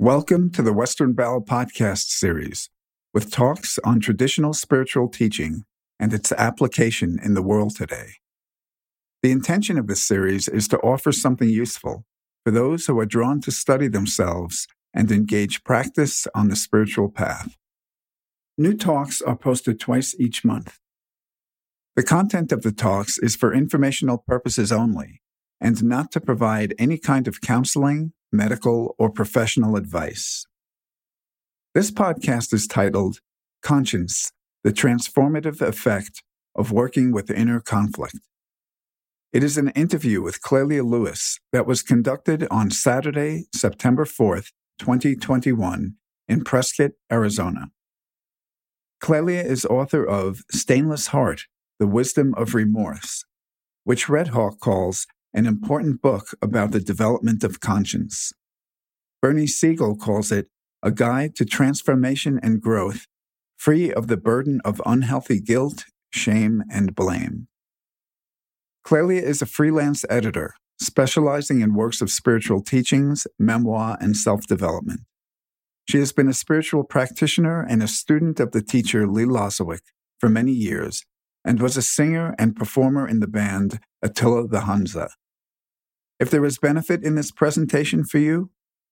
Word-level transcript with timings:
Welcome 0.00 0.50
to 0.52 0.62
the 0.62 0.72
Western 0.72 1.12
Bell 1.12 1.42
podcast 1.42 2.06
series 2.06 2.70
with 3.12 3.30
talks 3.30 3.78
on 3.84 4.00
traditional 4.00 4.54
spiritual 4.54 5.10
teaching 5.10 5.64
and 5.98 6.14
its 6.14 6.32
application 6.32 7.18
in 7.22 7.34
the 7.34 7.42
world 7.42 7.76
today. 7.76 8.12
The 9.22 9.30
intention 9.30 9.76
of 9.76 9.88
this 9.88 10.02
series 10.02 10.48
is 10.48 10.68
to 10.68 10.78
offer 10.78 11.12
something 11.12 11.50
useful 11.50 12.06
for 12.46 12.50
those 12.50 12.86
who 12.86 12.98
are 12.98 13.04
drawn 13.04 13.42
to 13.42 13.50
study 13.50 13.88
themselves 13.88 14.66
and 14.94 15.12
engage 15.12 15.64
practice 15.64 16.26
on 16.34 16.48
the 16.48 16.56
spiritual 16.56 17.10
path. 17.10 17.58
New 18.56 18.74
talks 18.74 19.20
are 19.20 19.36
posted 19.36 19.78
twice 19.78 20.16
each 20.18 20.46
month. 20.46 20.78
The 21.94 22.02
content 22.02 22.52
of 22.52 22.62
the 22.62 22.72
talks 22.72 23.18
is 23.18 23.36
for 23.36 23.52
informational 23.52 24.24
purposes 24.26 24.72
only 24.72 25.20
and 25.60 25.84
not 25.84 26.10
to 26.12 26.22
provide 26.22 26.72
any 26.78 26.96
kind 26.96 27.28
of 27.28 27.42
counseling, 27.42 28.14
medical, 28.32 28.94
or 28.98 29.10
professional 29.10 29.76
advice. 29.76 30.46
This 31.74 31.90
podcast 31.90 32.52
is 32.52 32.66
titled 32.66 33.18
Conscience 33.62 34.32
The 34.64 34.72
Transformative 34.72 35.60
Effect 35.60 36.22
of 36.54 36.72
Working 36.72 37.12
with 37.12 37.30
Inner 37.30 37.60
Conflict. 37.60 38.18
It 39.32 39.44
is 39.44 39.56
an 39.56 39.68
interview 39.70 40.20
with 40.20 40.42
Clelia 40.42 40.82
Lewis 40.84 41.38
that 41.52 41.66
was 41.66 41.82
conducted 41.82 42.48
on 42.50 42.70
Saturday, 42.70 43.44
September 43.54 44.04
4th, 44.04 44.48
2021, 44.80 45.94
in 46.28 46.42
Prescott, 46.42 46.92
Arizona. 47.12 47.68
Clelia 49.00 49.44
is 49.44 49.64
author 49.64 50.04
of 50.04 50.42
Stainless 50.50 51.08
Heart 51.08 51.42
The 51.78 51.86
Wisdom 51.86 52.34
of 52.36 52.54
Remorse, 52.54 53.24
which 53.84 54.08
Red 54.08 54.28
Hawk 54.28 54.58
calls 54.60 55.06
an 55.32 55.46
important 55.46 56.02
book 56.02 56.34
about 56.42 56.72
the 56.72 56.80
development 56.80 57.44
of 57.44 57.60
conscience. 57.60 58.32
Bernie 59.22 59.46
Siegel 59.46 59.96
calls 59.96 60.32
it 60.32 60.48
a 60.82 60.90
guide 60.90 61.36
to 61.36 61.44
transformation 61.44 62.40
and 62.42 62.60
growth, 62.60 63.06
free 63.56 63.92
of 63.92 64.06
the 64.06 64.16
burden 64.16 64.60
of 64.64 64.80
unhealthy 64.86 65.40
guilt, 65.40 65.84
shame, 66.10 66.62
and 66.72 66.94
blame. 66.94 67.48
Clelia 68.84 69.22
is 69.22 69.42
a 69.42 69.46
freelance 69.46 70.04
editor, 70.08 70.54
specializing 70.80 71.60
in 71.60 71.74
works 71.74 72.00
of 72.00 72.10
spiritual 72.10 72.62
teachings, 72.62 73.26
memoir, 73.38 73.98
and 74.00 74.16
self 74.16 74.46
development. 74.46 75.00
She 75.88 75.98
has 75.98 76.12
been 76.12 76.28
a 76.28 76.34
spiritual 76.34 76.84
practitioner 76.84 77.60
and 77.62 77.82
a 77.82 77.88
student 77.88 78.40
of 78.40 78.52
the 78.52 78.62
teacher 78.62 79.06
Lee 79.06 79.24
Lozowick 79.24 79.82
for 80.18 80.28
many 80.28 80.52
years 80.52 81.04
and 81.44 81.60
was 81.60 81.76
a 81.76 81.82
singer 81.82 82.34
and 82.38 82.56
performer 82.56 83.08
in 83.08 83.20
the 83.20 83.26
band 83.26 83.80
Attila 84.02 84.48
the 84.48 84.60
Hunza. 84.60 85.10
If 86.18 86.30
there 86.30 86.44
is 86.44 86.58
benefit 86.58 87.02
in 87.02 87.14
this 87.14 87.30
presentation 87.30 88.04
for 88.04 88.18
you, 88.18 88.50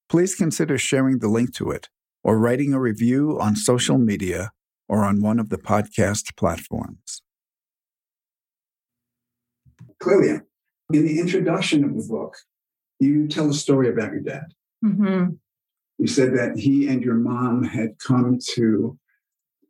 please 0.09 0.35
consider 0.35 0.79
sharing 0.79 1.19
the 1.19 1.29
link 1.29 1.55
to 1.55 1.71
it 1.71 1.89
or 2.25 2.39
writing 2.39 2.73
a 2.73 2.81
review 2.81 3.39
on 3.41 3.57
social 3.57 3.99
media 3.99 4.53
or 4.89 5.05
on 5.05 5.21
one 5.21 5.39
of 5.39 5.51
the 5.51 5.59
podcast 5.59 6.37
platforms. 6.37 7.23
Clelia, 10.03 10.43
in 10.93 11.05
the 11.05 11.21
introduction 11.21 11.85
of 11.85 11.97
the 11.97 12.07
book, 12.09 12.37
you 12.99 13.29
tell 13.29 13.51
a 13.51 13.55
story 13.55 13.89
about 13.89 14.13
your 14.13 14.21
dad. 14.21 14.55
Mm-hmm. 14.85 15.35
You 15.99 16.07
said 16.07 16.35
that 16.35 16.57
he 16.57 16.89
and 16.89 17.03
your 17.03 17.15
mom 17.15 17.65
had 17.65 17.99
come 17.99 18.39
to 18.55 18.99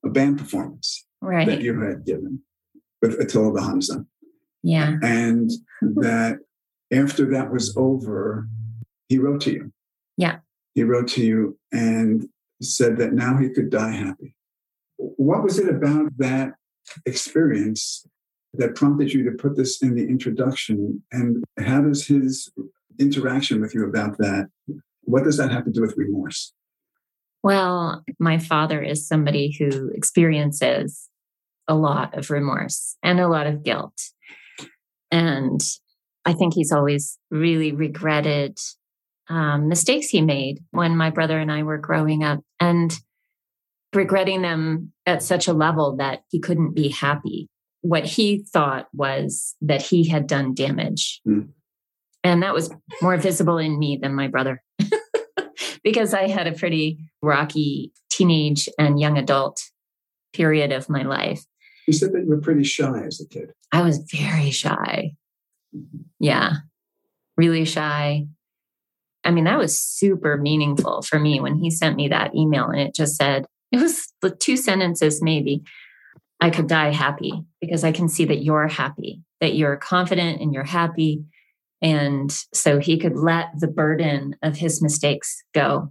a 0.04 0.10
band 0.10 0.38
performance 0.38 1.06
right. 1.20 1.46
that 1.46 1.60
you 1.60 1.80
had 1.80 2.04
given 2.04 2.42
with 3.02 3.18
Attila 3.20 3.52
the 3.54 3.62
Hunza. 3.62 4.04
Yeah. 4.62 4.96
And 5.02 5.50
hmm. 5.80 6.00
that 6.00 6.38
after 6.92 7.30
that 7.32 7.52
was 7.52 7.76
over, 7.76 8.48
he 9.08 9.18
wrote 9.18 9.40
to 9.42 9.52
you. 9.52 9.72
Yeah. 10.16 10.38
He 10.74 10.82
wrote 10.82 11.08
to 11.08 11.24
you 11.24 11.58
and 11.72 12.28
said 12.62 12.96
that 12.98 13.12
now 13.12 13.36
he 13.36 13.48
could 13.48 13.70
die 13.70 13.92
happy. 13.92 14.34
What 14.96 15.42
was 15.42 15.58
it 15.58 15.68
about 15.68 16.16
that 16.18 16.54
experience 17.06 18.06
that 18.54 18.74
prompted 18.74 19.12
you 19.12 19.22
to 19.24 19.36
put 19.36 19.56
this 19.56 19.82
in 19.82 19.94
the 19.94 20.06
introduction? 20.06 21.02
And 21.12 21.44
how 21.58 21.82
does 21.82 22.06
his 22.06 22.50
interaction 22.98 23.60
with 23.60 23.74
you 23.74 23.84
about 23.84 24.18
that, 24.18 24.48
what 25.02 25.24
does 25.24 25.36
that 25.36 25.50
have 25.50 25.64
to 25.64 25.70
do 25.70 25.80
with 25.80 25.96
remorse? 25.96 26.52
Well, 27.42 28.04
my 28.18 28.38
father 28.38 28.82
is 28.82 29.06
somebody 29.06 29.54
who 29.56 29.90
experiences 29.94 31.08
a 31.68 31.74
lot 31.74 32.16
of 32.16 32.30
remorse 32.30 32.96
and 33.02 33.20
a 33.20 33.28
lot 33.28 33.46
of 33.46 33.62
guilt. 33.62 34.00
And 35.10 35.60
I 36.24 36.32
think 36.32 36.54
he's 36.54 36.72
always 36.72 37.18
really 37.30 37.72
regretted 37.72 38.58
um, 39.28 39.68
mistakes 39.68 40.08
he 40.08 40.22
made 40.22 40.60
when 40.70 40.96
my 40.96 41.10
brother 41.10 41.38
and 41.38 41.52
I 41.52 41.62
were 41.62 41.78
growing 41.78 42.24
up 42.24 42.40
and 42.60 42.92
regretting 43.94 44.42
them 44.42 44.92
at 45.06 45.22
such 45.22 45.48
a 45.48 45.52
level 45.52 45.96
that 45.96 46.20
he 46.28 46.40
couldn't 46.40 46.74
be 46.74 46.88
happy. 46.88 47.48
What 47.80 48.04
he 48.04 48.44
thought 48.52 48.88
was 48.92 49.54
that 49.60 49.82
he 49.82 50.08
had 50.08 50.26
done 50.26 50.54
damage. 50.54 51.20
Mm. 51.26 51.50
And 52.24 52.42
that 52.42 52.54
was 52.54 52.70
more 53.00 53.16
visible 53.16 53.58
in 53.58 53.78
me 53.78 53.98
than 54.00 54.14
my 54.14 54.28
brother 54.28 54.62
because 55.84 56.12
I 56.12 56.28
had 56.28 56.46
a 56.46 56.52
pretty 56.52 56.98
rocky 57.22 57.92
teenage 58.10 58.68
and 58.78 59.00
young 59.00 59.16
adult 59.16 59.60
period 60.32 60.72
of 60.72 60.88
my 60.88 61.02
life. 61.02 61.44
You 61.88 61.94
said 61.94 62.12
that 62.12 62.24
you 62.24 62.28
were 62.28 62.42
pretty 62.42 62.64
shy 62.64 63.02
as 63.06 63.18
a 63.18 63.26
kid. 63.26 63.54
I 63.72 63.80
was 63.80 63.96
very 64.12 64.50
shy. 64.50 65.14
Yeah, 66.20 66.56
really 67.38 67.64
shy. 67.64 68.26
I 69.24 69.30
mean, 69.30 69.44
that 69.44 69.56
was 69.56 69.80
super 69.80 70.36
meaningful 70.36 71.00
for 71.00 71.18
me 71.18 71.40
when 71.40 71.56
he 71.56 71.70
sent 71.70 71.96
me 71.96 72.08
that 72.08 72.34
email 72.34 72.66
and 72.66 72.78
it 72.78 72.94
just 72.94 73.16
said, 73.16 73.46
it 73.72 73.80
was 73.80 74.12
the 74.20 74.28
two 74.28 74.58
sentences 74.58 75.22
maybe. 75.22 75.62
I 76.42 76.50
could 76.50 76.66
die 76.66 76.92
happy 76.92 77.32
because 77.58 77.84
I 77.84 77.92
can 77.92 78.10
see 78.10 78.26
that 78.26 78.44
you're 78.44 78.68
happy, 78.68 79.22
that 79.40 79.54
you're 79.54 79.78
confident 79.78 80.42
and 80.42 80.52
you're 80.52 80.64
happy. 80.64 81.24
And 81.80 82.30
so 82.52 82.80
he 82.80 82.98
could 82.98 83.16
let 83.16 83.48
the 83.58 83.66
burden 83.66 84.36
of 84.42 84.58
his 84.58 84.82
mistakes 84.82 85.42
go. 85.54 85.90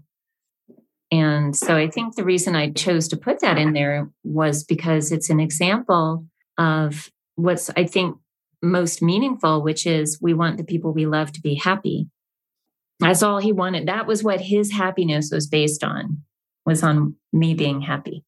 And 1.11 1.55
so 1.55 1.75
I 1.75 1.89
think 1.89 2.15
the 2.15 2.25
reason 2.25 2.55
I 2.55 2.71
chose 2.71 3.07
to 3.09 3.17
put 3.17 3.39
that 3.39 3.57
in 3.57 3.73
there 3.73 4.09
was 4.23 4.63
because 4.63 5.11
it's 5.11 5.29
an 5.29 5.39
example 5.39 6.25
of 6.57 7.09
what's, 7.35 7.69
I 7.77 7.85
think, 7.85 8.17
most 8.61 9.01
meaningful, 9.01 9.61
which 9.61 9.85
is 9.85 10.19
we 10.21 10.33
want 10.33 10.57
the 10.57 10.63
people 10.63 10.91
we 10.91 11.05
love 11.05 11.31
to 11.33 11.41
be 11.41 11.55
happy. 11.55 12.09
That's 12.99 13.23
all 13.23 13.37
he 13.37 13.53
wanted. 13.53 13.87
That 13.87 14.07
was 14.07 14.23
what 14.23 14.41
his 14.41 14.71
happiness 14.71 15.29
was 15.31 15.47
based 15.47 15.83
on, 15.83 16.23
was 16.65 16.83
on 16.83 17.15
me 17.31 17.53
being 17.53 17.81
happy. 17.81 18.23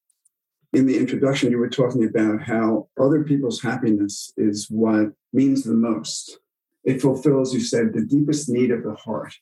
In 0.72 0.86
the 0.86 1.00
introduction, 1.00 1.52
you 1.52 1.58
were 1.58 1.70
talking 1.70 2.06
about 2.06 2.44
how 2.44 2.88
other 3.00 3.24
people's 3.24 3.62
happiness 3.62 4.32
is 4.38 4.68
what 4.70 5.14
means 5.34 5.64
the 5.64 5.74
most. 5.74 6.38
It 6.84 7.02
fulfills, 7.02 7.54
you 7.54 7.60
said, 7.60 7.94
the 7.94 8.06
deepest 8.06 8.48
need 8.48 8.70
of 8.70 8.84
the 8.84 8.94
heart. 8.94 9.34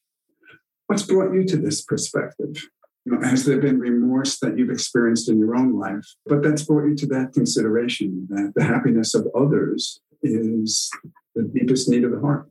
What's 0.88 1.04
brought 1.04 1.34
you 1.34 1.44
to 1.44 1.58
this 1.58 1.82
perspective? 1.82 2.66
You 3.08 3.18
know, 3.18 3.26
has 3.26 3.46
there 3.46 3.62
been 3.62 3.80
remorse 3.80 4.38
that 4.40 4.58
you've 4.58 4.70
experienced 4.70 5.30
in 5.30 5.40
your 5.40 5.56
own 5.56 5.80
life? 5.80 6.04
But 6.26 6.44
that's 6.44 6.64
brought 6.64 6.88
you 6.88 6.96
to 6.98 7.06
that 7.08 7.32
consideration 7.34 8.28
that 8.30 8.52
the 8.54 8.66
happiness 8.66 9.14
of 9.14 9.26
others 9.34 10.02
is 10.22 10.92
the 11.34 11.44
deepest 11.44 11.88
need 11.88 12.04
of 12.04 12.12
the 12.12 12.20
heart? 12.20 12.50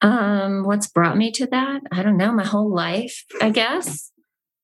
Um, 0.00 0.64
what's 0.64 0.86
brought 0.86 1.18
me 1.18 1.30
to 1.32 1.46
that? 1.48 1.82
I 1.92 2.02
don't 2.02 2.16
know, 2.16 2.32
my 2.32 2.46
whole 2.46 2.74
life, 2.74 3.26
I 3.42 3.50
guess. 3.50 4.10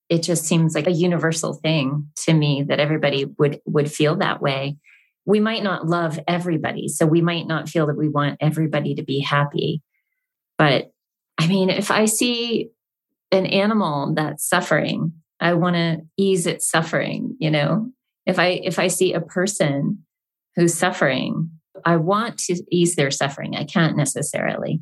It 0.09 0.23
just 0.23 0.47
seems 0.47 0.75
like 0.75 0.87
a 0.87 0.93
universal 0.93 1.53
thing 1.53 2.09
to 2.25 2.33
me 2.33 2.65
that 2.67 2.81
everybody 2.81 3.27
would 3.39 3.61
would 3.67 3.93
feel 3.93 4.17
that 4.17 4.41
way. 4.41 4.79
We 5.27 5.41
might 5.41 5.63
not 5.63 5.87
love 5.87 6.19
everybody, 6.27 6.89
so 6.89 7.05
we 7.05 7.21
might 7.21 7.47
not 7.47 7.69
feel 7.69 7.87
that 7.89 7.99
we 7.99 8.09
want 8.09 8.39
everybody 8.41 8.95
to 8.95 9.03
be 9.03 9.21
happy. 9.21 9.83
But 10.57 10.91
I 11.37 11.49
mean, 11.49 11.69
if 11.69 11.91
I 11.91 12.07
see 12.07 12.71
an 13.33 13.47
animal 13.47 14.15
that's 14.15 14.49
suffering, 14.49 15.13
I 15.41 15.55
want 15.55 15.77
to 15.77 16.03
ease 16.17 16.47
its 16.47 16.69
suffering, 16.69 17.37
you 17.39 17.51
know? 17.51 17.91
If 18.25 18.39
I 18.39 18.61
if 18.65 18.79
I 18.79 18.89
see 18.89 19.13
a 19.13 19.21
person 19.21 20.05
who's 20.57 20.75
suffering, 20.75 21.51
I 21.85 21.97
want 21.97 22.39
to 22.41 22.57
ease 22.71 22.97
their 22.97 23.11
suffering. 23.11 23.55
I 23.55 23.65
can't 23.65 23.97
necessarily. 23.97 24.81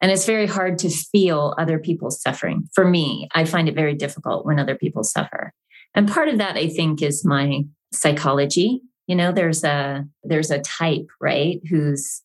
And 0.00 0.10
it's 0.10 0.26
very 0.26 0.46
hard 0.46 0.78
to 0.78 0.90
feel 0.90 1.54
other 1.58 1.78
people's 1.78 2.20
suffering. 2.20 2.68
For 2.72 2.88
me, 2.88 3.28
I 3.34 3.44
find 3.44 3.68
it 3.68 3.74
very 3.74 3.94
difficult 3.94 4.46
when 4.46 4.58
other 4.58 4.74
people 4.74 5.04
suffer. 5.04 5.52
And 5.94 6.08
part 6.08 6.28
of 6.28 6.38
that 6.38 6.56
I 6.56 6.68
think 6.68 7.02
is 7.02 7.24
my 7.24 7.62
psychology. 7.92 8.80
You 9.06 9.16
know, 9.16 9.32
there's 9.32 9.64
a 9.64 10.04
there's 10.22 10.50
a 10.50 10.60
type, 10.60 11.06
right, 11.20 11.60
whose 11.68 12.22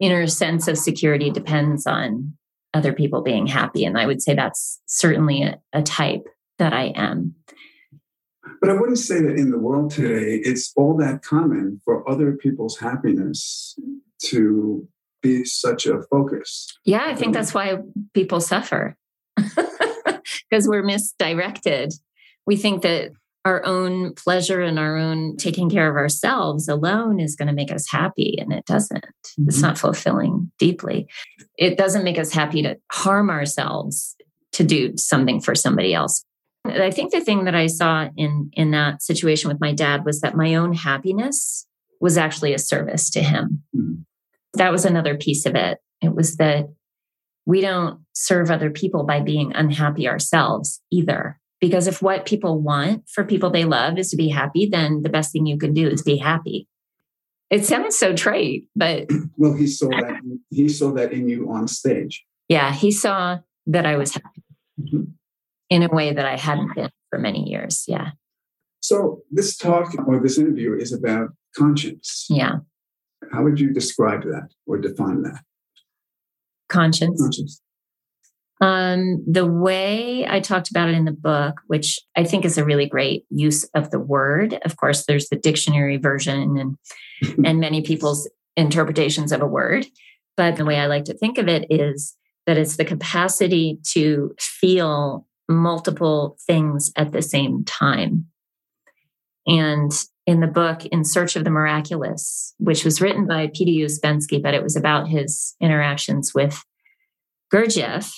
inner 0.00 0.26
sense 0.26 0.68
of 0.68 0.78
security 0.78 1.30
depends 1.30 1.86
on 1.86 2.37
other 2.74 2.92
people 2.92 3.22
being 3.22 3.46
happy. 3.46 3.84
And 3.84 3.98
I 3.98 4.06
would 4.06 4.22
say 4.22 4.34
that's 4.34 4.80
certainly 4.86 5.42
a, 5.42 5.60
a 5.72 5.82
type 5.82 6.26
that 6.58 6.72
I 6.72 6.92
am. 6.94 7.34
But 8.60 8.70
I 8.70 8.74
wouldn't 8.74 8.98
say 8.98 9.20
that 9.20 9.36
in 9.36 9.50
the 9.50 9.58
world 9.58 9.90
today, 9.90 10.40
it's 10.42 10.72
all 10.76 10.96
that 10.98 11.22
common 11.22 11.80
for 11.84 12.08
other 12.08 12.32
people's 12.32 12.78
happiness 12.78 13.78
to 14.24 14.88
be 15.22 15.44
such 15.44 15.86
a 15.86 16.02
focus. 16.10 16.66
Yeah, 16.84 17.04
I 17.06 17.14
think 17.14 17.34
that's 17.34 17.54
why 17.54 17.78
people 18.14 18.40
suffer. 18.40 18.96
because 20.50 20.66
we're 20.66 20.82
misdirected. 20.82 21.92
We 22.46 22.56
think 22.56 22.82
that 22.82 23.12
our 23.44 23.64
own 23.64 24.14
pleasure 24.14 24.60
and 24.60 24.78
our 24.78 24.96
own 24.96 25.36
taking 25.36 25.70
care 25.70 25.88
of 25.88 25.96
ourselves 25.96 26.68
alone 26.68 27.20
is 27.20 27.36
going 27.36 27.48
to 27.48 27.54
make 27.54 27.72
us 27.72 27.90
happy 27.90 28.36
and 28.38 28.52
it 28.52 28.66
doesn't. 28.66 29.04
Mm-hmm. 29.04 29.48
it's 29.48 29.62
not 29.62 29.78
fulfilling 29.78 30.50
deeply. 30.58 31.08
It 31.56 31.78
doesn't 31.78 32.04
make 32.04 32.18
us 32.18 32.32
happy 32.32 32.62
to 32.62 32.76
harm 32.90 33.30
ourselves 33.30 34.16
to 34.52 34.64
do 34.64 34.96
something 34.96 35.40
for 35.40 35.54
somebody 35.54 35.94
else. 35.94 36.24
I 36.64 36.90
think 36.90 37.12
the 37.12 37.20
thing 37.20 37.44
that 37.44 37.54
i 37.54 37.66
saw 37.66 38.08
in 38.16 38.50
in 38.52 38.72
that 38.72 39.02
situation 39.02 39.48
with 39.48 39.60
my 39.60 39.72
dad 39.72 40.04
was 40.04 40.20
that 40.20 40.36
my 40.36 40.54
own 40.56 40.74
happiness 40.74 41.66
was 42.00 42.18
actually 42.18 42.52
a 42.52 42.58
service 42.58 43.10
to 43.10 43.22
him. 43.22 43.62
Mm-hmm. 43.74 44.02
that 44.54 44.72
was 44.72 44.84
another 44.84 45.16
piece 45.16 45.46
of 45.46 45.54
it. 45.54 45.78
It 46.02 46.14
was 46.14 46.36
that 46.36 46.68
we 47.46 47.60
don't 47.60 48.00
serve 48.12 48.50
other 48.50 48.70
people 48.70 49.04
by 49.04 49.20
being 49.20 49.54
unhappy 49.54 50.06
ourselves 50.06 50.82
either 50.92 51.40
because 51.60 51.86
if 51.86 52.00
what 52.00 52.26
people 52.26 52.60
want 52.60 53.08
for 53.08 53.24
people 53.24 53.50
they 53.50 53.64
love 53.64 53.98
is 53.98 54.10
to 54.10 54.16
be 54.16 54.28
happy, 54.28 54.68
then 54.70 55.02
the 55.02 55.08
best 55.08 55.32
thing 55.32 55.46
you 55.46 55.58
can 55.58 55.72
do 55.72 55.88
is 55.88 56.02
be 56.02 56.16
happy. 56.16 56.68
It 57.50 57.64
sounds 57.64 57.96
so 57.96 58.14
trite, 58.14 58.64
but 58.76 59.08
well, 59.36 59.54
he 59.54 59.66
saw 59.66 59.88
that 59.88 60.20
he 60.50 60.68
saw 60.68 60.92
that 60.92 61.12
in 61.12 61.28
you 61.28 61.50
on 61.50 61.66
stage. 61.66 62.24
Yeah, 62.48 62.72
he 62.72 62.90
saw 62.90 63.38
that 63.66 63.86
I 63.86 63.96
was 63.96 64.14
happy 64.14 64.42
mm-hmm. 64.80 65.04
in 65.70 65.82
a 65.82 65.88
way 65.88 66.12
that 66.12 66.26
I 66.26 66.36
hadn't 66.36 66.74
been 66.74 66.90
for 67.10 67.18
many 67.18 67.48
years. 67.48 67.84
Yeah. 67.88 68.10
So 68.80 69.22
this 69.30 69.56
talk 69.56 69.94
or 70.06 70.20
this 70.20 70.38
interview 70.38 70.74
is 70.74 70.92
about 70.92 71.30
conscience. 71.56 72.26
Yeah. 72.30 72.56
How 73.32 73.42
would 73.42 73.58
you 73.58 73.72
describe 73.72 74.22
that 74.22 74.48
or 74.66 74.78
define 74.78 75.22
that? 75.22 75.42
Conscience. 76.68 77.20
Conscience. 77.20 77.60
Um, 78.60 79.24
the 79.26 79.46
way 79.46 80.26
I 80.28 80.40
talked 80.40 80.70
about 80.70 80.88
it 80.88 80.96
in 80.96 81.04
the 81.04 81.12
book, 81.12 81.60
which 81.68 82.00
I 82.16 82.24
think 82.24 82.44
is 82.44 82.58
a 82.58 82.64
really 82.64 82.86
great 82.86 83.24
use 83.30 83.64
of 83.74 83.90
the 83.90 84.00
word. 84.00 84.58
Of 84.64 84.76
course, 84.76 85.06
there's 85.06 85.28
the 85.28 85.36
dictionary 85.36 85.96
version 85.96 86.58
and 86.58 86.76
and 87.46 87.60
many 87.60 87.82
people's 87.82 88.28
interpretations 88.56 89.32
of 89.32 89.42
a 89.42 89.46
word. 89.46 89.86
But 90.36 90.56
the 90.56 90.64
way 90.64 90.78
I 90.78 90.86
like 90.86 91.04
to 91.04 91.14
think 91.14 91.38
of 91.38 91.48
it 91.48 91.66
is 91.70 92.16
that 92.46 92.56
it's 92.56 92.76
the 92.76 92.84
capacity 92.84 93.78
to 93.90 94.34
feel 94.38 95.26
multiple 95.48 96.36
things 96.46 96.92
at 96.96 97.12
the 97.12 97.22
same 97.22 97.64
time. 97.64 98.26
And 99.46 99.92
in 100.26 100.40
the 100.40 100.46
book 100.46 100.84
In 100.86 101.04
Search 101.04 101.36
of 101.36 101.44
the 101.44 101.50
Miraculous, 101.50 102.54
which 102.58 102.84
was 102.84 103.00
written 103.00 103.26
by 103.26 103.50
P.D. 103.54 103.82
Ouspensky, 103.82 104.42
but 104.42 104.54
it 104.54 104.62
was 104.62 104.76
about 104.76 105.08
his 105.08 105.56
interactions 105.60 106.34
with 106.34 106.62
Gurdjieff, 107.52 108.12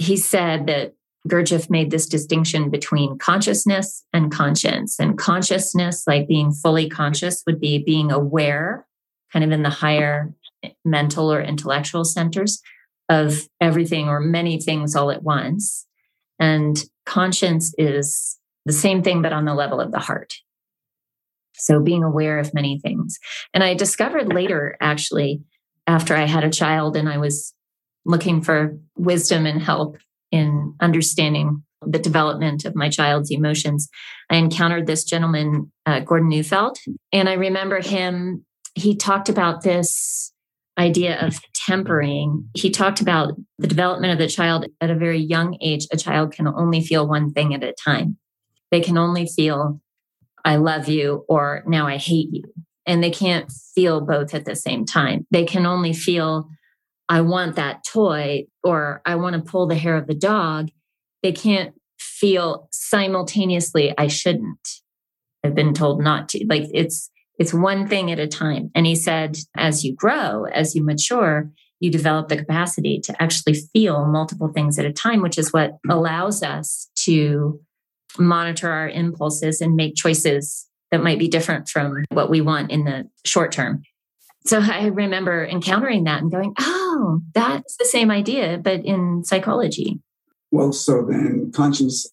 he 0.00 0.16
said 0.16 0.66
that 0.66 0.94
Gurdjieff 1.28 1.68
made 1.68 1.90
this 1.90 2.06
distinction 2.06 2.70
between 2.70 3.18
consciousness 3.18 4.04
and 4.14 4.32
conscience. 4.32 4.98
And 4.98 5.18
consciousness, 5.18 6.04
like 6.06 6.26
being 6.26 6.52
fully 6.52 6.88
conscious, 6.88 7.42
would 7.46 7.60
be 7.60 7.82
being 7.84 8.10
aware, 8.10 8.86
kind 9.30 9.44
of 9.44 9.52
in 9.52 9.62
the 9.62 9.68
higher 9.68 10.32
mental 10.84 11.30
or 11.30 11.42
intellectual 11.42 12.04
centers 12.06 12.62
of 13.10 13.46
everything 13.60 14.08
or 14.08 14.20
many 14.20 14.58
things 14.58 14.96
all 14.96 15.10
at 15.10 15.22
once. 15.22 15.86
And 16.38 16.82
conscience 17.04 17.74
is 17.76 18.38
the 18.64 18.72
same 18.72 19.02
thing, 19.02 19.20
but 19.20 19.34
on 19.34 19.44
the 19.44 19.54
level 19.54 19.80
of 19.80 19.92
the 19.92 19.98
heart. 19.98 20.32
So 21.56 21.78
being 21.78 22.02
aware 22.02 22.38
of 22.38 22.54
many 22.54 22.80
things. 22.80 23.18
And 23.52 23.62
I 23.62 23.74
discovered 23.74 24.32
later, 24.32 24.78
actually, 24.80 25.42
after 25.86 26.16
I 26.16 26.24
had 26.24 26.44
a 26.44 26.50
child 26.50 26.96
and 26.96 27.06
I 27.06 27.18
was 27.18 27.52
looking 28.04 28.42
for 28.42 28.78
wisdom 28.96 29.46
and 29.46 29.62
help 29.62 29.96
in 30.30 30.74
understanding 30.80 31.62
the 31.86 31.98
development 31.98 32.64
of 32.64 32.74
my 32.74 32.88
child's 32.88 33.30
emotions, 33.30 33.88
I 34.28 34.36
encountered 34.36 34.86
this 34.86 35.04
gentleman, 35.04 35.72
uh, 35.86 36.00
Gordon 36.00 36.28
Neufeld. 36.28 36.78
And 37.12 37.28
I 37.28 37.34
remember 37.34 37.80
him, 37.80 38.44
he 38.74 38.96
talked 38.96 39.28
about 39.28 39.62
this 39.62 40.32
idea 40.78 41.20
of 41.20 41.40
tempering. 41.54 42.48
He 42.54 42.70
talked 42.70 43.00
about 43.00 43.34
the 43.58 43.66
development 43.66 44.12
of 44.12 44.18
the 44.18 44.28
child 44.28 44.66
at 44.80 44.90
a 44.90 44.94
very 44.94 45.18
young 45.18 45.56
age. 45.60 45.86
A 45.92 45.96
child 45.96 46.32
can 46.32 46.46
only 46.46 46.80
feel 46.80 47.06
one 47.06 47.32
thing 47.32 47.54
at 47.54 47.62
a 47.62 47.74
time. 47.84 48.18
They 48.70 48.80
can 48.80 48.96
only 48.96 49.26
feel, 49.26 49.80
I 50.44 50.56
love 50.56 50.88
you, 50.88 51.24
or 51.28 51.64
now 51.66 51.86
I 51.86 51.96
hate 51.96 52.28
you. 52.30 52.44
And 52.86 53.02
they 53.02 53.10
can't 53.10 53.50
feel 53.74 54.00
both 54.00 54.34
at 54.34 54.44
the 54.44 54.56
same 54.56 54.84
time. 54.84 55.26
They 55.30 55.44
can 55.44 55.66
only 55.66 55.92
feel, 55.92 56.48
I 57.10 57.22
want 57.22 57.56
that 57.56 57.84
toy 57.84 58.44
or 58.62 59.02
I 59.04 59.16
want 59.16 59.34
to 59.34 59.42
pull 59.42 59.66
the 59.66 59.74
hair 59.74 59.96
of 59.96 60.06
the 60.06 60.14
dog, 60.14 60.70
they 61.24 61.32
can't 61.32 61.74
feel 61.98 62.68
simultaneously, 62.70 63.92
I 63.98 64.06
shouldn't. 64.06 64.68
I've 65.44 65.56
been 65.56 65.74
told 65.74 66.02
not 66.02 66.28
to. 66.30 66.46
Like 66.48 66.68
it's 66.72 67.10
it's 67.38 67.52
one 67.52 67.88
thing 67.88 68.12
at 68.12 68.20
a 68.20 68.28
time. 68.28 68.70
And 68.74 68.86
he 68.86 68.94
said, 68.94 69.38
as 69.56 69.82
you 69.82 69.94
grow, 69.94 70.44
as 70.44 70.76
you 70.76 70.84
mature, 70.84 71.50
you 71.80 71.90
develop 71.90 72.28
the 72.28 72.36
capacity 72.36 73.00
to 73.00 73.22
actually 73.22 73.54
feel 73.54 74.04
multiple 74.04 74.52
things 74.54 74.78
at 74.78 74.84
a 74.84 74.92
time, 74.92 75.22
which 75.22 75.38
is 75.38 75.52
what 75.52 75.78
allows 75.88 76.42
us 76.42 76.90
to 76.96 77.58
monitor 78.18 78.70
our 78.70 78.88
impulses 78.88 79.60
and 79.60 79.74
make 79.74 79.94
choices 79.96 80.68
that 80.90 81.02
might 81.02 81.18
be 81.18 81.28
different 81.28 81.68
from 81.68 82.04
what 82.10 82.28
we 82.28 82.40
want 82.40 82.70
in 82.70 82.84
the 82.84 83.08
short 83.24 83.52
term. 83.52 83.82
So 84.44 84.60
I 84.62 84.86
remember 84.86 85.44
encountering 85.44 86.04
that 86.04 86.22
and 86.22 86.30
going, 86.30 86.54
oh, 86.58 87.20
that's 87.34 87.76
the 87.76 87.84
same 87.84 88.10
idea, 88.10 88.58
but 88.62 88.84
in 88.84 89.24
psychology. 89.24 90.00
Well, 90.50 90.72
so 90.72 91.06
then 91.08 91.52
conscience 91.54 92.10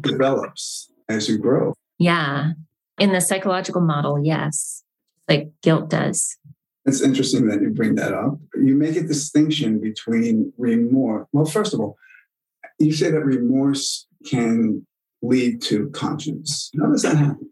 develops 0.00 0.90
as 1.08 1.28
you 1.28 1.38
grow. 1.38 1.74
Yeah. 1.98 2.52
In 2.98 3.12
the 3.12 3.20
psychological 3.20 3.80
model, 3.80 4.22
yes, 4.22 4.82
like 5.28 5.50
guilt 5.62 5.88
does. 5.88 6.36
It's 6.84 7.00
interesting 7.00 7.46
that 7.48 7.60
you 7.60 7.70
bring 7.70 7.94
that 7.96 8.12
up. 8.12 8.38
You 8.54 8.74
make 8.74 8.96
a 8.96 9.02
distinction 9.02 9.80
between 9.80 10.52
remorse. 10.58 11.28
Well, 11.32 11.44
first 11.44 11.74
of 11.74 11.80
all, 11.80 11.96
you 12.78 12.92
say 12.92 13.10
that 13.10 13.24
remorse 13.24 14.06
can 14.26 14.86
lead 15.22 15.60
to 15.62 15.90
conscience. 15.90 16.70
How 16.80 16.90
does 16.90 17.02
that 17.02 17.16
happen? 17.16 17.50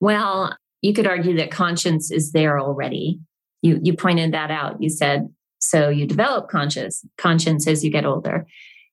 Well, 0.00 0.56
you 0.80 0.94
could 0.94 1.06
argue 1.06 1.36
that 1.36 1.50
conscience 1.50 2.10
is 2.10 2.32
there 2.32 2.58
already 2.58 3.20
you 3.62 3.80
you 3.82 3.94
pointed 3.94 4.32
that 4.32 4.50
out. 4.50 4.82
You 4.82 4.90
said 4.90 5.28
so 5.60 5.88
you 5.88 6.06
develop 6.06 6.48
conscious 6.48 7.04
conscience 7.16 7.66
as 7.66 7.84
you 7.84 7.90
get 7.90 8.04
older. 8.04 8.46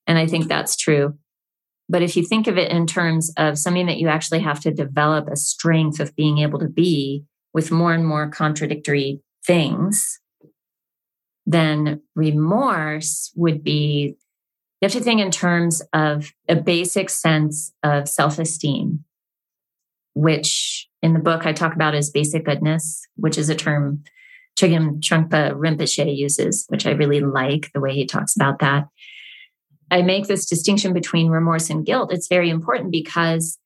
And 0.07 0.17
i 0.17 0.27
think 0.27 0.47
that's 0.47 0.75
true. 0.75 1.15
But 1.87 2.01
if 2.01 2.15
you 2.17 2.23
think 2.23 2.47
of 2.47 2.57
it 2.57 2.71
in 2.71 2.87
terms 2.87 3.31
of 3.37 3.59
something 3.59 3.85
that 3.85 3.99
you 3.99 4.07
actually 4.07 4.39
have 4.39 4.59
to 4.61 4.71
develop 4.71 5.27
a 5.27 5.35
strength 5.35 5.99
of 5.99 6.15
being 6.15 6.39
able 6.39 6.57
to 6.59 6.67
be 6.67 7.25
with 7.53 7.71
more 7.71 7.93
and 7.93 8.05
more 8.05 8.29
contradictory 8.29 9.21
things 9.45 10.19
then 11.45 12.01
remorse 12.15 13.31
would 13.35 13.63
be 13.63 14.15
you 14.81 14.85
have 14.85 14.91
to 14.91 14.99
think 14.99 15.21
in 15.21 15.31
terms 15.31 15.81
of 15.93 16.31
a 16.49 16.55
basic 16.55 17.09
sense 17.09 17.73
of 17.83 18.09
self-esteem 18.09 19.03
which 20.13 20.87
in 21.01 21.13
the 21.13 21.19
book 21.19 21.45
i 21.45 21.53
talk 21.53 21.75
about 21.75 21.95
as 21.95 22.09
basic 22.09 22.45
goodness 22.45 23.07
which 23.15 23.37
is 23.37 23.49
a 23.49 23.55
term 23.55 24.03
Chögyam 24.57 25.01
Trungpa 25.01 25.53
Rinpoche 25.53 26.15
uses, 26.15 26.65
which 26.69 26.85
I 26.85 26.91
really 26.91 27.19
like 27.19 27.71
the 27.73 27.81
way 27.81 27.93
he 27.93 28.05
talks 28.05 28.35
about 28.35 28.59
that. 28.59 28.87
I 29.91 30.01
make 30.01 30.27
this 30.27 30.45
distinction 30.45 30.93
between 30.93 31.29
remorse 31.29 31.69
and 31.69 31.85
guilt. 31.85 32.11
It's 32.11 32.27
very 32.27 32.49
important 32.49 32.91
because 32.91 33.59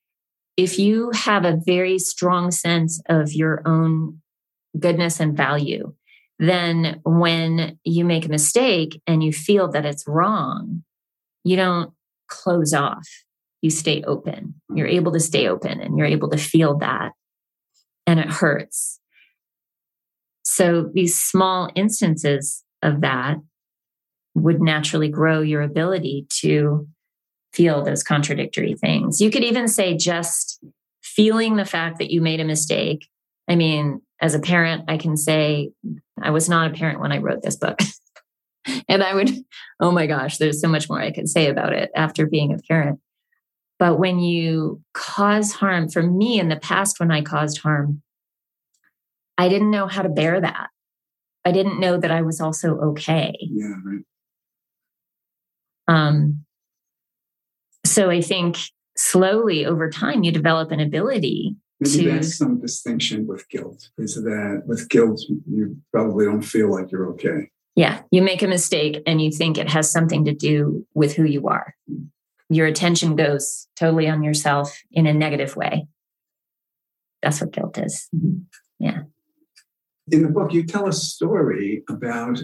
if 0.58 0.78
you 0.78 1.12
have 1.14 1.46
a 1.46 1.60
very 1.66 2.00
strong 2.00 2.52
sense 2.52 3.02
of 3.08 3.32
your 3.32 3.62
own 3.66 4.22
goodness 4.78 5.20
and 5.20 5.38
value, 5.38 5.94
then 6.40 7.00
when 7.06 7.78
you 7.84 8.04
make 8.04 8.26
a 8.26 8.30
mistake 8.30 9.02
and 9.08 9.24
you 9.24 9.32
feel 9.32 9.70
that 9.70 9.86
it's 9.86 10.08
wrong, 10.08 10.84
you 11.44 11.56
don't 11.56 11.94
close 12.28 12.74
off. 12.74 13.08
You 13.62 13.70
stay 13.70 14.04
open. 14.04 14.56
You're 14.74 14.88
able 14.88 15.12
to 15.14 15.20
stay 15.20 15.48
open 15.48 15.82
and 15.82 15.98
you're 15.98 16.08
able 16.08 16.30
to 16.30 16.38
feel 16.38 16.78
that. 16.80 17.12
And 18.08 18.20
it 18.20 18.30
hurts 18.30 18.99
so 20.52 20.90
these 20.94 21.16
small 21.16 21.70
instances 21.76 22.64
of 22.82 23.02
that 23.02 23.38
would 24.34 24.60
naturally 24.60 25.08
grow 25.08 25.42
your 25.42 25.62
ability 25.62 26.26
to 26.42 26.88
feel 27.54 27.84
those 27.84 28.02
contradictory 28.02 28.74
things. 28.74 29.22
You 29.22 29.30
could 29.30 29.44
even 29.44 29.68
say 29.68 29.96
just 29.96 30.60
feeling 31.04 31.56
the 31.56 31.66
fact 31.66 32.00
that 32.00 32.10
you 32.10 32.20
made 32.20 32.40
a 32.40 32.46
mistake. 32.46 33.08
I 33.48 33.56
mean, 33.56 34.02
as 34.22 34.34
a 34.34 34.40
parent, 34.40 34.86
I 34.88 34.98
can 34.98 35.18
say 35.18 35.70
I 36.20 36.32
was 36.32 36.50
not 36.50 36.72
a 36.72 36.74
parent 36.74 37.00
when 37.00 37.12
I 37.12 37.20
wrote 37.20 37.44
this 37.44 37.56
book. 37.56 37.80
and 38.90 39.04
I 39.04 39.14
would, 39.14 39.30
oh 39.80 39.92
my 39.92 40.08
gosh, 40.08 40.38
there's 40.38 40.62
so 40.62 40.68
much 40.68 40.90
more 40.90 41.00
I 41.00 41.12
could 41.12 41.30
say 41.30 41.48
about 41.48 41.74
it 41.74 41.92
after 41.96 42.26
being 42.26 42.54
a 42.54 42.58
parent. 42.68 43.00
But 43.78 44.00
when 44.00 44.20
you 44.20 44.82
cause 44.96 45.52
harm, 45.52 45.90
for 45.90 46.02
me 46.02 46.40
in 46.40 46.50
the 46.50 46.58
past, 46.58 47.00
when 47.00 47.12
I 47.12 47.22
caused 47.22 47.60
harm, 47.60 48.02
I 49.40 49.48
didn't 49.48 49.72
know 49.72 49.88
how 49.88 50.02
to 50.02 50.10
bear 50.10 50.42
that. 50.42 50.68
I 51.46 51.54
didn't 51.54 51.80
know 51.80 51.98
that 51.98 52.12
I 52.12 52.22
was 52.24 52.42
also 52.42 52.78
okay. 52.92 53.34
Yeah, 53.40 53.74
right. 53.86 54.04
Um, 55.88 56.44
So 57.86 58.10
I 58.10 58.20
think 58.20 58.58
slowly 58.98 59.66
over 59.66 59.90
time, 59.90 60.24
you 60.24 60.34
develop 60.34 60.72
an 60.72 60.82
ability 60.82 61.56
Maybe 61.80 62.04
to. 62.04 62.12
that's 62.12 62.38
some 62.38 62.60
distinction 62.60 63.26
with 63.28 63.48
guilt. 63.50 63.90
Is 63.98 64.16
that 64.16 64.64
with 64.68 64.90
guilt, 64.90 65.22
you 65.50 65.78
probably 65.94 66.26
don't 66.26 66.42
feel 66.42 66.70
like 66.70 66.92
you're 66.92 67.10
okay. 67.14 67.50
Yeah, 67.78 68.02
you 68.12 68.22
make 68.22 68.44
a 68.44 68.48
mistake 68.48 69.02
and 69.08 69.22
you 69.22 69.32
think 69.32 69.58
it 69.58 69.70
has 69.70 69.90
something 69.90 70.26
to 70.26 70.34
do 70.34 70.86
with 70.94 71.16
who 71.16 71.24
you 71.24 71.48
are. 71.48 71.76
Your 72.50 72.68
attention 72.68 73.16
goes 73.16 73.68
totally 73.78 74.10
on 74.10 74.22
yourself 74.22 74.78
in 74.92 75.08
a 75.08 75.14
negative 75.14 75.56
way. 75.56 75.88
That's 77.24 77.40
what 77.40 77.54
guilt 77.54 77.78
is. 77.78 78.10
Yeah. 78.80 79.04
In 80.12 80.24
the 80.24 80.30
book, 80.30 80.54
you 80.54 80.64
tell 80.64 80.88
a 80.88 80.94
story 80.94 81.84
about 81.90 82.40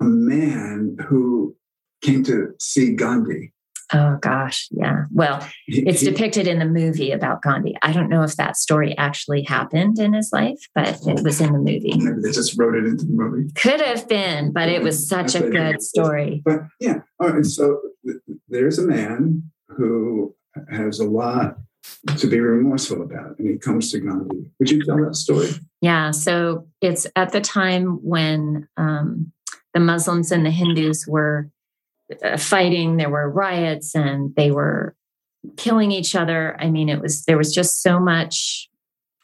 a 0.00 0.04
man 0.04 0.96
who 1.08 1.56
came 2.02 2.22
to 2.24 2.54
see 2.58 2.94
Gandhi. 2.94 3.52
Oh 3.92 4.18
gosh, 4.20 4.68
yeah. 4.70 5.04
Well, 5.10 5.46
it's 5.66 6.02
depicted 6.02 6.46
in 6.46 6.58
the 6.58 6.66
movie 6.66 7.10
about 7.10 7.40
Gandhi. 7.40 7.74
I 7.80 7.92
don't 7.92 8.10
know 8.10 8.22
if 8.22 8.36
that 8.36 8.58
story 8.58 8.96
actually 8.98 9.44
happened 9.44 9.98
in 9.98 10.12
his 10.12 10.28
life, 10.30 10.60
but 10.74 11.00
it 11.06 11.22
was 11.24 11.40
in 11.40 11.54
the 11.54 11.58
movie. 11.58 11.94
maybe 11.96 12.20
they 12.22 12.32
just 12.32 12.58
wrote 12.58 12.74
it 12.74 12.84
into 12.84 13.06
the 13.06 13.12
movie. 13.12 13.50
Could 13.54 13.80
have 13.80 14.06
been, 14.06 14.52
but 14.52 14.68
it 14.68 14.82
was 14.82 15.08
such 15.08 15.34
a 15.34 15.48
good 15.48 15.80
story. 15.80 16.42
But 16.44 16.64
yeah, 16.80 16.98
all 17.18 17.30
right. 17.30 17.46
So 17.46 17.80
there's 18.48 18.78
a 18.78 18.86
man 18.86 19.44
who 19.68 20.34
has 20.70 21.00
a 21.00 21.08
lot 21.08 21.56
to 22.16 22.26
be 22.26 22.40
remorseful 22.40 23.02
about, 23.02 23.38
and 23.38 23.48
he 23.48 23.58
comes 23.58 23.90
to 23.92 24.00
Gandhi. 24.00 24.50
Would 24.58 24.70
you 24.70 24.84
tell 24.84 25.04
that 25.04 25.16
story? 25.16 25.50
Yeah. 25.80 26.10
So 26.10 26.68
it's 26.80 27.06
at 27.16 27.32
the 27.32 27.40
time 27.40 27.98
when 28.02 28.68
um, 28.76 29.32
the 29.74 29.80
Muslims 29.80 30.30
and 30.32 30.44
the 30.44 30.50
Hindus 30.50 31.06
were 31.06 31.50
uh, 32.24 32.36
fighting. 32.36 32.96
There 32.96 33.10
were 33.10 33.30
riots, 33.30 33.94
and 33.94 34.34
they 34.36 34.50
were 34.50 34.94
killing 35.56 35.92
each 35.92 36.14
other. 36.14 36.56
I 36.58 36.70
mean, 36.70 36.88
it 36.88 37.00
was 37.00 37.24
there 37.24 37.38
was 37.38 37.54
just 37.54 37.82
so 37.82 38.00
much 38.00 38.68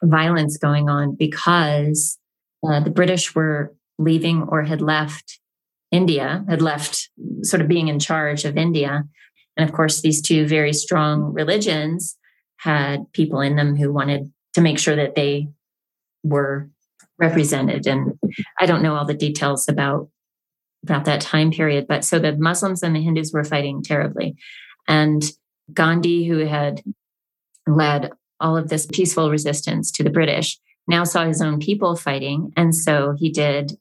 violence 0.02 0.56
going 0.56 0.88
on 0.88 1.14
because 1.14 2.18
uh, 2.66 2.80
the 2.80 2.90
British 2.90 3.34
were 3.34 3.74
leaving 3.98 4.42
or 4.42 4.62
had 4.62 4.80
left 4.80 5.38
India, 5.90 6.44
had 6.48 6.60
left 6.60 7.08
sort 7.42 7.62
of 7.62 7.68
being 7.68 7.88
in 7.88 7.98
charge 7.98 8.44
of 8.44 8.56
India. 8.56 9.04
And 9.56 9.68
of 9.68 9.74
course, 9.74 10.00
these 10.00 10.20
two 10.20 10.46
very 10.46 10.72
strong 10.72 11.32
religions 11.32 12.16
had 12.56 13.12
people 13.12 13.40
in 13.40 13.56
them 13.56 13.76
who 13.76 13.92
wanted 13.92 14.32
to 14.54 14.60
make 14.60 14.78
sure 14.78 14.96
that 14.96 15.14
they 15.14 15.48
were 16.22 16.70
represented. 17.18 17.86
And 17.86 18.18
I 18.58 18.66
don't 18.66 18.82
know 18.82 18.94
all 18.94 19.04
the 19.04 19.14
details 19.14 19.68
about 19.68 20.08
about 20.82 21.06
that 21.06 21.22
time 21.22 21.50
period, 21.50 21.86
but 21.88 22.04
so 22.04 22.18
the 22.18 22.36
Muslims 22.36 22.82
and 22.82 22.94
the 22.94 23.00
Hindus 23.00 23.32
were 23.32 23.42
fighting 23.42 23.82
terribly. 23.82 24.36
And 24.86 25.24
Gandhi, 25.72 26.26
who 26.26 26.38
had 26.38 26.82
led 27.66 28.10
all 28.38 28.58
of 28.58 28.68
this 28.68 28.84
peaceful 28.86 29.30
resistance 29.30 29.90
to 29.92 30.02
the 30.02 30.10
British, 30.10 30.58
now 30.86 31.04
saw 31.04 31.24
his 31.24 31.40
own 31.40 31.58
people 31.58 31.96
fighting. 31.96 32.52
And 32.54 32.74
so 32.74 33.14
he 33.18 33.30
did 33.30 33.72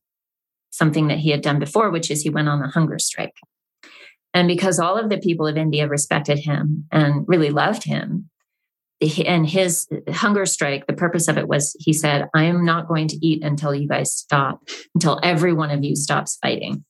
something 0.69 1.07
that 1.07 1.19
he 1.19 1.29
had 1.29 1.41
done 1.41 1.59
before, 1.59 1.89
which 1.89 2.09
is 2.09 2.21
he 2.21 2.29
went 2.29 2.47
on 2.47 2.61
a 2.61 2.69
hunger 2.69 2.97
strike. 2.99 3.35
And 4.33 4.47
because 4.47 4.79
all 4.79 4.97
of 4.97 5.09
the 5.09 5.19
people 5.19 5.45
of 5.45 5.57
India 5.57 5.87
respected 5.87 6.39
him 6.39 6.87
and 6.91 7.25
really 7.27 7.49
loved 7.49 7.83
him, 7.83 8.29
and 9.25 9.47
his 9.47 9.87
hunger 10.09 10.45
strike, 10.45 10.87
the 10.87 10.93
purpose 10.93 11.27
of 11.27 11.37
it 11.37 11.47
was 11.47 11.75
he 11.79 11.93
said, 11.93 12.27
I 12.33 12.43
am 12.43 12.65
not 12.65 12.87
going 12.87 13.07
to 13.09 13.25
eat 13.25 13.43
until 13.43 13.73
you 13.73 13.87
guys 13.87 14.13
stop, 14.13 14.67
until 14.93 15.19
every 15.23 15.53
one 15.53 15.71
of 15.71 15.83
you 15.83 15.95
stops 15.95 16.37
fighting. 16.41 16.83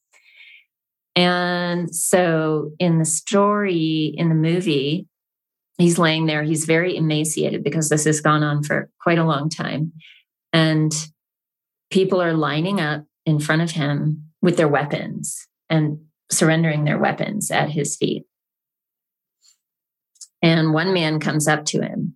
And 1.16 1.94
so 1.94 2.72
in 2.80 3.00
the 3.00 3.06
story, 3.06 4.14
in 4.18 4.30
the 4.30 4.36
movie, 4.36 5.08
he's 5.78 6.00
laying 6.00 6.26
there, 6.26 6.44
he's 6.44 6.66
very 6.66 6.96
emaciated 6.96 7.64
because 7.64 7.90
this 7.90 8.06
has 8.06 8.22
gone 8.22 8.44
on 8.44 8.64
for 8.64 8.90
quite 9.00 9.20
a 9.20 9.26
long 9.26 9.50
time. 9.50 9.92
And 10.52 10.92
people 11.92 12.22
are 12.22 12.34
lining 12.34 12.80
up 12.80 13.06
in 13.26 13.40
front 13.40 13.62
of 13.62 13.72
him 13.72 14.26
with 14.42 14.58
their 14.58 14.68
weapons 14.68 15.48
and 15.70 16.00
surrendering 16.32 16.84
their 16.84 16.98
weapons 16.98 17.52
at 17.52 17.70
his 17.70 17.96
feet. 17.96 18.24
And 20.44 20.74
one 20.74 20.94
man 20.94 21.22
comes 21.22 21.48
up 21.48 21.64
to 21.68 21.82
him 21.82 22.16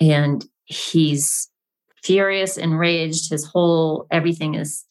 and 0.00 0.44
he's 0.64 1.48
furious, 2.02 2.58
enraged. 2.58 3.30
His 3.30 3.46
whole 3.46 4.06
everything 4.10 4.56
is 4.56 4.84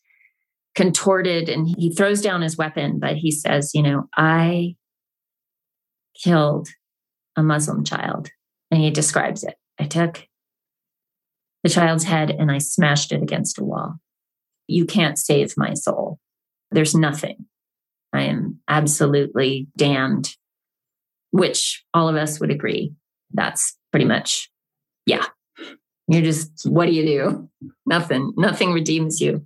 contorted 0.75 1.49
and 1.49 1.67
he 1.67 1.93
throws 1.93 2.21
down 2.21 2.41
his 2.41 2.57
weapon, 2.57 2.99
but 2.99 3.17
he 3.17 3.31
says, 3.31 3.71
You 3.73 3.83
know, 3.83 4.05
I 4.15 4.75
killed 6.15 6.69
a 7.35 7.43
Muslim 7.43 7.83
child. 7.83 8.29
And 8.71 8.81
he 8.81 8.89
describes 8.89 9.43
it. 9.43 9.55
I 9.79 9.85
took 9.85 10.25
the 11.63 11.69
child's 11.69 12.05
head 12.05 12.31
and 12.31 12.49
I 12.49 12.57
smashed 12.57 13.11
it 13.11 13.21
against 13.21 13.59
a 13.59 13.63
wall. 13.63 13.95
You 14.67 14.85
can't 14.85 15.19
save 15.19 15.53
my 15.57 15.73
soul. 15.75 16.17
There's 16.71 16.95
nothing. 16.95 17.45
I 18.13 18.23
am 18.23 18.61
absolutely 18.67 19.67
damned 19.77 20.35
which 21.33 21.83
all 21.95 22.07
of 22.07 22.15
us 22.15 22.39
would 22.39 22.51
agree 22.51 22.93
that's 23.33 23.75
pretty 23.91 24.05
much, 24.05 24.51
yeah. 25.07 25.25
You're 26.07 26.21
just, 26.21 26.69
what 26.69 26.85
do 26.85 26.91
you 26.91 27.03
do? 27.03 27.49
Nothing, 27.87 28.33
nothing 28.37 28.71
redeems 28.71 29.19
you. 29.19 29.45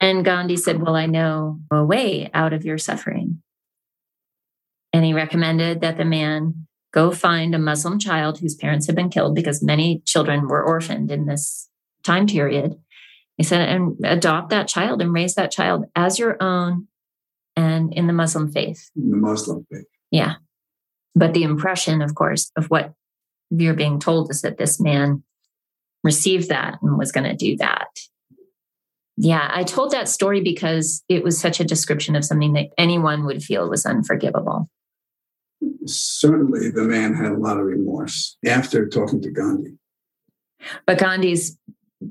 And 0.00 0.24
Gandhi 0.24 0.56
said, 0.56 0.82
Well, 0.82 0.96
I 0.96 1.06
know 1.06 1.60
a 1.70 1.84
way 1.84 2.28
out 2.34 2.52
of 2.52 2.64
your 2.64 2.78
suffering. 2.78 3.40
And 4.92 5.04
he 5.04 5.12
recommended 5.12 5.80
that 5.82 5.96
the 5.96 6.04
man 6.04 6.66
go 6.92 7.12
find 7.12 7.54
a 7.54 7.58
Muslim 7.58 7.98
child 7.98 8.38
whose 8.38 8.56
parents 8.56 8.86
had 8.86 8.96
been 8.96 9.10
killed 9.10 9.34
because 9.34 9.62
many 9.62 10.02
children 10.04 10.48
were 10.48 10.62
orphaned 10.62 11.12
in 11.12 11.26
this 11.26 11.68
time 12.02 12.26
period. 12.26 12.76
He 13.36 13.44
said, 13.44 13.68
and 13.68 13.96
adopt 14.04 14.50
that 14.50 14.66
child 14.66 15.02
and 15.02 15.12
raise 15.12 15.34
that 15.34 15.52
child 15.52 15.84
as 15.94 16.18
your 16.18 16.36
own 16.42 16.88
and 17.54 17.92
in 17.92 18.06
the 18.06 18.12
Muslim 18.12 18.50
faith. 18.50 18.90
In 18.96 19.10
the 19.10 19.16
Muslim 19.16 19.66
faith. 19.70 19.86
Yeah. 20.10 20.34
But 21.14 21.34
the 21.34 21.44
impression, 21.44 22.02
of 22.02 22.14
course, 22.14 22.50
of 22.56 22.66
what 22.66 22.92
you're 23.50 23.74
being 23.74 24.00
told 24.00 24.30
is 24.30 24.42
that 24.42 24.58
this 24.58 24.80
man 24.80 25.22
received 26.02 26.48
that 26.48 26.78
and 26.82 26.98
was 26.98 27.12
going 27.12 27.28
to 27.28 27.36
do 27.36 27.56
that. 27.56 27.88
Yeah, 29.16 29.48
I 29.52 29.62
told 29.62 29.92
that 29.92 30.08
story 30.08 30.40
because 30.40 31.04
it 31.08 31.22
was 31.22 31.38
such 31.38 31.60
a 31.60 31.64
description 31.64 32.16
of 32.16 32.24
something 32.24 32.52
that 32.54 32.70
anyone 32.76 33.24
would 33.26 33.42
feel 33.42 33.70
was 33.70 33.86
unforgivable. 33.86 34.68
Certainly, 35.86 36.72
the 36.72 36.82
man 36.82 37.14
had 37.14 37.32
a 37.32 37.38
lot 37.38 37.58
of 37.58 37.64
remorse 37.64 38.36
after 38.44 38.88
talking 38.88 39.22
to 39.22 39.30
Gandhi. 39.30 39.78
But 40.86 40.98
Gandhi's 40.98 41.56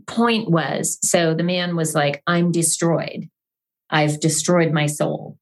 point 0.07 0.49
was 0.49 0.97
so 1.01 1.33
the 1.33 1.43
man 1.43 1.75
was 1.75 1.93
like, 1.93 2.23
I'm 2.25 2.51
destroyed. 2.51 3.29
I've 3.89 4.19
destroyed 4.19 4.71
my 4.71 4.85
soul. 4.85 5.37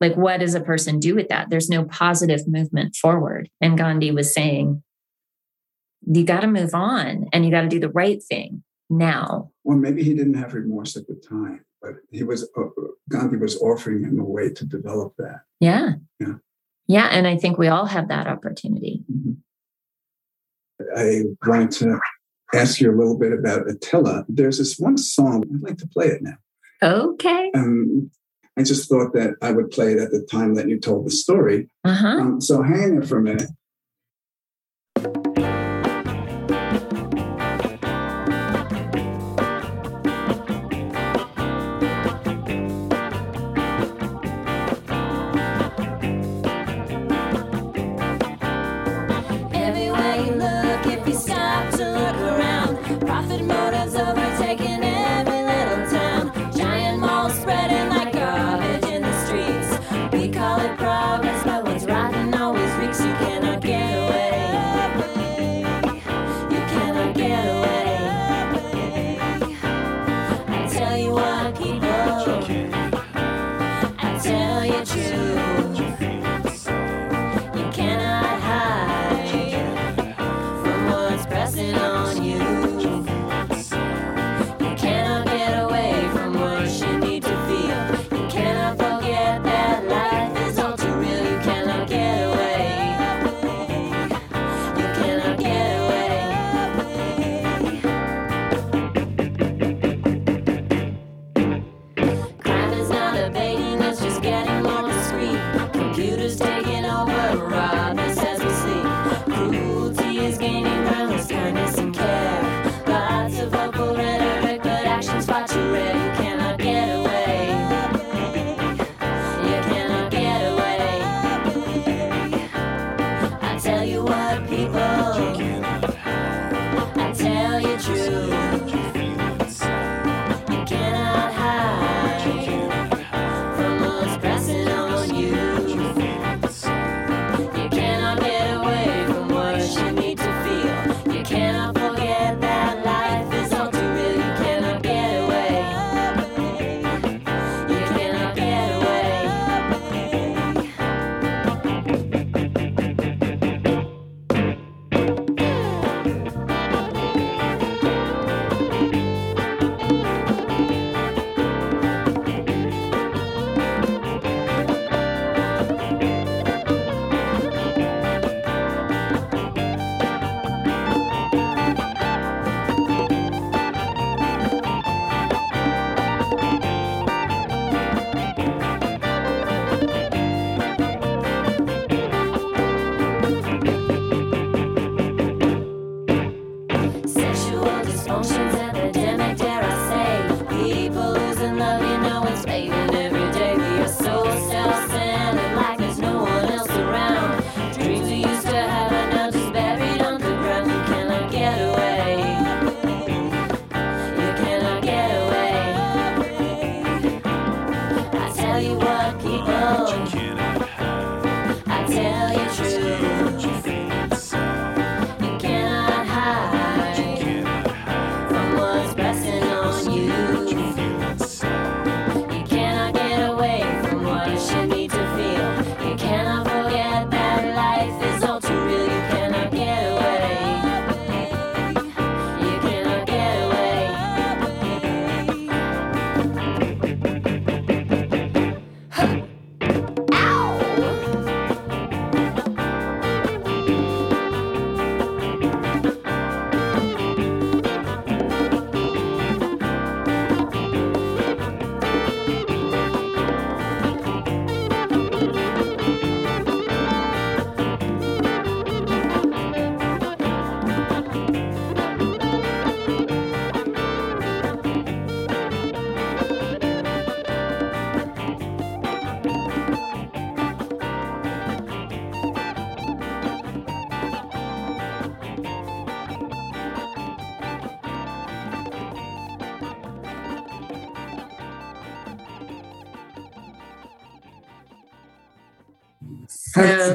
Like, 0.00 0.16
what 0.16 0.40
does 0.40 0.54
a 0.54 0.60
person 0.60 0.98
do 0.98 1.14
with 1.14 1.28
that? 1.28 1.50
There's 1.50 1.68
no 1.68 1.84
positive 1.84 2.48
movement 2.48 2.96
forward. 2.96 3.50
And 3.60 3.76
Gandhi 3.76 4.10
was 4.10 4.32
saying, 4.32 4.82
you 6.06 6.24
got 6.24 6.40
to 6.40 6.46
move 6.46 6.74
on 6.74 7.28
and 7.32 7.44
you 7.44 7.50
got 7.50 7.62
to 7.62 7.68
do 7.68 7.80
the 7.80 7.90
right 7.90 8.22
thing 8.22 8.62
now. 8.88 9.50
Well, 9.64 9.76
maybe 9.76 10.02
he 10.02 10.14
didn't 10.14 10.34
have 10.34 10.54
remorse 10.54 10.96
at 10.96 11.06
the 11.06 11.14
time, 11.14 11.64
but 11.82 11.96
he 12.10 12.22
was 12.22 12.48
uh, 12.56 12.62
Gandhi 13.10 13.36
was 13.36 13.56
offering 13.58 14.02
him 14.04 14.18
a 14.18 14.24
way 14.24 14.50
to 14.50 14.64
develop 14.64 15.14
that. 15.18 15.42
Yeah. 15.60 15.92
Yeah. 16.18 16.34
Yeah. 16.86 17.08
And 17.08 17.26
I 17.26 17.36
think 17.36 17.58
we 17.58 17.68
all 17.68 17.86
have 17.86 18.08
that 18.08 18.26
opportunity. 18.26 19.04
Mm-hmm. 19.12 19.32
I 20.96 21.24
wanted 21.46 21.72
to 21.72 22.00
ask 22.54 22.80
you 22.80 22.90
a 22.90 22.96
little 22.96 23.18
bit 23.18 23.32
about 23.32 23.70
Attila. 23.70 24.24
There's 24.28 24.58
this 24.58 24.78
one 24.78 24.96
song, 24.96 25.44
I'd 25.54 25.62
like 25.62 25.76
to 25.78 25.86
play 25.86 26.06
it 26.06 26.22
now. 26.22 26.38
Okay. 26.82 27.50
Um, 27.54 28.10
I 28.60 28.62
just 28.62 28.90
thought 28.90 29.14
that 29.14 29.36
I 29.40 29.52
would 29.52 29.70
play 29.70 29.92
it 29.92 29.98
at 29.98 30.10
the 30.10 30.20
time 30.20 30.54
that 30.56 30.68
you 30.68 30.78
told 30.78 31.06
the 31.06 31.10
story. 31.10 31.70
Uh 31.82 31.94
huh. 31.94 32.08
Um, 32.08 32.40
so 32.42 32.60
hang 32.60 32.96
there 32.96 33.08
for 33.08 33.16
a 33.16 33.22
minute. 33.22 33.48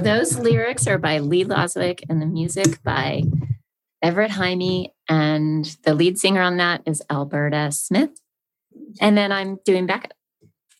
Those 0.05 0.37
lyrics 0.37 0.85
are 0.85 0.99
by 0.99 1.17
Lee 1.17 1.43
Lozowick 1.45 2.03
and 2.07 2.21
the 2.21 2.27
music 2.27 2.83
by 2.83 3.23
Everett 4.03 4.29
Jaime. 4.29 4.93
And 5.09 5.65
the 5.81 5.95
lead 5.95 6.19
singer 6.19 6.43
on 6.43 6.57
that 6.57 6.83
is 6.85 7.01
Alberta 7.09 7.71
Smith. 7.71 8.11
And 9.01 9.17
then 9.17 9.31
I'm 9.31 9.57
doing 9.65 9.87
backup. 9.87 10.13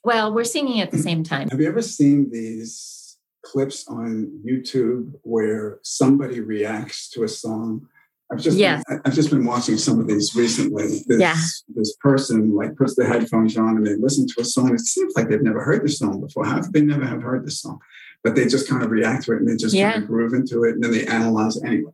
Well, 0.04 0.32
we're 0.32 0.44
singing 0.44 0.80
at 0.80 0.92
the 0.92 1.00
same 1.00 1.24
time. 1.24 1.50
Have 1.50 1.60
you 1.60 1.68
ever 1.68 1.82
seen 1.82 2.30
these 2.30 3.18
clips 3.44 3.88
on 3.88 4.44
YouTube 4.48 5.14
where 5.24 5.80
somebody 5.82 6.40
reacts 6.40 7.10
to 7.10 7.24
a 7.24 7.28
song? 7.28 7.88
I've 8.32 8.40
just 8.40 8.60
Yes. 8.60 8.84
been, 8.88 9.02
I've 9.06 9.16
just 9.16 9.32
been 9.32 9.46
watching 9.46 9.78
some 9.80 10.00
of 10.00 10.06
these 10.06 10.36
recently. 10.36 11.04
This, 11.08 11.20
Yeah. 11.20 11.36
this 11.76 11.96
person 11.96 12.54
like 12.54 12.76
puts 12.76 12.94
the 12.94 13.06
headphones 13.08 13.58
on 13.58 13.78
and 13.78 13.88
they 13.88 13.96
listen 13.96 14.28
to 14.28 14.42
a 14.42 14.46
song. 14.46 14.76
It 14.76 14.82
seems 14.82 15.14
like 15.16 15.30
they've 15.30 15.42
never 15.42 15.64
heard 15.64 15.84
the 15.84 15.90
song 15.90 16.22
before. 16.22 16.46
How 16.46 16.62
could 16.62 16.74
they 16.74 16.82
never 16.82 17.06
have 17.06 17.24
heard 17.24 17.44
this 17.44 17.60
song? 17.62 17.80
But 18.26 18.34
they 18.34 18.48
just 18.48 18.68
kind 18.68 18.82
of 18.82 18.90
react 18.90 19.26
to 19.26 19.34
it 19.34 19.38
and 19.38 19.48
they 19.48 19.56
just 19.56 19.76
Yeah. 19.76 19.92
kind 19.92 20.04
of 20.04 20.10
groove 20.10 20.34
into 20.34 20.64
it 20.64 20.72
and 20.74 20.84
then 20.84 20.92
they 20.92 21.06
analyze 21.06 21.58
it 21.58 21.64
anyway. 21.64 21.92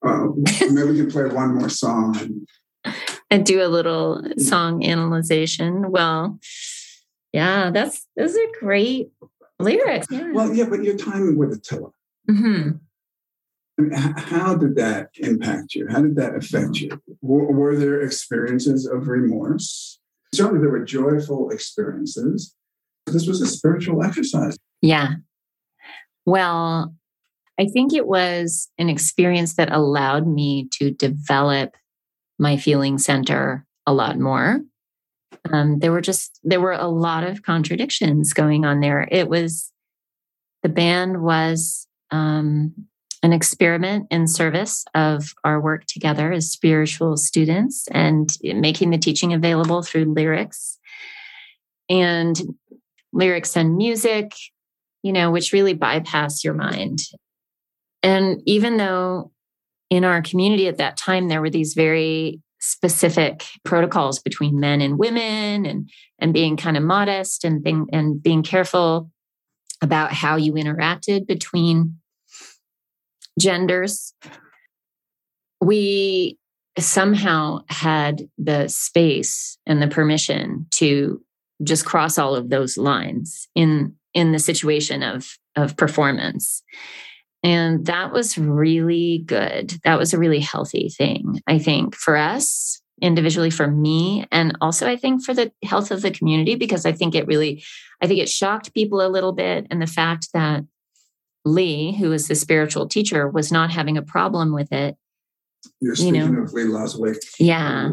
Uh, 0.00 0.28
maybe 0.70 0.90
we 0.92 0.96
can 0.98 1.10
play 1.10 1.24
one 1.26 1.56
more 1.56 1.68
song. 1.68 2.16
And, 2.84 2.94
and 3.32 3.44
do 3.44 3.60
a 3.60 3.66
little 3.66 4.22
song 4.38 4.84
analyzation. 4.84 5.90
Well, 5.90 6.38
yeah, 7.32 7.70
that's 7.72 8.06
those 8.16 8.36
are 8.36 8.46
great 8.60 9.10
lyrics. 9.58 10.06
Yeah. 10.08 10.30
well, 10.30 10.54
yeah, 10.54 10.66
but 10.70 10.84
your 10.84 10.96
time 10.96 11.34
with 11.36 11.52
Attila. 11.52 11.90
hmm 12.28 12.70
I 13.76 13.82
mean, 13.82 13.90
how 13.92 14.54
did 14.54 14.76
that 14.76 15.08
impact 15.16 15.74
you? 15.74 15.88
How 15.88 16.00
did 16.00 16.14
that 16.14 16.36
affect 16.36 16.76
you? 16.76 16.90
W- 17.22 17.50
were 17.50 17.74
there 17.76 18.00
experiences 18.02 18.86
of 18.86 19.08
remorse? 19.08 19.98
Certainly, 20.32 20.60
there 20.60 20.70
were 20.70 20.84
joyful 20.84 21.50
experiences. 21.50 22.54
This 23.06 23.26
was 23.26 23.40
a 23.40 23.48
spiritual 23.48 24.04
exercise. 24.04 24.56
Yeah. 24.84 25.14
Well, 26.26 26.94
I 27.58 27.64
think 27.68 27.94
it 27.94 28.06
was 28.06 28.68
an 28.76 28.90
experience 28.90 29.56
that 29.56 29.72
allowed 29.72 30.26
me 30.26 30.68
to 30.72 30.90
develop 30.90 31.74
my 32.38 32.58
feeling 32.58 32.98
center 32.98 33.64
a 33.86 33.94
lot 33.94 34.18
more. 34.18 34.60
Um, 35.50 35.78
there 35.78 35.90
were 35.90 36.02
just 36.02 36.38
there 36.44 36.60
were 36.60 36.72
a 36.72 36.88
lot 36.88 37.24
of 37.24 37.42
contradictions 37.42 38.34
going 38.34 38.66
on 38.66 38.80
there. 38.80 39.08
It 39.10 39.30
was 39.30 39.72
the 40.62 40.68
band 40.68 41.22
was 41.22 41.86
um, 42.10 42.74
an 43.22 43.32
experiment 43.32 44.08
in 44.10 44.26
service 44.26 44.84
of 44.94 45.32
our 45.44 45.62
work 45.62 45.86
together 45.86 46.30
as 46.30 46.50
spiritual 46.50 47.16
students 47.16 47.88
and 47.90 48.36
making 48.42 48.90
the 48.90 48.98
teaching 48.98 49.32
available 49.32 49.82
through 49.82 50.12
lyrics 50.12 50.78
and 51.88 52.38
lyrics 53.14 53.56
and 53.56 53.78
music 53.78 54.34
you 55.04 55.12
know, 55.12 55.30
which 55.30 55.52
really 55.52 55.74
bypass 55.74 56.42
your 56.42 56.54
mind. 56.54 57.00
And 58.02 58.42
even 58.46 58.78
though 58.78 59.30
in 59.90 60.02
our 60.02 60.22
community 60.22 60.66
at 60.66 60.78
that 60.78 60.96
time, 60.96 61.28
there 61.28 61.42
were 61.42 61.50
these 61.50 61.74
very 61.74 62.40
specific 62.58 63.44
protocols 63.64 64.18
between 64.18 64.58
men 64.58 64.80
and 64.80 64.98
women 64.98 65.66
and, 65.66 65.90
and 66.18 66.32
being 66.32 66.56
kind 66.56 66.78
of 66.78 66.82
modest 66.82 67.44
and 67.44 67.62
being, 67.62 67.86
and 67.92 68.22
being 68.22 68.42
careful 68.42 69.10
about 69.82 70.10
how 70.10 70.36
you 70.36 70.54
interacted 70.54 71.26
between 71.26 71.98
genders, 73.38 74.14
we 75.60 76.38
somehow 76.78 77.58
had 77.68 78.22
the 78.38 78.68
space 78.68 79.58
and 79.66 79.82
the 79.82 79.88
permission 79.88 80.66
to 80.70 81.22
just 81.62 81.84
cross 81.84 82.16
all 82.16 82.34
of 82.34 82.48
those 82.48 82.78
lines 82.78 83.48
in 83.54 83.94
in 84.14 84.32
the 84.32 84.38
situation 84.38 85.02
of 85.02 85.36
of 85.56 85.76
performance. 85.76 86.62
And 87.42 87.84
that 87.86 88.10
was 88.10 88.38
really 88.38 89.22
good. 89.26 89.74
That 89.84 89.98
was 89.98 90.14
a 90.14 90.18
really 90.18 90.40
healthy 90.40 90.88
thing 90.88 91.40
i 91.46 91.58
think 91.58 91.94
for 91.94 92.16
us 92.16 92.80
individually 93.02 93.50
for 93.50 93.66
me 93.66 94.24
and 94.30 94.56
also 94.60 94.88
i 94.88 94.96
think 94.96 95.22
for 95.24 95.34
the 95.34 95.50
health 95.64 95.90
of 95.90 96.00
the 96.00 96.10
community 96.12 96.54
because 96.54 96.86
i 96.86 96.92
think 96.92 97.14
it 97.14 97.26
really 97.26 97.62
i 98.00 98.06
think 98.06 98.20
it 98.20 98.28
shocked 98.28 98.72
people 98.72 99.00
a 99.04 99.08
little 99.10 99.32
bit 99.32 99.66
and 99.70 99.82
the 99.82 99.86
fact 99.86 100.28
that 100.32 100.62
lee 101.44 101.92
who 101.92 102.12
is 102.12 102.28
the 102.28 102.34
spiritual 102.36 102.86
teacher 102.88 103.28
was 103.28 103.50
not 103.50 103.70
having 103.72 103.96
a 103.98 104.02
problem 104.02 104.54
with 104.54 104.72
it 104.72 104.96
You're 105.80 105.94
You 105.96 106.12
know. 106.12 106.26
speaking 106.26 106.42
of 106.44 106.52
Lee 106.52 106.62
Lozowick. 106.64 107.18
yeah. 107.38 107.90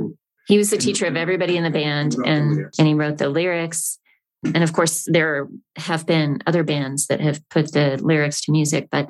He 0.47 0.57
was 0.57 0.69
the 0.69 0.77
teacher 0.77 1.05
of 1.07 1.15
everybody 1.15 1.55
in 1.57 1.63
the 1.63 1.69
band 1.69 2.15
and 2.25 2.67
and 2.77 2.87
he 2.87 2.93
wrote 2.93 3.17
the 3.17 3.29
lyrics 3.29 3.97
and 4.43 4.63
of 4.63 4.73
course 4.73 5.05
there 5.07 5.47
have 5.75 6.05
been 6.05 6.41
other 6.47 6.63
bands 6.63 7.07
that 7.07 7.21
have 7.21 7.47
put 7.49 7.71
the 7.73 7.99
lyrics 8.01 8.41
to 8.41 8.51
music 8.51 8.87
but 8.91 9.09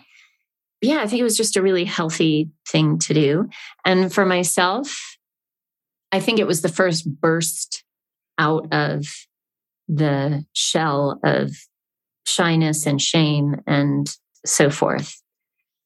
yeah 0.82 1.02
i 1.02 1.08
think 1.08 1.20
it 1.20 1.24
was 1.24 1.38
just 1.38 1.56
a 1.56 1.62
really 1.62 1.86
healthy 1.86 2.50
thing 2.67 2.98
to 3.00 3.13
do. 3.13 3.50
And 3.86 4.13
for 4.13 4.26
myself 4.26 5.17
i 6.12 6.20
think 6.20 6.39
it 6.39 6.48
was 6.48 6.62
the 6.62 6.70
first 6.70 7.08
burst 7.22 7.84
out 8.38 8.74
of 8.74 9.06
the 9.88 10.46
shell 10.54 11.20
of 11.24 11.52
shyness 12.26 12.86
and 12.86 13.02
shame 13.02 13.62
and 13.67 14.10
so 14.46 14.70
forth. 14.70 15.22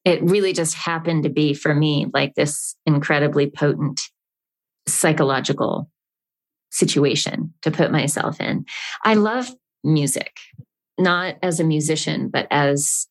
It 0.04 0.22
really 0.22 0.52
just 0.52 0.74
happened 0.74 1.24
to 1.24 1.28
be 1.28 1.54
for 1.54 1.74
me 1.74 2.06
like 2.14 2.34
this 2.34 2.76
incredibly 2.86 3.50
potent 3.50 4.00
psychological 4.86 5.90
situation 6.70 7.52
to 7.62 7.70
put 7.70 7.90
myself 7.90 8.40
in. 8.40 8.64
I 9.04 9.14
love 9.14 9.50
music, 9.84 10.36
not 10.98 11.36
as 11.42 11.60
a 11.60 11.64
musician, 11.64 12.28
but 12.28 12.46
as 12.50 13.06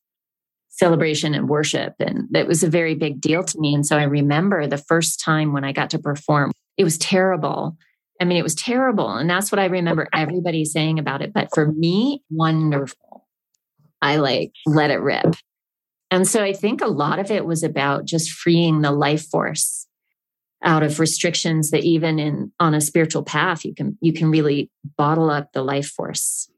celebration 0.70 1.34
and 1.34 1.48
worship. 1.48 1.94
And 2.00 2.28
that 2.30 2.46
was 2.46 2.62
a 2.62 2.68
very 2.68 2.94
big 2.94 3.20
deal 3.20 3.42
to 3.42 3.58
me. 3.58 3.74
And 3.74 3.86
so 3.86 3.96
I 3.96 4.04
remember 4.04 4.66
the 4.66 4.76
first 4.76 5.20
time 5.20 5.52
when 5.52 5.64
I 5.64 5.72
got 5.72 5.90
to 5.90 5.98
perform, 5.98 6.52
it 6.76 6.84
was 6.84 6.98
terrible. 6.98 7.76
I 8.20 8.24
mean, 8.24 8.36
it 8.36 8.42
was 8.42 8.54
terrible. 8.54 9.10
And 9.10 9.28
that's 9.28 9.50
what 9.50 9.58
I 9.58 9.66
remember 9.66 10.08
everybody 10.12 10.64
saying 10.64 10.98
about 10.98 11.22
it. 11.22 11.32
But 11.32 11.48
for 11.54 11.72
me, 11.72 12.22
wonderful. 12.30 13.26
I 14.02 14.16
like 14.16 14.52
let 14.66 14.90
it 14.90 15.00
rip. 15.00 15.34
And 16.10 16.28
so 16.28 16.42
I 16.42 16.52
think 16.52 16.82
a 16.82 16.86
lot 16.86 17.18
of 17.18 17.30
it 17.30 17.46
was 17.46 17.62
about 17.62 18.04
just 18.04 18.30
freeing 18.30 18.82
the 18.82 18.92
life 18.92 19.26
force 19.26 19.85
out 20.66 20.82
of 20.82 21.00
restrictions 21.00 21.70
that 21.70 21.84
even 21.84 22.18
in 22.18 22.52
on 22.60 22.74
a 22.74 22.80
spiritual 22.80 23.22
path 23.22 23.64
you 23.64 23.74
can 23.74 23.96
you 24.00 24.12
can 24.12 24.30
really 24.30 24.70
bottle 24.98 25.30
up 25.30 25.52
the 25.52 25.62
life 25.62 25.88
force 25.88 26.50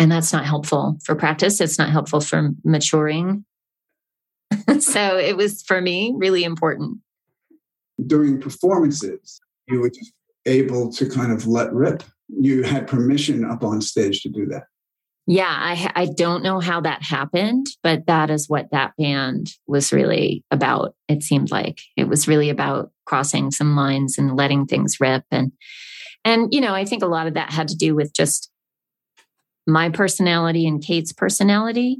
and 0.00 0.10
that's 0.10 0.32
not 0.32 0.46
helpful 0.46 0.98
for 1.04 1.14
practice 1.14 1.60
it's 1.60 1.78
not 1.78 1.90
helpful 1.90 2.20
for 2.20 2.50
maturing 2.64 3.44
so 4.80 5.18
it 5.18 5.36
was 5.36 5.62
for 5.62 5.80
me 5.80 6.12
really 6.16 6.42
important 6.42 6.98
During 8.06 8.40
performances, 8.40 9.40
you 9.68 9.80
were 9.80 9.90
just 9.90 10.12
able 10.46 10.90
to 10.92 11.08
kind 11.08 11.32
of 11.32 11.46
let 11.46 11.72
rip. 11.72 12.02
You 12.28 12.62
had 12.62 12.86
permission 12.86 13.44
up 13.44 13.62
on 13.62 13.82
stage 13.82 14.22
to 14.22 14.30
do 14.30 14.46
that. 14.46 14.64
Yeah 15.30 15.56
i 15.60 15.92
i 15.94 16.06
don't 16.06 16.42
know 16.42 16.58
how 16.58 16.80
that 16.80 17.02
happened 17.02 17.66
but 17.82 18.06
that 18.06 18.30
is 18.30 18.48
what 18.48 18.70
that 18.72 18.92
band 18.98 19.52
was 19.66 19.92
really 19.92 20.44
about 20.50 20.94
it 21.08 21.22
seemed 21.22 21.50
like. 21.50 21.80
It 21.96 22.08
was 22.08 22.28
really 22.28 22.50
about 22.50 22.92
crossing 23.04 23.50
some 23.50 23.74
lines 23.74 24.16
and 24.18 24.36
letting 24.36 24.66
things 24.66 24.98
rip 25.00 25.24
and 25.30 25.52
and 26.24 26.52
you 26.52 26.60
know 26.60 26.74
i 26.74 26.84
think 26.84 27.02
a 27.02 27.06
lot 27.06 27.26
of 27.26 27.34
that 27.34 27.52
had 27.52 27.68
to 27.68 27.76
do 27.76 27.94
with 27.94 28.12
just 28.12 28.50
my 29.66 29.88
personality 29.88 30.66
and 30.66 30.82
kate's 30.82 31.12
personality. 31.12 31.98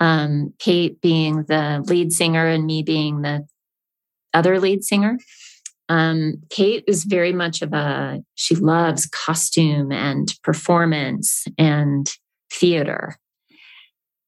Um, 0.00 0.52
kate 0.58 1.00
being 1.00 1.44
the 1.44 1.84
lead 1.86 2.12
singer 2.12 2.46
and 2.46 2.66
me 2.66 2.82
being 2.82 3.22
the 3.22 3.46
other 4.34 4.58
lead 4.58 4.82
singer. 4.82 5.18
Um, 5.88 6.42
kate 6.50 6.82
is 6.88 7.04
very 7.04 7.32
much 7.32 7.62
of 7.62 7.72
a 7.72 8.22
she 8.34 8.56
loves 8.56 9.06
costume 9.06 9.92
and 9.92 10.34
performance 10.42 11.44
and 11.56 12.10
theater. 12.52 13.16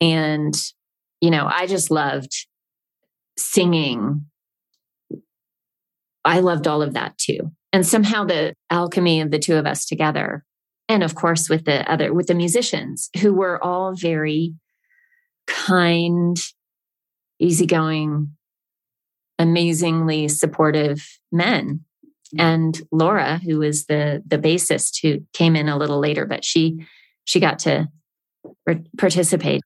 And, 0.01 0.55
you 1.21 1.31
know, 1.31 1.49
I 1.51 1.67
just 1.67 1.91
loved 1.91 2.33
singing. 3.39 4.27
I 6.25 6.41
loved 6.41 6.67
all 6.67 6.83
of 6.83 6.95
that 6.95 7.19
too. 7.19 7.53
And 7.73 7.87
somehow 7.87 8.25
the 8.25 8.55
alchemy 8.71 9.21
of 9.21 9.31
the 9.31 9.39
two 9.39 9.57
of 9.57 9.67
us 9.67 9.85
together, 9.85 10.45
and 10.89 11.03
of 11.03 11.15
course 11.15 11.49
with 11.49 11.65
the 11.65 11.91
other, 11.91 12.13
with 12.13 12.29
the 12.29 12.35
musicians 12.35 13.11
who 13.21 13.35
were 13.35 13.63
all 13.63 13.95
very 13.95 14.55
kind, 15.47 16.37
easygoing, 17.39 18.37
amazingly 19.39 20.29
supportive 20.29 21.05
men. 21.33 21.81
And 22.39 22.81
Laura, 22.91 23.41
who 23.45 23.59
was 23.59 23.87
the 23.87 24.23
the 24.27 24.39
bassist 24.39 25.01
who 25.03 25.25
came 25.33 25.57
in 25.57 25.69
a 25.69 25.77
little 25.77 26.01
later, 26.01 26.27
but 26.27 26.45
she 26.45 26.87
she 27.25 27.41
got 27.41 27.59
to 27.61 27.89
participate. 28.99 29.63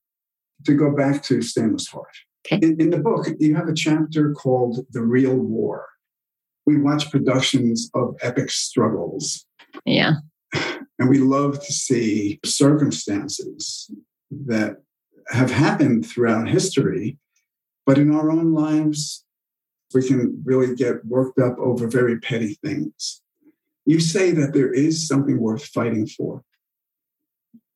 To 0.64 0.74
go 0.74 0.94
back 0.94 1.22
to 1.24 1.40
Stainless 1.42 1.88
Heart. 1.88 2.16
Okay. 2.46 2.64
In, 2.66 2.80
in 2.80 2.90
the 2.90 2.98
book, 2.98 3.26
you 3.38 3.54
have 3.54 3.68
a 3.68 3.74
chapter 3.74 4.32
called 4.32 4.84
The 4.90 5.02
Real 5.02 5.36
War. 5.36 5.86
We 6.66 6.78
watch 6.78 7.10
productions 7.10 7.90
of 7.94 8.16
epic 8.20 8.50
struggles, 8.50 9.46
Yeah. 9.84 10.14
and 10.98 11.08
we 11.08 11.18
love 11.18 11.64
to 11.64 11.72
see 11.72 12.40
circumstances 12.44 13.90
that 14.30 14.76
have 15.30 15.50
happened 15.50 16.06
throughout 16.06 16.48
history, 16.48 17.18
but 17.86 17.98
in 17.98 18.14
our 18.14 18.30
own 18.30 18.52
lives, 18.52 19.24
we 19.94 20.06
can 20.06 20.42
really 20.44 20.74
get 20.74 21.04
worked 21.06 21.38
up 21.38 21.58
over 21.58 21.86
very 21.88 22.18
petty 22.20 22.58
things. 22.64 23.22
You 23.86 24.00
say 24.00 24.32
that 24.32 24.52
there 24.52 24.72
is 24.72 25.06
something 25.08 25.38
worth 25.40 25.64
fighting 25.64 26.06
for. 26.06 26.42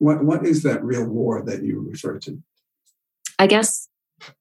What, 0.03 0.25
what 0.25 0.45
is 0.45 0.65
that 0.65 0.83
real 0.83 1.07
war 1.07 1.45
that 1.45 1.63
you 1.63 1.87
refer 1.89 2.19
to? 2.19 2.43
I 3.39 3.47
guess, 3.47 3.89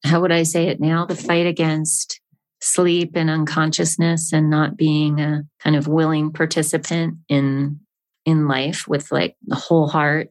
how 0.04 0.20
would 0.22 0.32
I 0.32 0.42
say 0.42 0.70
it 0.70 0.80
now? 0.80 1.06
The 1.06 1.16
fight 1.16 1.46
against 1.46 2.20
sleep 2.64 3.12
and 3.14 3.30
unconsciousness 3.30 4.34
and 4.34 4.50
not 4.50 4.76
being 4.76 5.20
a 5.20 5.44
kind 5.60 5.76
of 5.76 5.88
willing 5.88 6.34
participant 6.34 7.18
in 7.30 7.80
in 8.26 8.48
life 8.48 8.88
with 8.88 9.12
like 9.12 9.36
the 9.46 9.56
whole 9.56 9.88
heart, 9.88 10.30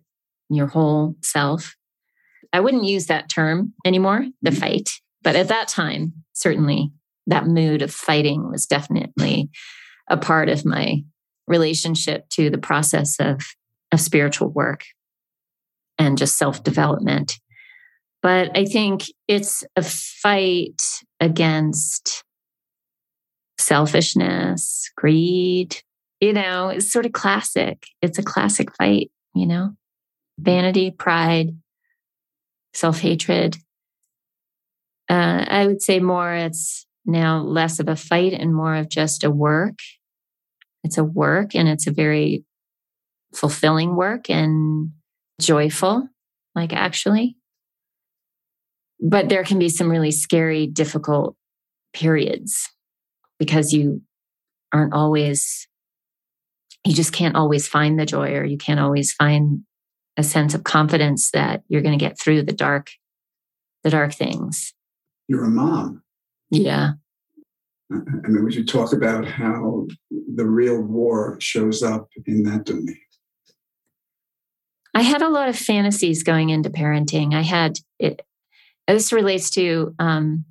your 0.48 0.66
whole 0.66 1.14
self. 1.22 1.76
I 2.52 2.58
wouldn't 2.58 2.82
use 2.84 3.06
that 3.06 3.28
term 3.28 3.72
anymore, 3.84 4.26
the 4.42 4.50
Mhm. 4.50 4.58
fight. 4.58 4.90
But 5.22 5.36
at 5.36 5.46
that 5.46 5.68
time, 5.68 6.24
certainly 6.32 6.90
that 7.28 7.46
mood 7.46 7.82
of 7.82 7.94
fighting 7.94 8.50
was 8.50 8.66
definitely 8.66 9.50
a 10.08 10.16
part 10.16 10.48
of 10.48 10.64
my 10.64 11.04
relationship 11.46 12.28
to 12.30 12.50
the 12.50 12.58
process 12.58 13.20
of, 13.20 13.42
of 13.92 14.00
spiritual 14.00 14.48
work 14.48 14.82
and 16.00 16.18
just 16.18 16.38
self 16.38 16.64
development. 16.64 17.38
But 18.22 18.56
I 18.56 18.64
think 18.64 19.04
it's 19.28 19.62
a 19.76 19.82
fight 19.82 20.82
against 21.20 22.24
selfishness, 23.58 24.90
greed. 24.96 25.76
You 26.20 26.32
know, 26.32 26.68
it's 26.68 26.90
sort 26.90 27.06
of 27.06 27.12
classic. 27.12 27.86
It's 28.02 28.18
a 28.18 28.22
classic 28.22 28.74
fight, 28.76 29.10
you 29.34 29.46
know, 29.46 29.74
vanity, 30.38 30.90
pride, 30.90 31.56
self 32.74 33.00
hatred. 33.00 33.56
Uh, 35.08 35.44
I 35.48 35.66
would 35.66 35.82
say 35.82 35.98
more 35.98 36.32
it's 36.32 36.86
now 37.04 37.42
less 37.42 37.80
of 37.80 37.88
a 37.88 37.96
fight 37.96 38.32
and 38.32 38.54
more 38.54 38.76
of 38.76 38.88
just 38.88 39.24
a 39.24 39.30
work. 39.30 39.78
It's 40.82 40.98
a 40.98 41.04
work 41.04 41.54
and 41.54 41.68
it's 41.68 41.86
a 41.86 41.92
very 41.92 42.44
fulfilling 43.34 43.96
work 43.96 44.30
and 44.30 44.92
joyful, 45.40 46.08
like 46.54 46.72
actually. 46.72 47.36
But 49.00 49.28
there 49.28 49.44
can 49.44 49.58
be 49.58 49.68
some 49.68 49.90
really 49.90 50.10
scary, 50.10 50.66
difficult 50.66 51.36
periods 51.92 52.68
because 53.38 53.72
you 53.72 54.02
aren't 54.72 54.92
always, 54.92 55.66
you 56.84 56.94
just 56.94 57.12
can't 57.12 57.36
always 57.36 57.66
find 57.66 57.98
the 57.98 58.06
joy 58.06 58.34
or 58.34 58.44
you 58.44 58.58
can't 58.58 58.80
always 58.80 59.12
find 59.12 59.62
a 60.16 60.22
sense 60.22 60.54
of 60.54 60.64
confidence 60.64 61.30
that 61.30 61.62
you're 61.68 61.82
going 61.82 61.98
to 61.98 62.04
get 62.04 62.18
through 62.18 62.42
the 62.42 62.52
dark, 62.52 62.90
the 63.84 63.90
dark 63.90 64.12
things. 64.12 64.74
You're 65.28 65.44
a 65.44 65.50
mom. 65.50 66.02
Yeah. 66.50 66.92
I 67.92 68.28
mean, 68.28 68.44
would 68.44 68.54
you 68.54 68.64
talk 68.64 68.92
about 68.92 69.26
how 69.26 69.86
the 70.10 70.44
real 70.44 70.80
war 70.80 71.36
shows 71.40 71.82
up 71.82 72.08
in 72.26 72.42
that 72.44 72.64
domain? 72.64 72.96
I 74.94 75.02
had 75.02 75.22
a 75.22 75.28
lot 75.28 75.48
of 75.48 75.56
fantasies 75.56 76.22
going 76.22 76.50
into 76.50 76.70
parenting. 76.70 77.34
I 77.34 77.42
had 77.42 77.78
it. 77.98 78.22
This 78.88 79.12
relates 79.12 79.50
to 79.50 79.94
um, 79.98 80.44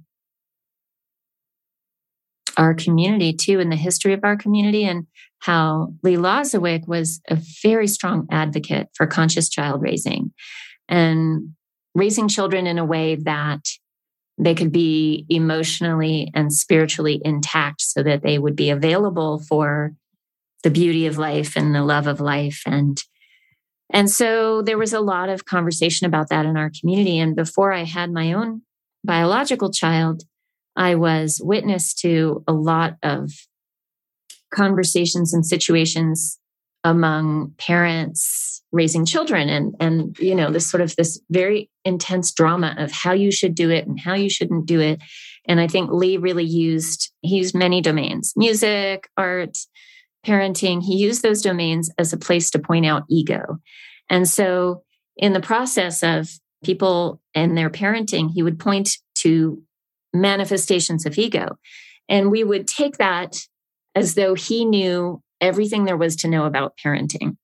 our 2.56 2.74
community 2.74 3.34
too, 3.34 3.60
and 3.60 3.72
the 3.72 3.76
history 3.76 4.14
of 4.14 4.22
our 4.24 4.38
community, 4.38 4.86
and 4.86 5.08
how 5.40 5.94
Lee 6.04 6.16
Lozowick 6.16 6.88
was 6.88 7.22
a 7.30 7.38
very 7.64 7.88
strong 7.88 8.28
advocate 8.32 8.88
for 8.94 9.08
conscious 9.08 9.50
child 9.50 9.82
raising 9.82 10.32
and 10.88 11.54
raising 11.96 12.28
children 12.28 12.68
in 12.68 12.78
a 12.78 12.86
way 12.86 13.16
that 13.16 13.62
they 14.38 14.56
could 14.56 14.72
be 14.72 15.26
emotionally 15.30 16.32
and 16.34 16.54
spiritually 16.54 17.22
intact 17.26 17.82
so 17.82 18.02
that 18.04 18.24
they 18.24 18.40
would 18.40 18.56
be 18.56 18.70
available 18.70 19.40
for 19.40 19.94
the 20.64 20.70
beauty 20.70 21.06
of 21.08 21.18
life 21.18 21.56
and 21.56 21.76
the 21.76 21.84
love 21.84 22.08
of 22.08 22.22
life 22.22 22.62
and 22.66 23.02
and 23.92 24.10
so 24.10 24.62
there 24.62 24.78
was 24.78 24.94
a 24.94 25.00
lot 25.00 25.30
of 25.30 25.46
conversation 25.46 26.06
about 26.06 26.30
that 26.30 26.46
in 26.46 26.58
our 26.58 26.72
community. 26.80 27.20
And 27.20 27.36
before 27.36 27.72
i 27.74 27.84
had 27.84 28.12
my 28.12 28.34
own 28.34 28.62
biological 29.04 29.72
child 29.72 30.24
i 30.76 30.96
was 30.96 31.42
witness 31.44 31.94
to 31.94 32.44
a 32.48 32.54
lot 32.54 32.98
of 33.04 33.32
conversations 34.54 35.34
and 35.34 35.46
situations 35.46 36.40
among 36.84 37.54
parents 37.58 38.62
raising 38.72 39.06
children 39.06 39.50
and 39.50 39.76
and 39.80 40.18
you 40.20 40.36
know 40.36 40.52
this 40.52 40.70
sort 40.70 40.82
of 40.82 40.96
this 40.96 41.20
very 41.30 41.70
intense 41.86 42.32
drama 42.32 42.76
of 42.78 42.92
how 42.92 43.12
you 43.12 43.32
should 43.32 43.56
do 43.56 43.70
it 43.70 43.88
and 43.88 44.00
how 44.00 44.14
you 44.14 44.30
shouldn't 44.30 44.66
do 44.66 44.80
it. 44.80 45.02
And 45.48 45.60
i 45.60 45.68
think 45.68 45.92
lee 45.92 46.18
really 46.18 46.44
used 46.46 47.12
he 47.22 47.38
used 47.38 47.56
many 47.56 47.82
domains 47.82 48.34
music 48.36 49.10
art 49.18 49.58
parenting 50.30 50.82
he 50.84 50.96
used 50.96 51.22
those 51.22 51.42
domains 51.42 51.90
as 51.98 52.14
a 52.14 52.18
place 52.18 52.52
to 52.52 52.60
point 52.60 52.86
out 52.86 53.04
ego 53.10 53.58
and 54.10 54.28
so 54.28 54.84
in 55.18 55.34
the 55.34 55.40
process 55.42 56.04
of 56.04 56.30
people 56.64 57.22
and 57.34 57.58
their 57.58 57.70
parenting 57.70 58.30
he 58.34 58.44
would 58.44 58.60
point 58.60 58.98
to 59.16 59.62
manifestations 60.14 61.06
of 61.06 61.18
ego 61.18 61.58
and 62.10 62.32
we 62.32 62.44
would 62.44 62.68
take 62.68 62.98
that 62.98 63.38
as 63.96 64.16
though 64.16 64.34
he 64.34 64.66
knew 64.66 65.22
everything 65.42 65.86
there 65.86 65.98
was 65.98 66.16
to 66.18 66.28
know 66.28 66.46
about 66.46 66.74
parenting. 66.84 67.38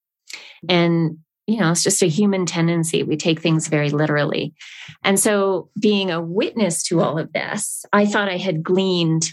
And, 0.68 1.18
you 1.46 1.60
know, 1.60 1.70
it's 1.70 1.84
just 1.84 2.02
a 2.02 2.06
human 2.06 2.46
tendency. 2.46 3.02
We 3.02 3.16
take 3.16 3.40
things 3.40 3.68
very 3.68 3.90
literally. 3.90 4.54
And 5.04 5.18
so, 5.18 5.70
being 5.80 6.10
a 6.10 6.20
witness 6.20 6.82
to 6.84 7.00
all 7.00 7.18
of 7.18 7.32
this, 7.32 7.84
I 7.92 8.06
thought 8.06 8.28
I 8.28 8.36
had 8.36 8.62
gleaned 8.62 9.30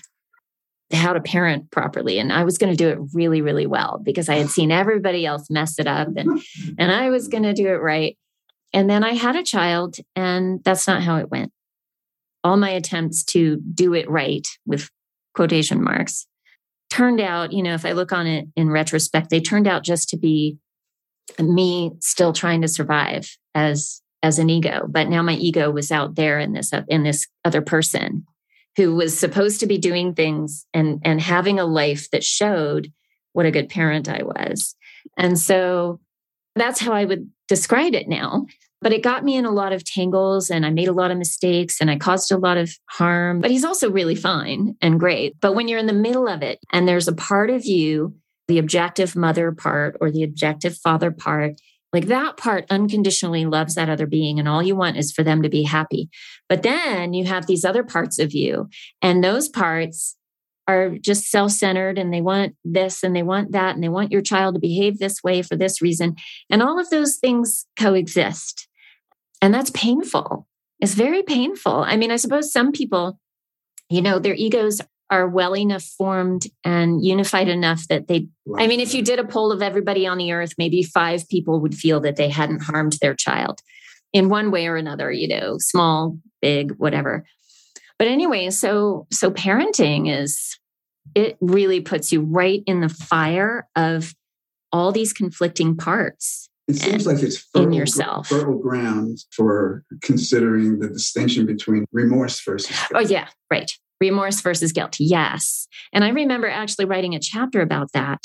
how 0.93 1.13
to 1.13 1.21
parent 1.21 1.71
properly. 1.71 2.19
And 2.19 2.31
I 2.31 2.43
was 2.43 2.57
going 2.57 2.71
to 2.71 2.77
do 2.77 2.89
it 2.89 2.99
really, 3.13 3.41
really 3.41 3.65
well 3.65 3.99
because 4.03 4.29
I 4.29 4.35
had 4.35 4.49
seen 4.49 4.71
everybody 4.71 5.25
else 5.25 5.49
mess 5.49 5.79
it 5.79 5.87
up 5.87 6.09
and, 6.15 6.41
and 6.77 6.91
I 6.91 7.09
was 7.09 7.27
going 7.27 7.43
to 7.43 7.53
do 7.53 7.67
it 7.67 7.81
right. 7.81 8.17
And 8.73 8.89
then 8.89 9.03
I 9.03 9.13
had 9.13 9.35
a 9.35 9.43
child, 9.43 9.97
and 10.15 10.63
that's 10.63 10.87
not 10.87 11.03
how 11.03 11.17
it 11.17 11.29
went. 11.29 11.51
All 12.43 12.57
my 12.57 12.71
attempts 12.71 13.23
to 13.25 13.61
do 13.73 13.93
it 13.93 14.09
right 14.09 14.47
with 14.65 14.89
quotation 15.35 15.83
marks 15.83 16.25
turned 16.89 17.21
out, 17.21 17.53
you 17.53 17.63
know, 17.63 17.73
if 17.73 17.85
I 17.85 17.93
look 17.93 18.11
on 18.11 18.27
it 18.27 18.47
in 18.55 18.69
retrospect, 18.69 19.29
they 19.29 19.39
turned 19.39 19.67
out 19.67 19.83
just 19.83 20.09
to 20.09 20.17
be 20.17 20.57
me 21.39 21.91
still 21.99 22.33
trying 22.33 22.61
to 22.61 22.67
survive 22.67 23.37
as 23.55 24.01
as 24.21 24.39
an 24.39 24.49
ego. 24.49 24.85
But 24.87 25.09
now 25.09 25.21
my 25.21 25.33
ego 25.33 25.69
was 25.71 25.91
out 25.91 26.15
there 26.15 26.39
in 26.39 26.53
this 26.53 26.71
in 26.87 27.03
this 27.03 27.27
other 27.45 27.61
person 27.61 28.25
who 28.75 28.95
was 28.95 29.17
supposed 29.17 29.59
to 29.59 29.67
be 29.67 29.77
doing 29.77 30.13
things 30.13 30.65
and 30.73 30.99
and 31.03 31.21
having 31.21 31.59
a 31.59 31.65
life 31.65 32.09
that 32.11 32.23
showed 32.23 32.91
what 33.33 33.45
a 33.45 33.51
good 33.51 33.69
parent 33.69 34.07
I 34.07 34.23
was. 34.23 34.75
And 35.17 35.37
so 35.37 35.99
that's 36.55 36.79
how 36.79 36.93
I 36.93 37.05
would 37.05 37.29
describe 37.47 37.93
it 37.93 38.07
now. 38.07 38.45
But 38.81 38.91
it 38.91 39.01
got 39.01 39.23
me 39.23 39.37
in 39.37 39.45
a 39.45 39.51
lot 39.51 39.71
of 39.71 39.85
tangles 39.85 40.49
and 40.49 40.65
I 40.65 40.69
made 40.69 40.89
a 40.89 40.93
lot 40.93 41.09
of 41.09 41.17
mistakes 41.17 41.79
and 41.79 41.89
I 41.89 41.97
caused 41.97 42.31
a 42.31 42.37
lot 42.37 42.57
of 42.57 42.69
harm. 42.89 43.39
But 43.39 43.49
he's 43.49 43.63
also 43.63 43.89
really 43.89 44.15
fine 44.15 44.75
and 44.81 44.99
great. 44.99 45.35
But 45.39 45.55
when 45.55 45.67
you're 45.67 45.79
in 45.79 45.87
the 45.87 45.93
middle 45.93 46.27
of 46.27 46.41
it 46.41 46.59
and 46.71 46.87
there's 46.87 47.07
a 47.07 47.15
part 47.15 47.49
of 47.49 47.65
you, 47.65 48.15
the 48.49 48.59
objective 48.59 49.15
mother 49.15 49.53
part 49.53 49.97
or 50.01 50.11
the 50.11 50.23
objective 50.23 50.77
father 50.77 51.11
part, 51.11 51.53
like 51.93 52.07
that 52.07 52.37
part 52.37 52.65
unconditionally 52.69 53.45
loves 53.45 53.75
that 53.75 53.87
other 53.87 54.07
being 54.07 54.39
and 54.39 54.47
all 54.47 54.63
you 54.63 54.75
want 54.75 54.97
is 54.97 55.11
for 55.11 55.23
them 55.23 55.43
to 55.43 55.49
be 55.49 55.63
happy. 55.63 56.09
But 56.49 56.63
then 56.63 57.13
you 57.13 57.25
have 57.25 57.45
these 57.45 57.63
other 57.63 57.83
parts 57.83 58.17
of 58.19 58.33
you 58.33 58.69
and 59.01 59.23
those 59.23 59.47
parts 59.47 60.17
are 60.67 60.97
just 60.97 61.29
self 61.29 61.51
centered 61.51 61.97
and 61.97 62.13
they 62.13 62.21
want 62.21 62.55
this 62.65 63.03
and 63.03 63.15
they 63.15 63.23
want 63.23 63.51
that 63.51 63.75
and 63.75 63.83
they 63.83 63.89
want 63.89 64.11
your 64.11 64.21
child 64.21 64.55
to 64.55 64.61
behave 64.61 64.97
this 64.97 65.21
way 65.23 65.41
for 65.41 65.55
this 65.55 65.81
reason. 65.81 66.15
And 66.49 66.63
all 66.63 66.79
of 66.79 66.89
those 66.89 67.17
things 67.17 67.67
coexist. 67.77 68.67
And 69.41 69.53
that's 69.53 69.69
painful. 69.71 70.47
It's 70.79 70.95
very 70.95 71.21
painful. 71.21 71.83
I 71.85 71.97
mean, 71.97 72.11
I 72.11 72.15
suppose 72.15 72.51
some 72.51 72.71
people, 72.71 73.19
you 73.89 74.01
know, 74.01 74.19
their 74.19 74.33
egos 74.33 74.81
are 75.09 75.27
well 75.27 75.55
enough 75.55 75.83
formed 75.83 76.47
and 76.63 77.05
unified 77.05 77.47
enough 77.47 77.87
that 77.87 78.07
they, 78.07 78.27
I 78.57 78.67
mean, 78.67 78.79
if 78.79 78.93
you 78.93 79.03
did 79.03 79.19
a 79.19 79.23
poll 79.23 79.51
of 79.51 79.61
everybody 79.61 80.07
on 80.07 80.17
the 80.17 80.31
earth, 80.31 80.53
maybe 80.57 80.83
five 80.83 81.27
people 81.29 81.59
would 81.59 81.75
feel 81.75 81.99
that 82.01 82.15
they 82.15 82.29
hadn't 82.29 82.63
harmed 82.63 82.93
their 83.01 83.13
child 83.13 83.59
in 84.11 84.29
one 84.29 84.51
way 84.51 84.67
or 84.67 84.75
another, 84.75 85.11
you 85.11 85.27
know, 85.27 85.57
small, 85.59 86.17
big, 86.41 86.71
whatever. 86.77 87.25
But 87.99 88.07
anyway, 88.07 88.49
so 88.49 89.07
so 89.11 89.31
parenting 89.31 90.11
is 90.11 90.57
it 91.15 91.37
really 91.41 91.81
puts 91.81 92.11
you 92.11 92.21
right 92.21 92.63
in 92.65 92.81
the 92.81 92.89
fire 92.89 93.67
of 93.75 94.13
all 94.71 94.91
these 94.91 95.13
conflicting 95.13 95.77
parts. 95.77 96.49
It 96.67 96.75
seems 96.75 97.05
like 97.05 97.21
it's 97.21 97.45
in 97.53 97.63
fertile, 97.63 97.73
yourself. 97.73 98.27
fertile 98.27 98.57
ground 98.57 99.19
for 99.31 99.83
considering 100.01 100.79
the 100.79 100.87
distinction 100.87 101.45
between 101.45 101.85
remorse 101.91 102.41
versus 102.43 102.75
Oh 102.93 103.01
yeah, 103.01 103.27
right. 103.51 103.71
Remorse 104.01 104.41
versus 104.41 104.71
guilt. 104.71 104.97
Yes. 104.99 105.67
And 105.93 106.03
I 106.03 106.09
remember 106.09 106.49
actually 106.49 106.85
writing 106.85 107.15
a 107.15 107.19
chapter 107.19 107.61
about 107.61 107.91
that 107.93 108.21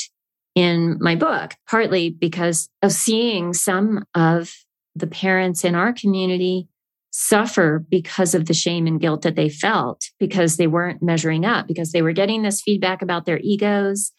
in 0.54 0.98
my 1.00 1.14
book, 1.14 1.54
partly 1.68 2.10
because 2.10 2.68
of 2.82 2.92
seeing 2.92 3.52
some 3.52 4.04
of 4.14 4.52
the 4.96 5.06
parents 5.06 5.64
in 5.64 5.74
our 5.74 5.92
community 5.92 6.68
suffer 7.10 7.84
because 7.88 8.34
of 8.34 8.46
the 8.46 8.54
shame 8.54 8.86
and 8.86 9.00
guilt 9.00 9.22
that 9.22 9.36
they 9.36 9.48
felt 9.48 10.04
because 10.18 10.56
they 10.56 10.66
weren't 10.66 11.02
measuring 11.02 11.44
up, 11.44 11.66
because 11.66 11.92
they 11.92 12.02
were 12.02 12.12
getting 12.12 12.42
this 12.42 12.60
feedback 12.60 13.02
about 13.02 13.24
their 13.24 13.38
egos. 13.42 14.12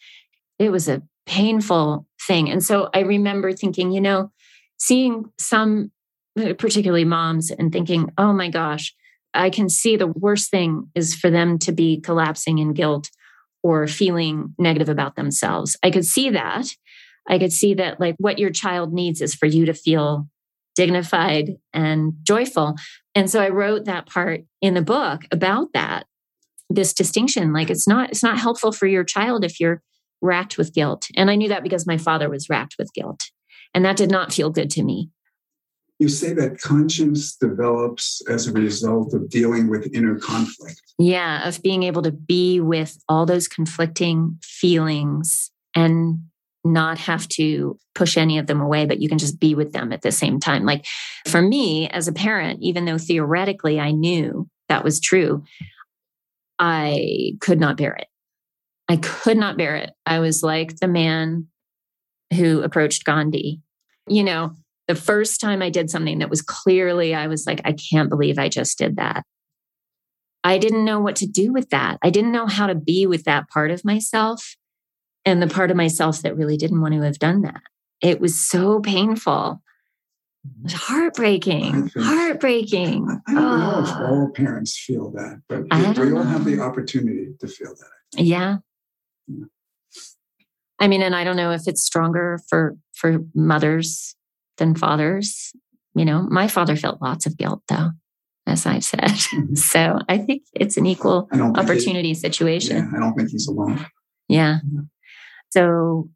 It 0.58 0.70
was 0.70 0.88
a 0.88 1.02
painful 1.26 2.06
thing. 2.26 2.50
And 2.50 2.64
so 2.64 2.90
I 2.94 3.00
remember 3.00 3.52
thinking, 3.52 3.92
you 3.92 4.00
know, 4.00 4.32
seeing 4.78 5.26
some, 5.38 5.90
particularly 6.36 7.04
moms, 7.04 7.50
and 7.50 7.72
thinking, 7.72 8.10
oh 8.16 8.32
my 8.32 8.48
gosh, 8.48 8.94
I 9.34 9.50
can 9.50 9.68
see 9.68 9.96
the 9.96 10.06
worst 10.06 10.50
thing 10.50 10.90
is 10.94 11.14
for 11.14 11.30
them 11.30 11.58
to 11.60 11.72
be 11.72 12.00
collapsing 12.00 12.58
in 12.58 12.72
guilt 12.72 13.10
or 13.62 13.86
feeling 13.86 14.54
negative 14.58 14.88
about 14.88 15.16
themselves. 15.16 15.76
I 15.82 15.90
could 15.90 16.04
see 16.04 16.30
that. 16.30 16.66
I 17.28 17.38
could 17.38 17.52
see 17.52 17.74
that, 17.74 18.00
like, 18.00 18.16
what 18.18 18.38
your 18.38 18.50
child 18.50 18.92
needs 18.92 19.20
is 19.20 19.34
for 19.34 19.46
you 19.46 19.66
to 19.66 19.74
feel 19.74 20.28
dignified 20.74 21.56
and 21.72 22.14
joyful. 22.22 22.74
And 23.14 23.30
so 23.30 23.40
I 23.40 23.50
wrote 23.50 23.84
that 23.84 24.06
part 24.06 24.42
in 24.60 24.74
the 24.74 24.82
book 24.82 25.22
about 25.30 25.72
that 25.74 26.06
this 26.70 26.94
distinction 26.94 27.52
like 27.52 27.68
it's 27.68 27.88
not 27.88 28.10
it's 28.10 28.22
not 28.22 28.38
helpful 28.38 28.70
for 28.72 28.86
your 28.86 29.04
child 29.04 29.44
if 29.44 29.60
you're 29.60 29.82
racked 30.22 30.56
with 30.56 30.72
guilt 30.72 31.08
and 31.16 31.30
i 31.30 31.34
knew 31.34 31.48
that 31.48 31.64
because 31.64 31.86
my 31.86 31.98
father 31.98 32.30
was 32.30 32.48
racked 32.48 32.76
with 32.78 32.92
guilt 32.94 33.30
and 33.74 33.84
that 33.84 33.96
did 33.96 34.10
not 34.10 34.32
feel 34.32 34.50
good 34.50 34.70
to 34.70 34.82
me 34.82 35.10
You 36.00 36.08
say 36.08 36.32
that 36.32 36.58
conscience 36.58 37.36
develops 37.36 38.22
as 38.26 38.46
a 38.46 38.52
result 38.52 39.12
of 39.12 39.28
dealing 39.28 39.68
with 39.68 39.94
inner 39.94 40.18
conflict. 40.18 40.80
Yeah, 40.98 41.46
of 41.46 41.62
being 41.62 41.82
able 41.82 42.00
to 42.02 42.10
be 42.10 42.58
with 42.58 42.96
all 43.06 43.26
those 43.26 43.46
conflicting 43.46 44.38
feelings 44.42 45.50
and 45.76 46.20
not 46.64 46.96
have 46.96 47.28
to 47.28 47.78
push 47.94 48.16
any 48.16 48.38
of 48.38 48.46
them 48.46 48.62
away, 48.62 48.86
but 48.86 49.00
you 49.00 49.10
can 49.10 49.18
just 49.18 49.38
be 49.38 49.54
with 49.54 49.72
them 49.72 49.92
at 49.92 50.00
the 50.00 50.10
same 50.10 50.40
time. 50.40 50.64
Like 50.64 50.86
for 51.28 51.42
me 51.42 51.88
as 51.90 52.08
a 52.08 52.14
parent, 52.14 52.62
even 52.62 52.86
though 52.86 52.98
theoretically 52.98 53.78
I 53.78 53.90
knew 53.90 54.48
that 54.70 54.82
was 54.82 55.00
true, 55.00 55.44
I 56.58 57.32
could 57.40 57.60
not 57.60 57.76
bear 57.76 57.92
it. 57.92 58.08
I 58.88 58.96
could 58.96 59.36
not 59.36 59.58
bear 59.58 59.76
it. 59.76 59.90
I 60.06 60.20
was 60.20 60.42
like 60.42 60.76
the 60.76 60.88
man 60.88 61.48
who 62.34 62.62
approached 62.62 63.04
Gandhi. 63.04 63.60
You 64.08 64.24
know, 64.24 64.56
the 64.90 64.96
first 65.00 65.40
time 65.40 65.62
I 65.62 65.70
did 65.70 65.88
something 65.88 66.18
that 66.18 66.28
was 66.30 66.42
clearly, 66.42 67.14
I 67.14 67.28
was 67.28 67.46
like, 67.46 67.60
I 67.64 67.74
can't 67.74 68.08
believe 68.10 68.40
I 68.40 68.48
just 68.48 68.76
did 68.76 68.96
that. 68.96 69.22
I 70.42 70.58
didn't 70.58 70.84
know 70.84 70.98
what 70.98 71.14
to 71.16 71.26
do 71.28 71.52
with 71.52 71.70
that. 71.70 71.98
I 72.02 72.10
didn't 72.10 72.32
know 72.32 72.46
how 72.48 72.66
to 72.66 72.74
be 72.74 73.06
with 73.06 73.22
that 73.24 73.48
part 73.48 73.70
of 73.70 73.84
myself 73.84 74.56
and 75.24 75.40
the 75.40 75.46
part 75.46 75.70
of 75.70 75.76
myself 75.76 76.22
that 76.22 76.36
really 76.36 76.56
didn't 76.56 76.80
want 76.80 76.94
to 76.94 77.02
have 77.02 77.20
done 77.20 77.42
that. 77.42 77.62
It 78.00 78.20
was 78.20 78.34
so 78.40 78.80
painful. 78.80 79.62
It 80.44 80.62
was 80.64 80.72
heartbreaking. 80.72 81.92
I- 81.96 82.02
Heartbreaking. 82.02 83.06
I, 83.28 83.30
I 83.30 83.34
don't 83.34 83.60
know 83.60 83.80
if 83.84 83.90
Oh. 83.90 84.06
all 84.06 84.30
parents 84.34 84.76
feel 84.76 85.12
that, 85.12 85.42
but 85.48 85.62
we, 85.62 85.68
don't 85.68 85.98
we 85.98 86.12
all 86.18 86.24
have 86.24 86.44
the 86.44 86.58
opportunity 86.58 87.28
to 87.38 87.46
feel 87.46 87.74
that. 87.76 88.20
Yeah. 88.24 88.56
Yeah. 89.28 89.44
I 90.80 90.88
mean, 90.88 91.02
and 91.02 91.14
I 91.14 91.22
don't 91.22 91.36
know 91.36 91.52
if 91.52 91.68
it's 91.68 91.84
stronger 91.84 92.40
for 92.48 92.76
for 92.94 93.18
mothers 93.36 94.16
than 94.60 94.76
fathers. 94.76 95.52
You 95.96 96.04
know, 96.04 96.22
my 96.22 96.46
father 96.46 96.76
felt 96.76 97.02
lots 97.02 97.26
of 97.26 97.36
guilt 97.36 97.62
though, 97.68 97.90
as 98.46 98.64
I've 98.66 98.84
said. 98.84 99.00
Mhm. 99.02 99.58
So 99.58 99.98
I 100.08 100.18
think 100.18 100.44
it's 100.54 100.76
an 100.76 100.86
equal 100.86 101.28
opportunity 101.32 102.14
situation. 102.14 102.76
yeah, 102.76 102.96
I 102.96 103.00
don't 103.00 103.14
think 103.14 103.30
he's 103.30 103.48
alone. 103.48 103.84
Yeah. 104.28 104.58
Yeah. 104.72 104.82
So 105.50 106.08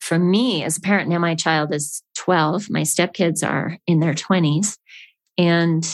for 0.00 0.18
me 0.18 0.64
as 0.64 0.76
a 0.76 0.80
parent, 0.80 1.08
now 1.08 1.18
my 1.20 1.36
child 1.36 1.72
is 1.72 2.02
12, 2.16 2.68
my 2.70 2.82
stepkids 2.82 3.48
are 3.48 3.78
in 3.86 4.00
their 4.00 4.14
20s. 4.14 4.76
And, 5.38 5.84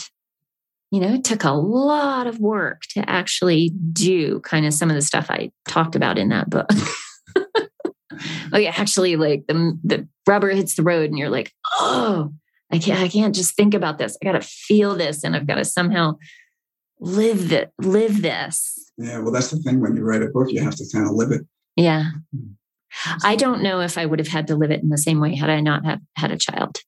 you 0.91 0.99
know, 0.99 1.13
it 1.13 1.23
took 1.23 1.43
a 1.43 1.51
lot 1.51 2.25
of 2.27 2.39
work 2.39 2.81
to 2.95 3.07
actually 3.09 3.69
do 3.93 4.39
kind 4.41 4.65
of 4.65 4.73
some 4.73 4.89
of 4.89 4.95
the 4.95 5.01
stuff 5.01 5.27
I 5.29 5.51
talked 5.67 5.95
about 5.95 6.17
in 6.17 6.29
that 6.29 6.49
book. 6.49 6.69
oh 8.53 8.57
yeah, 8.57 8.73
actually 8.75 9.15
like 9.15 9.45
the 9.47 9.77
the 9.83 10.07
rubber 10.27 10.49
hits 10.49 10.75
the 10.75 10.83
road 10.83 11.09
and 11.09 11.17
you're 11.17 11.29
like, 11.29 11.51
oh, 11.79 12.33
I 12.71 12.79
can't 12.79 12.99
I 12.99 13.07
can't 13.07 13.35
just 13.35 13.55
think 13.55 13.73
about 13.73 13.97
this. 13.97 14.17
I 14.21 14.25
gotta 14.25 14.41
feel 14.41 14.95
this 14.95 15.23
and 15.23 15.35
I've 15.35 15.47
got 15.47 15.55
to 15.55 15.65
somehow 15.65 16.17
live 16.99 17.51
live 17.79 18.21
this. 18.21 18.91
Yeah, 18.97 19.19
well, 19.19 19.31
that's 19.31 19.49
the 19.49 19.57
thing. 19.57 19.79
When 19.79 19.95
you 19.95 20.03
write 20.03 20.21
a 20.21 20.27
book, 20.27 20.51
you 20.51 20.61
have 20.61 20.75
to 20.75 20.85
kind 20.93 21.05
of 21.05 21.11
live 21.11 21.31
it. 21.31 21.41
Yeah. 21.75 22.11
Mm. 22.35 22.55
I 23.23 23.35
don't 23.35 23.63
know 23.63 23.79
if 23.79 23.97
I 23.97 24.05
would 24.05 24.19
have 24.19 24.27
had 24.27 24.47
to 24.47 24.55
live 24.55 24.71
it 24.71 24.83
in 24.83 24.89
the 24.89 24.97
same 24.97 25.19
way 25.19 25.35
had 25.35 25.49
I 25.49 25.61
not 25.61 25.85
have 25.85 25.99
had 26.15 26.31
a 26.31 26.37
child. 26.37 26.79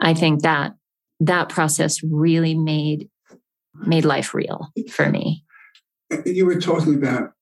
I 0.00 0.14
think 0.14 0.42
that 0.42 0.74
that 1.20 1.48
process 1.48 2.02
really 2.02 2.54
made 2.54 3.08
made 3.74 4.04
life 4.04 4.34
real 4.34 4.70
for 4.90 5.10
me. 5.10 5.44
You 6.24 6.46
were 6.46 6.60
talking 6.60 6.94
about 6.94 7.32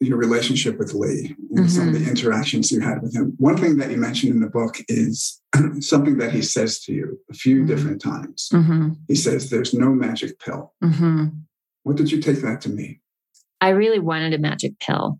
your 0.00 0.18
relationship 0.18 0.78
with 0.78 0.92
Lee 0.92 1.34
and 1.56 1.70
some 1.70 1.88
of 1.88 1.94
Mm-hmm. 1.94 2.04
the 2.04 2.10
interactions 2.10 2.70
you 2.72 2.80
had 2.80 3.00
with 3.02 3.14
him. 3.14 3.34
One 3.38 3.56
thing 3.56 3.76
that 3.78 3.90
you 3.90 3.96
mentioned 3.96 4.32
in 4.32 4.40
the 4.40 4.48
book 4.50 4.76
is 4.88 5.40
something 5.80 6.18
that 6.18 6.32
he 6.32 6.42
says 6.42 6.80
to 6.80 6.92
you 6.92 7.18
a 7.30 7.34
few 7.34 7.62
Mhm. 7.62 7.66
different 7.68 8.02
times. 8.02 8.48
hmm 8.50 8.90
He 9.08 9.14
says, 9.14 9.50
There's 9.50 9.72
no 9.72 9.90
magic 9.94 10.38
pill. 10.40 10.72
hmm 10.82 11.26
What 11.84 11.96
did 11.96 12.10
you 12.12 12.20
take 12.20 12.40
that 12.42 12.60
to 12.62 12.68
mean? 12.70 13.00
I 13.60 13.70
really 13.70 13.98
wanted 14.00 14.34
a 14.34 14.38
magic 14.38 14.78
pill. 14.80 15.18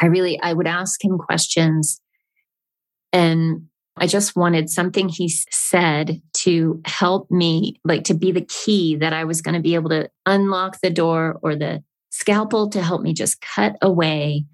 I 0.00 0.06
really 0.06 0.40
I 0.40 0.54
would 0.54 0.66
ask 0.66 1.04
him 1.04 1.18
questions 1.18 2.00
and 3.12 3.66
I 3.96 4.06
just 4.06 4.34
wanted 4.34 4.70
something 4.70 5.08
he 5.08 5.28
said 5.50 6.22
to 6.44 6.80
help 6.86 7.30
me 7.30 7.80
like 7.84 8.04
to 8.04 8.14
be 8.14 8.32
the 8.32 8.44
key 8.46 8.96
that 8.96 9.12
I 9.12 9.24
was 9.24 9.42
going 9.42 9.56
to 9.56 9.60
be 9.60 9.74
able 9.74 9.90
to 9.90 10.08
unlock 10.24 10.78
the 10.82 10.90
door 10.90 11.38
or 11.42 11.54
the 11.54 11.82
scalpel 12.10 12.68
to 12.70 12.82
help 12.82 13.02
me 13.02 13.12
just 13.12 13.40
cut 13.40 13.76
away 13.80 14.44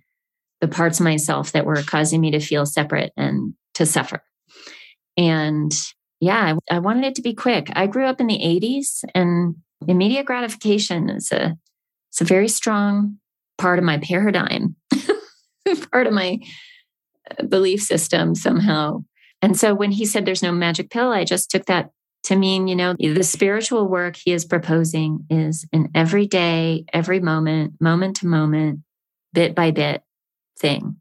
the 0.60 0.68
parts 0.68 1.00
of 1.00 1.04
myself 1.04 1.52
that 1.52 1.66
were 1.66 1.82
causing 1.82 2.20
me 2.20 2.30
to 2.30 2.40
feel 2.40 2.64
separate 2.64 3.12
and 3.16 3.54
to 3.74 3.84
suffer. 3.84 4.22
And 5.16 5.72
yeah, 6.20 6.56
I, 6.70 6.76
I 6.76 6.78
wanted 6.78 7.04
it 7.04 7.14
to 7.16 7.22
be 7.22 7.34
quick. 7.34 7.68
I 7.74 7.86
grew 7.86 8.06
up 8.06 8.20
in 8.20 8.26
the 8.26 8.38
80s 8.38 9.04
and 9.14 9.56
immediate 9.86 10.26
gratification 10.26 11.10
is 11.10 11.30
a 11.32 11.56
it's 12.10 12.20
a 12.22 12.24
very 12.24 12.48
strong 12.48 13.18
part 13.58 13.78
of 13.78 13.84
my 13.84 13.98
paradigm, 13.98 14.76
part 15.92 16.06
of 16.06 16.14
my 16.14 16.38
uh, 17.30 17.44
belief 17.44 17.82
system 17.82 18.34
somehow. 18.34 19.04
And 19.42 19.58
so 19.58 19.74
when 19.74 19.90
he 19.90 20.06
said 20.06 20.24
there's 20.24 20.42
no 20.42 20.52
magic 20.52 20.90
pill, 20.90 21.10
I 21.12 21.24
just 21.24 21.50
took 21.50 21.66
that 21.66 21.90
to 22.26 22.34
mean, 22.34 22.66
you 22.66 22.74
know, 22.74 22.94
the 22.98 23.22
spiritual 23.22 23.86
work 23.86 24.16
he 24.16 24.32
is 24.32 24.44
proposing 24.44 25.24
is 25.30 25.64
an 25.72 25.90
everyday, 25.94 26.84
every 26.92 27.20
moment, 27.20 27.74
moment 27.80 28.16
to 28.16 28.26
moment, 28.26 28.80
bit 29.32 29.54
by 29.54 29.70
bit 29.70 30.02
thing. 30.58 30.96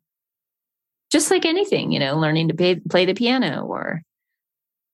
Just 1.12 1.32
like 1.32 1.44
anything, 1.44 1.92
you 1.92 2.00
know, 2.00 2.16
learning 2.20 2.50
to 2.50 2.54
pay, 2.54 2.76
play 2.76 3.06
the 3.06 3.16
piano 3.16 3.66
or 3.66 4.04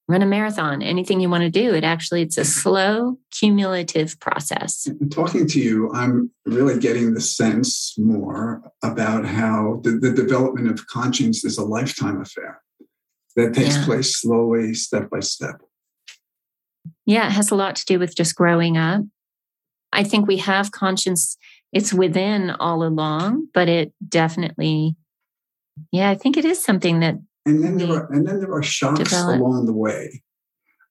run 0.07 0.21
a 0.21 0.25
marathon, 0.25 0.81
anything 0.81 1.19
you 1.19 1.29
want 1.29 1.43
to 1.43 1.49
do. 1.49 1.73
It 1.73 1.83
actually, 1.83 2.21
it's 2.21 2.37
a 2.37 2.45
slow, 2.45 3.17
cumulative 3.31 4.17
process. 4.21 4.87
Talking 5.09 5.47
to 5.47 5.59
you, 5.59 5.91
I'm 5.91 6.31
really 6.45 6.79
getting 6.79 7.13
the 7.13 7.21
sense 7.21 7.93
more 7.97 8.61
about 8.81 9.25
how 9.25 9.81
the, 9.83 9.91
the 9.91 10.11
development 10.11 10.69
of 10.69 10.87
conscience 10.87 11.43
is 11.43 11.57
a 11.57 11.65
lifetime 11.65 12.21
affair 12.21 12.61
that 13.35 13.53
takes 13.53 13.75
Yeah. 13.75 13.85
place 13.85 14.21
slowly, 14.21 14.73
step 14.73 15.09
by 15.09 15.19
step. 15.19 15.61
Yeah, 17.11 17.27
it 17.27 17.31
has 17.33 17.51
a 17.51 17.55
lot 17.55 17.75
to 17.75 17.85
do 17.85 17.99
with 17.99 18.15
just 18.15 18.37
growing 18.37 18.77
up. 18.77 19.01
I 19.91 20.05
think 20.05 20.27
we 20.27 20.37
have 20.37 20.71
conscience, 20.71 21.35
it's 21.73 21.93
within 21.93 22.51
all 22.51 22.83
along, 22.85 23.49
but 23.53 23.67
it 23.67 23.91
definitely, 24.07 24.95
yeah, 25.91 26.09
I 26.09 26.15
think 26.15 26.37
it 26.37 26.45
is 26.45 26.63
something 26.63 27.01
that, 27.01 27.15
And 27.45 27.61
then 27.61 27.75
there 27.77 27.91
are 27.91 28.13
and 28.13 28.25
then 28.25 28.39
there 28.39 28.53
are 28.53 28.63
shocks 28.63 28.99
develop. 28.99 29.41
along 29.41 29.65
the 29.65 29.73
way. 29.73 30.23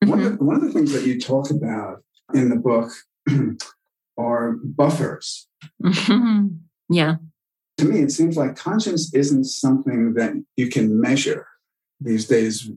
One, 0.04 0.18
Mhm. 0.20 0.26
of 0.26 0.38
the, 0.38 0.44
one 0.44 0.56
of 0.56 0.62
the 0.62 0.72
things 0.72 0.92
that 0.92 1.06
you 1.06 1.18
talk 1.18 1.50
about 1.50 2.04
in 2.34 2.50
the 2.50 2.56
book 2.56 2.90
are 4.18 4.52
buffers. 4.62 5.48
yeah, 6.90 7.16
To 7.78 7.84
me, 7.86 8.00
it 8.00 8.12
seems 8.12 8.36
like 8.36 8.56
conscience 8.56 9.14
isn't 9.14 9.44
something 9.44 10.12
that 10.14 10.32
you 10.58 10.68
can 10.68 11.00
measure 11.00 11.46
these 11.98 12.26
days. 12.28 12.70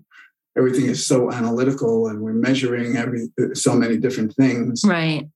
Everything 0.57 0.85
is 0.85 1.05
so 1.05 1.31
analytical, 1.31 2.07
and 2.07 2.21
we're 2.21 2.33
measuring 2.33 2.95
every 2.95 3.29
so 3.53 3.75
many 3.75 3.97
different 3.97 4.33
things. 4.35 4.83
right. 4.85 5.27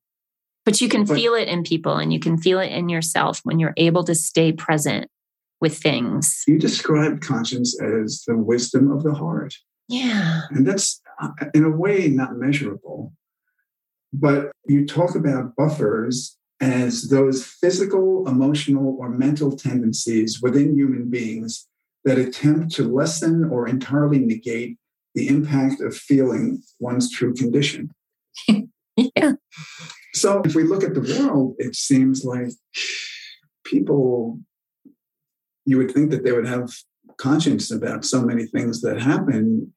But 0.65 0.81
you 0.81 0.89
can 0.89 1.05
But- 1.05 1.15
feel 1.15 1.33
it 1.33 1.47
in 1.47 1.63
people 1.63 1.95
and 1.95 2.11
you 2.11 2.19
can 2.19 2.37
feel 2.37 2.59
it 2.59 2.71
in 2.73 2.89
yourself 2.89 3.39
when 3.43 3.57
you're 3.57 3.73
able 3.77 4.03
to 4.03 4.13
stay 4.13 4.51
present 4.51 5.07
with 5.61 5.77
things. 5.77 6.43
You 6.45 6.59
describe 6.59 7.21
conscience 7.21 7.79
as 7.81 8.23
the 8.27 8.35
wisdom 8.37 8.91
of 8.91 9.01
the 9.03 9.13
heart, 9.13 9.53
Yeah. 9.87 10.41
and 10.51 10.67
that's 10.67 11.01
uh, 11.21 11.29
in 11.53 11.63
a 11.63 11.69
way 11.71 12.09
not 12.09 12.37
measurable. 12.37 13.13
But 14.13 14.51
you 14.67 14.85
talk 14.85 15.15
about 15.15 15.55
buffers 15.55 16.37
as 16.59 17.09
those 17.09 17.43
physical, 17.45 18.27
emotional, 18.27 18.97
or 18.99 19.09
mental 19.09 19.55
tendencies 19.55 20.41
within 20.41 20.75
human 20.75 21.09
beings 21.09 21.67
that 22.05 22.17
attempt 22.19 22.71
to 22.75 22.83
lessen 22.83 23.45
or 23.45 23.67
entirely 23.67 24.19
negate 24.19 24.77
the 25.17 25.27
impact 25.29 25.81
of 25.81 25.95
feeling 25.95 26.61
one's 26.79 27.11
true 27.11 27.33
condition. 27.33 27.89
Yeah. 29.15 29.33
So 30.15 30.41
if 30.43 30.55
we 30.55 30.63
look 30.63 30.83
at 30.83 30.95
the 30.95 31.01
world, 31.01 31.53
it 31.59 31.75
seems 31.75 32.25
like 32.25 32.49
people, 33.63 34.39
you 35.65 35.77
would 35.77 35.91
think 35.91 36.09
that 36.09 36.23
they 36.23 36.31
would 36.31 36.47
have 36.47 36.73
conscience 37.17 37.69
about 37.69 38.05
so 38.05 38.23
many 38.23 38.47
things 38.47 38.81
that 38.81 38.99
happen, 38.99 39.71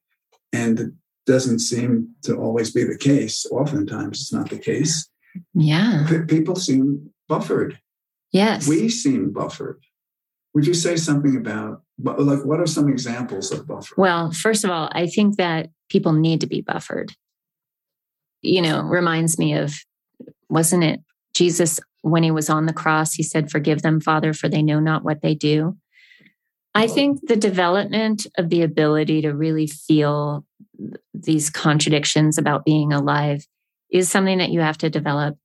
and 0.51 0.79
it 0.79 0.89
doesn't 1.27 1.59
seem 1.59 2.15
to 2.23 2.35
always 2.35 2.71
be 2.71 2.83
the 2.83 2.97
case. 2.97 3.45
Oftentimes, 3.51 4.21
it's 4.21 4.33
not 4.33 4.49
the 4.49 4.57
case. 4.57 5.07
Yeah. 5.53 6.07
P- 6.09 6.25
people 6.25 6.55
seem 6.55 7.11
buffered. 7.29 7.77
Yes. 8.31 8.67
We 8.67 8.89
seem 8.89 9.31
buffered. 9.31 9.83
Would 10.55 10.65
you 10.65 10.73
say 10.73 10.95
something 10.95 11.37
about, 11.37 11.83
bu- 12.03 12.21
like, 12.21 12.45
what 12.45 12.59
are 12.59 12.67
some 12.67 12.89
examples 12.89 13.51
of 13.51 13.67
buffer? 13.67 13.93
Well, 13.97 14.31
first 14.31 14.63
of 14.63 14.71
all, 14.71 14.89
I 14.91 15.07
think 15.07 15.37
that 15.37 15.69
people 15.89 16.13
need 16.13 16.41
to 16.41 16.47
be 16.47 16.61
buffered. 16.61 17.11
You 18.41 18.61
know, 18.61 18.81
reminds 18.81 19.37
me 19.37 19.53
of, 19.53 19.73
wasn't 20.49 20.83
it 20.83 21.01
Jesus 21.33 21.79
when 22.01 22.23
he 22.23 22.31
was 22.31 22.49
on 22.49 22.65
the 22.65 22.73
cross? 22.73 23.13
He 23.13 23.23
said, 23.23 23.51
Forgive 23.51 23.81
them, 23.81 24.01
Father, 24.01 24.33
for 24.33 24.49
they 24.49 24.61
know 24.61 24.79
not 24.79 25.03
what 25.03 25.21
they 25.21 25.35
do. 25.35 25.77
I 26.73 26.87
think 26.87 27.27
the 27.27 27.35
development 27.35 28.27
of 28.37 28.49
the 28.49 28.61
ability 28.61 29.21
to 29.23 29.33
really 29.33 29.67
feel 29.67 30.45
these 31.13 31.49
contradictions 31.49 32.37
about 32.37 32.63
being 32.63 32.93
alive 32.93 33.45
is 33.91 34.09
something 34.09 34.37
that 34.37 34.51
you 34.51 34.61
have 34.61 34.77
to 34.79 34.89
develop. 34.89 35.37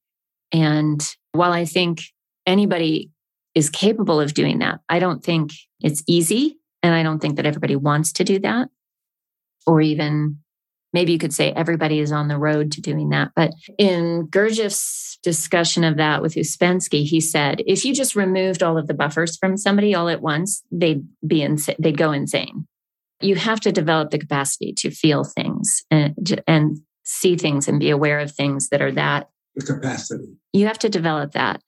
And 0.52 1.02
while 1.32 1.52
I 1.52 1.64
think 1.64 2.02
anybody 2.46 3.10
is 3.56 3.70
capable 3.70 4.20
of 4.20 4.34
doing 4.34 4.60
that, 4.60 4.80
I 4.88 5.00
don't 5.00 5.24
think 5.24 5.50
it's 5.80 6.04
easy. 6.06 6.58
And 6.82 6.94
I 6.94 7.02
don't 7.02 7.18
think 7.18 7.36
that 7.36 7.46
everybody 7.46 7.74
wants 7.74 8.12
to 8.12 8.24
do 8.24 8.38
that. 8.40 8.68
Or 9.66 9.80
even 9.80 10.38
maybe 10.92 11.12
you 11.12 11.18
could 11.18 11.32
say 11.32 11.52
everybody 11.52 11.98
is 11.98 12.12
on 12.12 12.28
the 12.28 12.38
road 12.38 12.70
to 12.72 12.80
doing 12.80 13.08
that. 13.08 13.32
But 13.34 13.52
in 13.78 14.28
Gurdjieff's 14.30 15.18
discussion 15.22 15.84
of 15.84 15.96
that 15.96 16.22
with 16.22 16.34
Uspensky, 16.34 17.04
he 17.04 17.20
said 17.20 17.62
if 17.66 17.84
you 17.84 17.94
just 17.94 18.14
removed 18.14 18.62
all 18.62 18.78
of 18.78 18.86
the 18.86 18.94
buffers 18.94 19.36
from 19.38 19.56
somebody 19.56 19.94
all 19.94 20.10
at 20.10 20.20
once, 20.20 20.62
they'd 20.70 21.04
be 21.26 21.42
ins- 21.42 21.70
they'd 21.78 21.96
go 21.96 22.12
insane. 22.12 22.68
You 23.20 23.36
have 23.36 23.60
to 23.60 23.72
develop 23.72 24.10
the 24.10 24.18
capacity 24.18 24.74
to 24.74 24.90
feel 24.90 25.24
things 25.24 25.82
and, 25.90 26.42
and 26.46 26.78
see 27.04 27.36
things 27.36 27.66
and 27.66 27.80
be 27.80 27.88
aware 27.88 28.20
of 28.20 28.32
things 28.32 28.68
that 28.68 28.82
are 28.82 28.92
that. 28.92 29.30
The 29.54 29.64
capacity. 29.64 30.36
You 30.52 30.66
have 30.66 30.78
to 30.80 30.90
develop 30.90 31.32
that. 31.32 31.62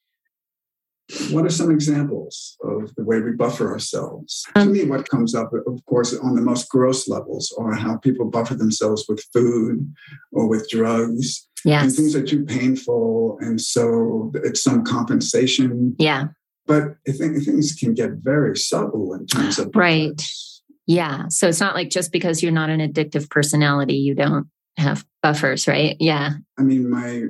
What 1.30 1.46
are 1.46 1.50
some 1.50 1.70
examples 1.70 2.56
of 2.62 2.94
the 2.94 3.02
way 3.02 3.20
we 3.20 3.32
buffer 3.32 3.70
ourselves? 3.72 4.44
Um, 4.54 4.68
to 4.68 4.72
me, 4.74 4.84
what 4.84 5.08
comes 5.08 5.34
up, 5.34 5.50
of 5.54 5.84
course, 5.86 6.14
on 6.14 6.34
the 6.34 6.42
most 6.42 6.68
gross 6.68 7.08
levels 7.08 7.54
are 7.58 7.72
how 7.72 7.96
people 7.96 8.26
buffer 8.26 8.54
themselves 8.54 9.06
with 9.08 9.24
food 9.32 9.90
or 10.32 10.46
with 10.48 10.68
drugs. 10.68 11.48
And 11.64 11.72
Yes. 11.72 11.96
things 11.96 12.14
are 12.14 12.22
too 12.24 12.44
painful. 12.44 13.38
And 13.40 13.58
so 13.60 14.30
it's 14.34 14.62
some 14.62 14.84
compensation. 14.84 15.96
Yeah. 15.98 16.28
But 16.66 16.96
I 17.08 17.12
think 17.12 17.42
things 17.42 17.72
can 17.72 17.94
get 17.94 18.10
very 18.22 18.56
subtle 18.56 19.14
in 19.14 19.26
terms 19.26 19.58
of 19.58 19.70
Right. 19.74 20.10
buffers. 20.14 20.62
Yeah. 20.86 21.28
So 21.28 21.48
it's 21.48 21.60
not 21.60 21.74
like 21.74 21.88
just 21.88 22.12
because 22.12 22.42
you're 22.42 22.52
not 22.52 22.68
an 22.70 22.80
addictive 22.80 23.30
personality, 23.30 23.94
you 23.96 24.14
don't 24.14 24.46
have 24.76 25.06
buffers, 25.22 25.66
right? 25.66 25.96
Yeah. 25.98 26.34
I 26.58 26.62
mean, 26.62 26.88
my 26.88 27.24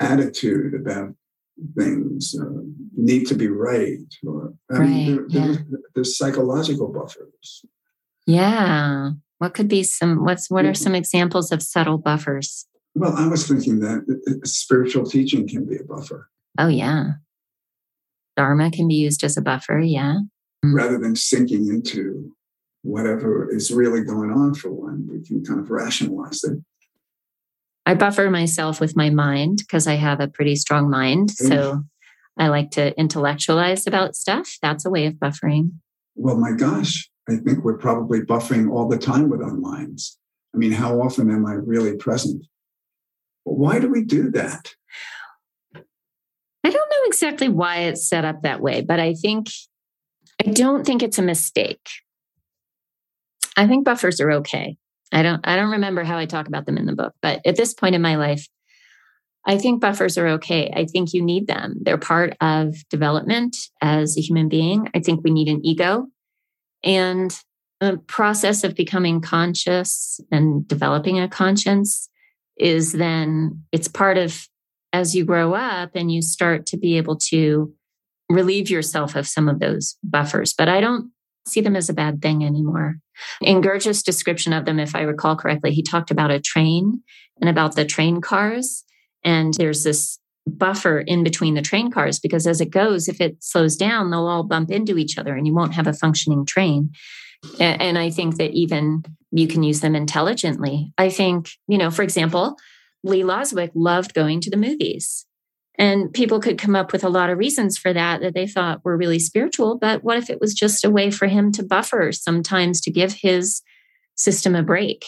attitude 0.00 0.74
about 0.74 1.14
things 1.76 2.34
uh, 2.40 2.44
need 2.96 3.26
to 3.28 3.34
be 3.34 3.48
right. 3.48 3.98
Or, 4.26 4.54
I 4.72 4.78
mean, 4.80 5.28
there- 5.28 5.46
there- 5.54 5.66
There's 5.94 6.16
psychological 6.18 6.88
buffers. 6.88 7.64
Yeah. 8.26 9.10
What 9.38 9.54
could 9.54 9.68
be 9.68 9.82
some 9.82 10.24
what's 10.24 10.50
what 10.50 10.64
are 10.64 10.74
some 10.74 10.94
examples 10.94 11.52
of 11.52 11.62
subtle 11.62 11.98
buffers? 11.98 12.66
Well, 12.94 13.14
I 13.16 13.26
was 13.28 13.46
thinking 13.46 13.80
that 13.80 14.40
spiritual 14.44 15.04
teaching 15.04 15.46
can 15.48 15.66
be 15.66 15.76
a 15.76 15.84
buffer 15.84 16.30
Oh 16.58 16.68
yeah. 16.68 17.14
Dharma 18.36 18.70
can 18.70 18.88
be 18.88 18.94
used 18.94 19.22
as 19.24 19.36
a 19.36 19.42
buffer, 19.42 19.78
yeah. 19.78 20.18
rather 20.64 20.98
than 20.98 21.14
sinking 21.16 21.68
into 21.68 22.32
whatever 22.82 23.48
is 23.50 23.70
really 23.70 24.02
going 24.02 24.30
on 24.30 24.54
for 24.54 24.70
one. 24.70 25.06
We 25.10 25.22
can 25.24 25.44
kind 25.44 25.60
of 25.60 25.70
rationalize 25.70 26.42
it. 26.44 26.58
I 27.86 27.94
buffer 27.94 28.30
myself 28.30 28.80
with 28.80 28.96
my 28.96 29.10
mind 29.10 29.58
because 29.58 29.86
I 29.86 29.94
have 29.94 30.20
a 30.20 30.28
pretty 30.28 30.56
strong 30.56 30.88
mind. 30.88 31.30
Mm. 31.30 31.48
So 31.48 31.84
I 32.38 32.48
like 32.48 32.70
to 32.72 32.98
intellectualize 32.98 33.86
about 33.86 34.16
stuff. 34.16 34.58
That's 34.62 34.84
a 34.84 34.90
way 34.90 35.06
of 35.06 35.14
buffering. 35.14 35.72
Well, 36.16 36.36
my 36.36 36.52
gosh, 36.52 37.08
I 37.28 37.36
think 37.36 37.64
we're 37.64 37.78
probably 37.78 38.20
buffering 38.20 38.70
all 38.70 38.88
the 38.88 38.98
time 38.98 39.28
with 39.28 39.42
our 39.42 39.54
minds. 39.54 40.18
I 40.54 40.58
mean, 40.58 40.72
how 40.72 41.00
often 41.00 41.30
am 41.30 41.46
I 41.46 41.52
really 41.52 41.96
present? 41.96 42.46
But 43.44 43.54
Why 43.54 43.78
do 43.78 43.88
we 43.88 44.02
do 44.04 44.30
that? 44.30 44.74
I 45.74 46.70
don't 46.70 46.90
know 46.90 47.06
exactly 47.06 47.48
why 47.48 47.80
it's 47.80 48.08
set 48.08 48.24
up 48.24 48.42
that 48.42 48.60
way, 48.60 48.80
but 48.80 48.98
I 48.98 49.12
think 49.14 49.48
I 50.40 50.50
don't 50.50 50.86
think 50.86 51.02
it's 51.02 51.18
a 51.18 51.22
mistake. 51.22 51.86
I 53.56 53.66
think 53.66 53.84
buffers 53.84 54.20
are 54.20 54.32
okay. 54.32 54.78
I 55.14 55.22
don't 55.22 55.40
I 55.46 55.56
don't 55.56 55.70
remember 55.70 56.04
how 56.04 56.18
I 56.18 56.26
talk 56.26 56.48
about 56.48 56.66
them 56.66 56.76
in 56.76 56.86
the 56.86 56.94
book, 56.94 57.14
but 57.22 57.40
at 57.46 57.56
this 57.56 57.72
point 57.72 57.94
in 57.94 58.02
my 58.02 58.16
life, 58.16 58.46
I 59.46 59.58
think 59.58 59.80
buffers 59.80 60.18
are 60.18 60.28
okay. 60.28 60.72
I 60.74 60.84
think 60.84 61.12
you 61.12 61.22
need 61.22 61.46
them. 61.46 61.76
They're 61.82 61.98
part 61.98 62.36
of 62.40 62.74
development 62.90 63.56
as 63.80 64.16
a 64.16 64.20
human 64.20 64.48
being. 64.48 64.88
I 64.94 65.00
think 65.00 65.22
we 65.22 65.30
need 65.30 65.48
an 65.48 65.64
ego 65.64 66.08
and 66.84 67.36
the 67.80 67.98
process 68.06 68.62
of 68.64 68.74
becoming 68.74 69.20
conscious 69.20 70.20
and 70.30 70.66
developing 70.68 71.18
a 71.18 71.28
conscience 71.28 72.08
is 72.56 72.92
then 72.92 73.64
it's 73.72 73.88
part 73.88 74.16
of 74.16 74.48
as 74.92 75.14
you 75.14 75.24
grow 75.24 75.54
up 75.54 75.90
and 75.94 76.12
you 76.12 76.22
start 76.22 76.66
to 76.66 76.76
be 76.76 76.96
able 76.96 77.16
to 77.16 77.74
relieve 78.30 78.70
yourself 78.70 79.16
of 79.16 79.26
some 79.26 79.48
of 79.48 79.58
those 79.58 79.96
buffers. 80.04 80.52
But 80.52 80.68
I 80.68 80.80
don't 80.80 81.10
see 81.46 81.60
them 81.60 81.76
as 81.76 81.88
a 81.88 81.94
bad 81.94 82.22
thing 82.22 82.44
anymore. 82.44 82.96
In 83.40 83.60
Gurdjieff's 83.60 84.02
description 84.02 84.52
of 84.52 84.64
them, 84.64 84.78
if 84.78 84.94
I 84.94 85.02
recall 85.02 85.36
correctly, 85.36 85.72
he 85.72 85.82
talked 85.82 86.10
about 86.10 86.30
a 86.30 86.40
train 86.40 87.02
and 87.40 87.50
about 87.50 87.76
the 87.76 87.84
train 87.84 88.20
cars. 88.20 88.84
And 89.22 89.54
there's 89.54 89.84
this 89.84 90.18
buffer 90.46 91.00
in 91.00 91.24
between 91.24 91.54
the 91.54 91.62
train 91.62 91.90
cars 91.90 92.18
because 92.18 92.46
as 92.46 92.60
it 92.60 92.70
goes, 92.70 93.08
if 93.08 93.20
it 93.20 93.42
slows 93.42 93.76
down, 93.76 94.10
they'll 94.10 94.26
all 94.26 94.42
bump 94.42 94.70
into 94.70 94.98
each 94.98 95.16
other 95.16 95.34
and 95.34 95.46
you 95.46 95.54
won't 95.54 95.74
have 95.74 95.86
a 95.86 95.92
functioning 95.92 96.44
train. 96.44 96.90
And 97.60 97.98
I 97.98 98.10
think 98.10 98.36
that 98.36 98.52
even 98.52 99.04
you 99.30 99.46
can 99.46 99.62
use 99.62 99.80
them 99.80 99.94
intelligently. 99.94 100.92
I 100.96 101.10
think, 101.10 101.50
you 101.68 101.76
know, 101.76 101.90
for 101.90 102.02
example, 102.02 102.56
Lee 103.02 103.22
Lozowick 103.22 103.70
loved 103.74 104.14
going 104.14 104.40
to 104.40 104.50
the 104.50 104.56
movies. 104.56 105.26
And 105.76 106.12
people 106.12 106.40
could 106.40 106.58
come 106.58 106.76
up 106.76 106.92
with 106.92 107.02
a 107.02 107.08
lot 107.08 107.30
of 107.30 107.38
reasons 107.38 107.76
for 107.76 107.92
that 107.92 108.20
that 108.20 108.34
they 108.34 108.46
thought 108.46 108.84
were 108.84 108.96
really 108.96 109.18
spiritual. 109.18 109.76
But 109.76 110.04
what 110.04 110.18
if 110.18 110.30
it 110.30 110.40
was 110.40 110.54
just 110.54 110.84
a 110.84 110.90
way 110.90 111.10
for 111.10 111.26
him 111.26 111.50
to 111.52 111.64
buffer 111.64 112.12
sometimes 112.12 112.80
to 112.82 112.92
give 112.92 113.12
his 113.12 113.60
system 114.14 114.54
a 114.54 114.62
break, 114.62 115.04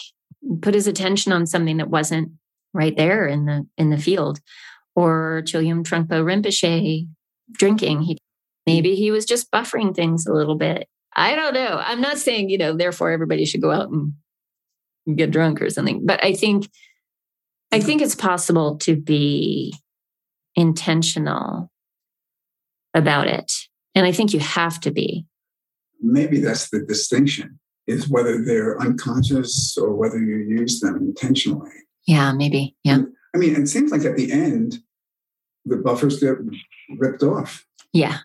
put 0.61 0.73
his 0.73 0.87
attention 0.87 1.31
on 1.31 1.45
something 1.45 1.77
that 1.77 1.89
wasn't 1.89 2.31
right 2.73 2.95
there 2.97 3.27
in 3.27 3.45
the 3.45 3.65
in 3.77 3.91
the 3.91 3.97
field? 3.97 4.39
Or 4.95 5.41
Chögyam 5.45 5.83
Trungpa 5.83 6.23
Rinpoche 6.23 7.07
drinking. 7.51 8.01
He 8.01 8.17
maybe 8.65 8.95
he 8.95 9.11
was 9.11 9.25
just 9.25 9.51
buffering 9.51 9.95
things 9.95 10.25
a 10.25 10.33
little 10.33 10.55
bit. 10.55 10.89
I 11.15 11.35
don't 11.35 11.53
know. 11.53 11.81
I'm 11.81 12.01
not 12.01 12.17
saying, 12.17 12.49
you 12.49 12.57
know, 12.57 12.75
therefore 12.75 13.11
everybody 13.11 13.45
should 13.45 13.61
go 13.61 13.71
out 13.71 13.89
and 13.89 15.17
get 15.17 15.31
drunk 15.31 15.61
or 15.61 15.69
something. 15.69 16.05
But 16.05 16.23
I 16.23 16.33
think 16.33 16.69
I 17.71 17.79
think 17.79 18.01
it's 18.01 18.15
possible 18.15 18.77
to 18.79 18.95
be 18.95 19.73
intentional 20.57 21.71
about 22.93 23.27
it. 23.27 23.53
And 23.95 24.05
I 24.05 24.11
think 24.11 24.33
you 24.33 24.41
have 24.41 24.81
to 24.81 24.91
be. 24.91 25.25
Maybe 26.01 26.39
that's 26.39 26.69
the 26.69 26.81
distinction 26.81 27.59
is 27.87 28.09
whether 28.09 28.43
they're 28.43 28.79
unconscious 28.81 29.77
or 29.77 29.95
whether 29.95 30.19
you 30.19 30.37
use 30.37 30.81
them 30.81 30.97
intentionally. 30.97 31.71
Yeah, 32.05 32.33
maybe. 32.33 32.75
Yeah. 32.83 32.99
I 33.33 33.37
mean, 33.37 33.55
it 33.55 33.67
seems 33.67 33.91
like 33.91 34.03
at 34.03 34.17
the 34.17 34.31
end, 34.31 34.79
the 35.65 35.77
buffers 35.77 36.19
get 36.19 36.35
ripped 36.97 37.23
off. 37.23 37.65
Yeah. 37.93 38.17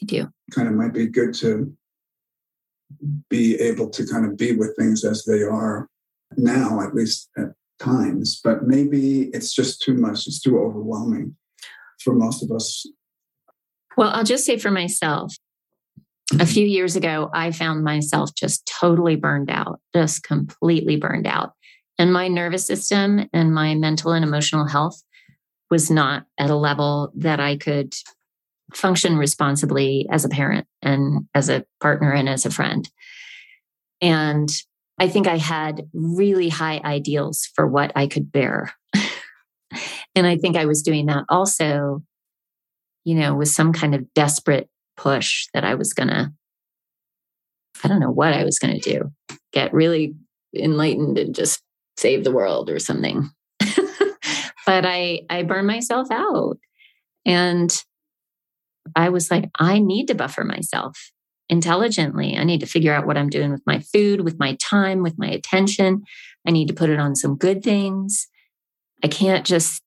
They 0.00 0.06
do. 0.06 0.32
Kind 0.52 0.68
of 0.68 0.74
might 0.74 0.92
be 0.92 1.06
good 1.06 1.34
to 1.34 1.72
be 3.28 3.54
able 3.60 3.88
to 3.90 4.06
kind 4.06 4.26
of 4.26 4.36
be 4.36 4.52
with 4.52 4.76
things 4.76 5.04
as 5.04 5.24
they 5.24 5.42
are 5.42 5.88
now, 6.36 6.80
at 6.80 6.94
least 6.94 7.28
at 7.36 7.50
times. 7.80 8.40
But 8.42 8.64
maybe 8.64 9.30
it's 9.32 9.52
just 9.52 9.82
too 9.82 9.94
much, 9.94 10.26
it's 10.26 10.40
too 10.40 10.58
overwhelming 10.58 11.36
for 12.02 12.14
most 12.14 12.42
of 12.42 12.50
us. 12.50 12.86
Well, 13.96 14.10
I'll 14.10 14.24
just 14.24 14.44
say 14.44 14.58
for 14.58 14.70
myself, 14.70 15.34
a 16.38 16.46
few 16.46 16.64
years 16.64 16.94
ago, 16.94 17.28
I 17.34 17.50
found 17.50 17.82
myself 17.82 18.30
just 18.36 18.70
totally 18.80 19.16
burned 19.16 19.50
out, 19.50 19.80
just 19.94 20.22
completely 20.22 20.96
burned 20.96 21.26
out. 21.26 21.52
And 21.98 22.12
my 22.12 22.28
nervous 22.28 22.66
system 22.66 23.28
and 23.32 23.52
my 23.52 23.74
mental 23.74 24.12
and 24.12 24.24
emotional 24.24 24.66
health 24.66 25.02
was 25.70 25.90
not 25.90 26.24
at 26.38 26.50
a 26.50 26.56
level 26.56 27.12
that 27.16 27.40
I 27.40 27.56
could 27.56 27.94
function 28.72 29.16
responsibly 29.16 30.06
as 30.10 30.24
a 30.24 30.28
parent 30.28 30.66
and 30.82 31.26
as 31.34 31.48
a 31.48 31.64
partner 31.80 32.12
and 32.12 32.28
as 32.28 32.46
a 32.46 32.50
friend. 32.50 32.88
And 34.00 34.48
I 35.00 35.08
think 35.08 35.26
I 35.26 35.38
had 35.38 35.88
really 35.94 36.50
high 36.50 36.80
ideals 36.84 37.48
for 37.54 37.66
what 37.66 37.90
I 37.96 38.06
could 38.06 38.30
bear. 38.30 38.72
And 40.16 40.26
I 40.26 40.36
think 40.36 40.56
I 40.56 40.66
was 40.66 40.82
doing 40.82 41.06
that 41.06 41.24
also, 41.28 42.02
you 43.04 43.14
know, 43.14 43.36
with 43.36 43.48
some 43.48 43.72
kind 43.72 43.94
of 43.94 44.12
desperate 44.14 44.68
push 44.96 45.46
that 45.54 45.64
I 45.64 45.76
was 45.76 45.92
going 45.92 46.08
to, 46.08 46.32
I 47.84 47.88
don't 47.88 48.00
know 48.00 48.10
what 48.10 48.32
I 48.34 48.44
was 48.44 48.58
going 48.58 48.78
to 48.78 48.90
do, 48.90 49.12
get 49.52 49.72
really 49.72 50.16
enlightened 50.52 51.16
and 51.16 51.32
just 51.32 51.62
save 51.96 52.24
the 52.24 52.32
world 52.32 52.70
or 52.70 52.80
something. 52.80 53.30
but 54.66 54.84
I, 54.84 55.20
I 55.30 55.44
burned 55.44 55.68
myself 55.68 56.08
out. 56.10 56.58
And 57.24 57.72
I 58.96 59.10
was 59.10 59.30
like, 59.30 59.48
I 59.58 59.78
need 59.78 60.06
to 60.06 60.16
buffer 60.16 60.42
myself 60.42 60.98
intelligently. 61.50 62.36
I 62.36 62.44
need 62.44 62.60
to 62.60 62.66
figure 62.66 62.94
out 62.94 63.06
what 63.06 63.18
I'm 63.18 63.28
doing 63.28 63.50
with 63.50 63.62
my 63.66 63.80
food, 63.80 64.22
with 64.22 64.38
my 64.38 64.56
time, 64.60 65.02
with 65.02 65.18
my 65.18 65.28
attention. 65.28 66.04
I 66.46 66.52
need 66.52 66.68
to 66.68 66.74
put 66.74 66.88
it 66.88 67.00
on 67.00 67.16
some 67.16 67.36
good 67.36 67.62
things. 67.62 68.28
I 69.02 69.08
can't 69.08 69.44
just 69.44 69.82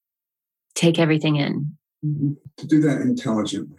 take 0.75 0.99
everything 0.99 1.37
in. 1.37 1.77
Mm-hmm. 2.05 2.33
To 2.57 2.67
do 2.67 2.81
that 2.81 3.01
intelligently. 3.01 3.77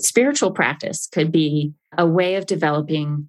Spiritual 0.00 0.50
practice 0.52 1.06
could 1.12 1.30
be 1.30 1.74
a 1.96 2.06
way 2.06 2.36
of 2.36 2.46
developing 2.46 3.28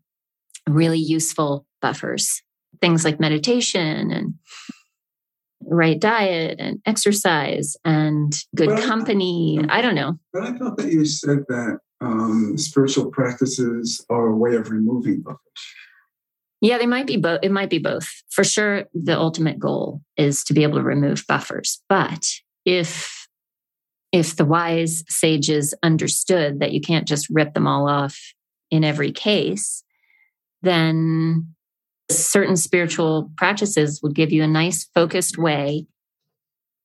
really 0.67 0.99
useful 0.99 1.65
buffers, 1.81 2.41
things 2.81 3.03
like 3.03 3.19
meditation 3.19 4.09
and 4.11 4.33
right 5.61 5.99
diet 5.99 6.59
and 6.59 6.79
exercise 6.85 7.75
and 7.83 8.33
good 8.55 8.69
but 8.69 8.83
company. 8.83 9.59
I, 9.69 9.79
I 9.79 9.81
don't 9.81 9.95
know. 9.95 10.17
But 10.31 10.43
I 10.43 10.53
thought 10.53 10.77
that 10.77 10.91
you 10.91 11.05
said 11.05 11.39
that 11.49 11.79
um, 12.01 12.57
spiritual 12.57 13.09
practices 13.11 14.05
are 14.09 14.27
a 14.27 14.35
way 14.35 14.55
of 14.55 14.69
removing 14.69 15.21
buffers. 15.21 15.39
Yeah, 16.61 16.77
they 16.77 16.87
might 16.87 17.05
be 17.05 17.17
both. 17.17 17.39
It 17.43 17.51
might 17.51 17.69
be 17.69 17.77
both. 17.77 18.07
For 18.29 18.43
sure, 18.43 18.85
the 18.93 19.17
ultimate 19.17 19.59
goal 19.59 20.01
is 20.15 20.43
to 20.45 20.53
be 20.53 20.63
able 20.63 20.77
to 20.77 20.83
remove 20.83 21.25
buffers. 21.27 21.81
But 21.87 22.31
if 22.65 23.27
if 24.11 24.35
the 24.35 24.45
wise 24.45 25.03
sages 25.09 25.73
understood 25.83 26.59
that 26.59 26.71
you 26.71 26.81
can't 26.81 27.07
just 27.07 27.27
rip 27.29 27.53
them 27.53 27.67
all 27.67 27.87
off 27.87 28.17
in 28.71 28.83
every 28.83 29.11
case, 29.11 29.83
then 30.61 31.53
certain 32.09 32.55
spiritual 32.55 33.31
practices 33.37 34.01
would 34.01 34.15
give 34.15 34.31
you 34.31 34.43
a 34.43 34.47
nice 34.47 34.89
focused 34.95 35.37
way 35.37 35.85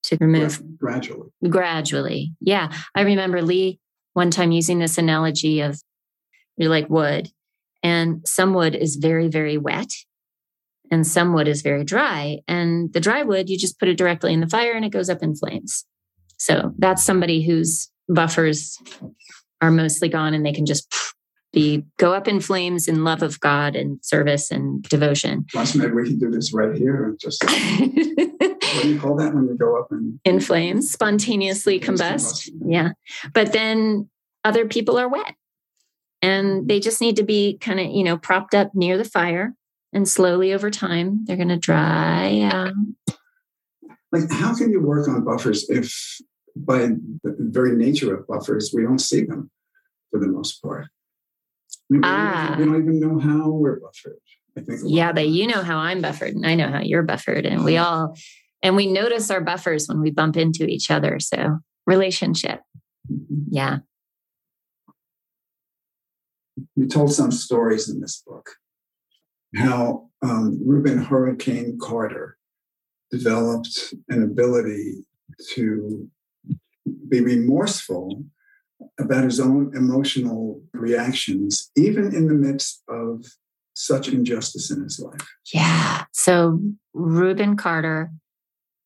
to 0.03 0.17
remove 0.19 0.61
gradually. 0.77 1.29
Gradually. 1.49 2.33
Yeah. 2.41 2.71
I 2.93 3.01
remember 3.01 3.41
Lee 3.41 3.79
one 4.13 4.31
time 4.31 4.51
using 4.51 4.79
this 4.79 4.97
analogy 4.97 5.61
of 5.61 5.81
you're 6.57 6.69
like 6.69 6.89
wood, 6.89 7.29
and 7.81 8.27
some 8.27 8.53
wood 8.53 8.75
is 8.75 8.95
very, 8.95 9.27
very 9.27 9.57
wet, 9.57 9.91
and 10.91 11.05
some 11.05 11.33
wood 11.33 11.47
is 11.47 11.61
very 11.61 11.83
dry. 11.83 12.39
And 12.47 12.93
the 12.93 12.99
dry 12.99 13.23
wood, 13.23 13.49
you 13.49 13.57
just 13.57 13.79
put 13.79 13.89
it 13.89 13.97
directly 13.97 14.33
in 14.33 14.39
the 14.39 14.47
fire 14.47 14.73
and 14.73 14.85
it 14.85 14.91
goes 14.91 15.09
up 15.09 15.23
in 15.23 15.35
flames. 15.35 15.85
So 16.37 16.73
that's 16.77 17.03
somebody 17.03 17.41
whose 17.41 17.89
buffers 18.07 18.77
are 19.61 19.71
mostly 19.71 20.09
gone 20.09 20.33
and 20.33 20.45
they 20.45 20.53
can 20.53 20.65
just 20.65 20.93
be 21.53 21.85
go 21.97 22.13
up 22.13 22.27
in 22.27 22.41
flames 22.41 22.87
in 22.87 23.03
love 23.03 23.21
of 23.21 23.39
God 23.39 23.75
and 23.75 24.03
service 24.03 24.51
and 24.51 24.83
devotion. 24.83 25.45
Plus, 25.51 25.75
maybe 25.75 25.91
we 25.91 26.07
can 26.07 26.19
do 26.19 26.29
this 26.29 26.51
right 26.51 26.75
here. 26.75 27.15
Just 27.21 27.43
what 27.45 28.81
do 28.81 28.89
you 28.89 28.99
call 28.99 29.15
that 29.15 29.33
when 29.33 29.47
you 29.47 29.55
go 29.57 29.79
up 29.79 29.87
in 29.91 30.19
in 30.25 30.39
flames, 30.39 30.91
spontaneously 30.91 31.79
combust? 31.79 32.49
Yeah, 32.65 32.91
but 33.33 33.53
then 33.53 34.09
other 34.43 34.67
people 34.67 34.97
are 34.97 35.07
wet, 35.07 35.35
and 36.21 36.67
they 36.67 36.79
just 36.79 36.99
need 36.99 37.15
to 37.17 37.23
be 37.23 37.57
kind 37.59 37.79
of 37.79 37.85
you 37.87 38.03
know 38.03 38.17
propped 38.17 38.55
up 38.55 38.71
near 38.73 38.97
the 38.97 39.05
fire, 39.05 39.53
and 39.93 40.09
slowly 40.09 40.53
over 40.53 40.71
time 40.71 41.23
they're 41.25 41.37
going 41.37 41.49
to 41.49 41.57
dry 41.57 42.41
out. 42.41 42.73
Like, 44.11 44.29
how 44.31 44.55
can 44.55 44.71
you 44.71 44.79
work 44.79 45.07
on 45.07 45.23
buffers 45.23 45.67
if, 45.69 46.19
by 46.55 46.89
the 47.23 47.35
very 47.39 47.75
nature 47.75 48.15
of 48.15 48.27
buffers, 48.27 48.71
we 48.71 48.83
don't 48.83 48.99
see 48.99 49.23
them 49.23 49.49
for 50.11 50.19
the 50.19 50.27
most 50.27 50.61
part? 50.61 50.87
We, 51.93 51.99
ah. 52.01 52.55
we 52.57 52.65
don't 52.65 52.81
even 52.81 52.99
know 52.99 53.19
how 53.19 53.51
we're 53.51 53.79
buffered. 53.79 54.17
I 54.57 54.61
think. 54.61 54.81
Yeah, 54.85 55.11
but 55.11 55.27
you 55.27 55.45
know 55.45 55.61
how 55.61 55.77
I'm 55.77 56.01
buffered, 56.01 56.33
and 56.33 56.45
I 56.45 56.55
know 56.55 56.69
how 56.69 56.81
you're 56.81 57.03
buffered, 57.03 57.45
and 57.45 57.63
we 57.63 57.77
all 57.77 58.15
and 58.63 58.75
we 58.75 58.87
notice 58.87 59.29
our 59.29 59.41
buffers 59.41 59.87
when 59.87 60.01
we 60.01 60.09
bump 60.09 60.35
into 60.35 60.65
each 60.65 60.89
other. 60.89 61.19
So 61.19 61.59
relationship, 61.85 62.61
mm-hmm. 63.11 63.43
yeah. 63.51 63.77
You 66.75 66.87
told 66.87 67.13
some 67.13 67.31
stories 67.31 67.89
in 67.89 68.01
this 68.01 68.23
book. 68.25 68.55
How 69.55 70.09
um, 70.23 70.59
Rubin 70.65 70.97
Hurricane 70.97 71.77
Carter 71.79 72.37
developed 73.11 73.93
an 74.09 74.23
ability 74.23 75.05
to 75.53 76.09
be 77.07 77.21
remorseful 77.21 78.23
about 78.99 79.23
his 79.23 79.39
own 79.39 79.71
emotional 79.75 80.61
reactions, 80.73 81.71
even 81.75 82.15
in 82.15 82.27
the 82.27 82.33
midst 82.33 82.81
of 82.87 83.25
such 83.75 84.07
injustice 84.07 84.71
in 84.71 84.83
his 84.83 84.99
life. 84.99 85.27
Yeah. 85.53 86.05
So 86.11 86.59
Rubin 86.93 87.57
Carter 87.57 88.11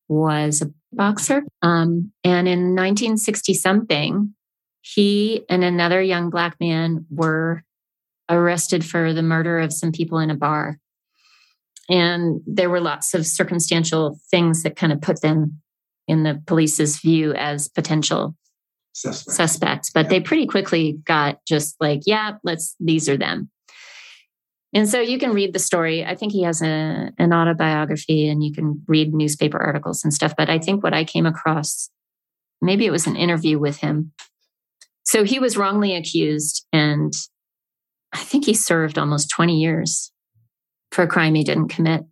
was 0.08 0.62
a 0.62 0.72
boxer. 0.92 1.42
Um, 1.62 2.12
and 2.24 2.48
in 2.48 2.74
1960 2.74 3.54
something, 3.54 4.34
he 4.80 5.44
and 5.48 5.62
another 5.62 6.00
young 6.00 6.30
black 6.30 6.56
man 6.60 7.04
were 7.10 7.62
arrested 8.28 8.84
for 8.84 9.12
the 9.12 9.22
murder 9.22 9.58
of 9.58 9.72
some 9.72 9.92
people 9.92 10.18
in 10.18 10.30
a 10.30 10.34
bar. 10.34 10.78
And 11.90 12.40
there 12.46 12.70
were 12.70 12.80
lots 12.80 13.14
of 13.14 13.26
circumstantial 13.26 14.18
things 14.30 14.62
that 14.62 14.76
kind 14.76 14.92
of 14.92 15.00
put 15.00 15.22
them 15.22 15.60
in 16.06 16.22
the 16.22 16.42
police's 16.46 17.00
view 17.00 17.34
as 17.34 17.68
potential 17.68 18.34
suspects. 19.00 19.36
suspects 19.36 19.90
but 19.90 20.06
yeah. 20.06 20.10
they 20.10 20.20
pretty 20.20 20.46
quickly 20.46 20.98
got 21.04 21.44
just 21.46 21.76
like, 21.80 22.00
yeah, 22.06 22.32
let's, 22.44 22.74
these 22.80 23.08
are 23.08 23.16
them. 23.16 23.50
And 24.74 24.88
so 24.88 25.00
you 25.00 25.18
can 25.18 25.32
read 25.32 25.54
the 25.54 25.58
story. 25.58 26.04
I 26.04 26.14
think 26.14 26.32
he 26.32 26.42
has 26.42 26.60
a, 26.60 27.10
an 27.18 27.32
autobiography 27.32 28.28
and 28.28 28.44
you 28.44 28.52
can 28.52 28.82
read 28.86 29.14
newspaper 29.14 29.58
articles 29.58 30.04
and 30.04 30.12
stuff. 30.12 30.34
But 30.36 30.50
I 30.50 30.58
think 30.58 30.82
what 30.82 30.92
I 30.92 31.04
came 31.04 31.24
across, 31.24 31.90
maybe 32.60 32.84
it 32.84 32.90
was 32.90 33.06
an 33.06 33.16
interview 33.16 33.58
with 33.58 33.78
him. 33.78 34.12
So 35.04 35.24
he 35.24 35.38
was 35.38 35.56
wrongly 35.56 35.96
accused 35.96 36.66
and 36.70 37.14
I 38.12 38.18
think 38.18 38.44
he 38.44 38.54
served 38.54 38.98
almost 38.98 39.30
20 39.30 39.58
years 39.58 40.12
for 40.92 41.02
a 41.02 41.08
crime 41.08 41.34
he 41.34 41.44
didn't 41.44 41.68
commit. 41.68 42.04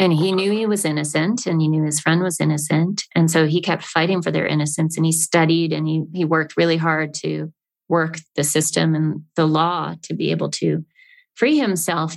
And 0.00 0.14
he 0.14 0.32
knew 0.32 0.50
he 0.50 0.64
was 0.64 0.86
innocent 0.86 1.44
and 1.44 1.60
he 1.60 1.68
knew 1.68 1.84
his 1.84 2.00
friend 2.00 2.22
was 2.22 2.40
innocent. 2.40 3.04
And 3.14 3.30
so 3.30 3.46
he 3.46 3.60
kept 3.60 3.84
fighting 3.84 4.22
for 4.22 4.30
their 4.30 4.46
innocence 4.46 4.96
and 4.96 5.04
he 5.04 5.12
studied 5.12 5.74
and 5.74 5.86
he, 5.86 6.04
he 6.14 6.24
worked 6.24 6.56
really 6.56 6.78
hard 6.78 7.12
to 7.16 7.52
work 7.86 8.16
the 8.34 8.42
system 8.42 8.94
and 8.94 9.24
the 9.36 9.46
law 9.46 9.94
to 10.04 10.14
be 10.14 10.30
able 10.30 10.50
to 10.52 10.86
free 11.34 11.58
himself. 11.58 12.16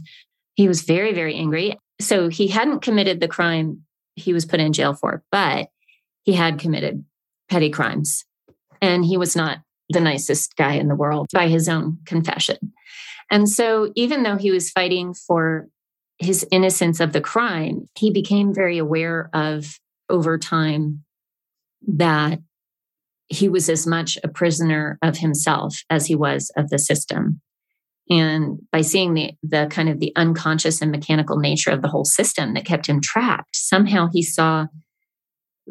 He 0.56 0.70
was 0.70 0.84
very, 0.84 1.14
very 1.14 1.36
angry. 1.36 1.78
So 2.00 2.30
he 2.30 2.48
hadn't 2.48 2.84
committed 2.84 3.20
the 3.20 3.28
crime 3.28 3.82
he 4.16 4.32
was 4.32 4.46
put 4.46 4.62
in 4.62 4.72
jail 4.72 4.94
for, 4.94 5.22
but 5.30 5.68
he 6.24 6.32
had 6.34 6.60
committed 6.60 7.04
petty 7.50 7.70
crimes. 7.70 8.24
And 8.82 9.04
he 9.04 9.18
was 9.18 9.36
not 9.36 9.60
the 9.90 10.00
nicest 10.00 10.56
guy 10.56 10.74
in 10.76 10.88
the 10.88 10.96
world 10.96 11.28
by 11.34 11.50
his 11.50 11.68
own 11.68 11.98
confession. 12.06 12.72
And 13.30 13.50
so, 13.50 13.92
even 13.96 14.24
though 14.24 14.38
he 14.38 14.52
was 14.52 14.70
fighting 14.70 15.14
for 15.14 15.68
his 16.24 16.46
innocence 16.52 17.00
of 17.00 17.14
the 17.14 17.22
crime, 17.22 17.90
he 17.96 18.12
became 18.12 18.54
very 18.54 18.78
aware 18.78 19.30
of 19.34 19.80
over 20.10 20.38
time 20.38 21.04
that 21.88 22.40
he 23.28 23.50
was 23.50 23.70
as 23.70 23.88
much 23.88 24.18
a 24.24 24.28
prisoner 24.28 24.98
of 25.02 25.18
himself 25.18 25.80
as 25.90 26.06
he 26.06 26.16
was 26.16 26.52
of 26.56 26.70
the 26.70 26.80
system. 26.80 27.42
And 28.10 28.60
by 28.72 28.82
seeing 28.82 29.14
the, 29.14 29.32
the 29.44 29.68
kind 29.72 29.90
of 29.90 30.00
the 30.00 30.12
unconscious 30.16 30.82
and 30.82 30.92
mechanical 30.92 31.38
nature 31.38 31.72
of 31.72 31.82
the 31.82 31.88
whole 31.88 32.06
system 32.06 32.54
that 32.54 32.66
kept 32.66 32.88
him 32.88 33.02
trapped, 33.02 33.56
somehow 33.56 34.10
he 34.12 34.22
saw 34.22 34.68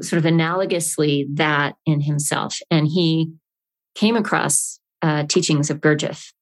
sort 0.00 0.18
of 0.18 0.24
analogously 0.24 1.26
that 1.34 1.74
in 1.84 2.00
himself. 2.00 2.58
And 2.70 2.86
he 2.86 3.34
came 3.94 4.16
across 4.16 4.80
uh, 5.02 5.24
teachings 5.24 5.68
of 5.68 5.80
Gurdjieff. 5.80 6.32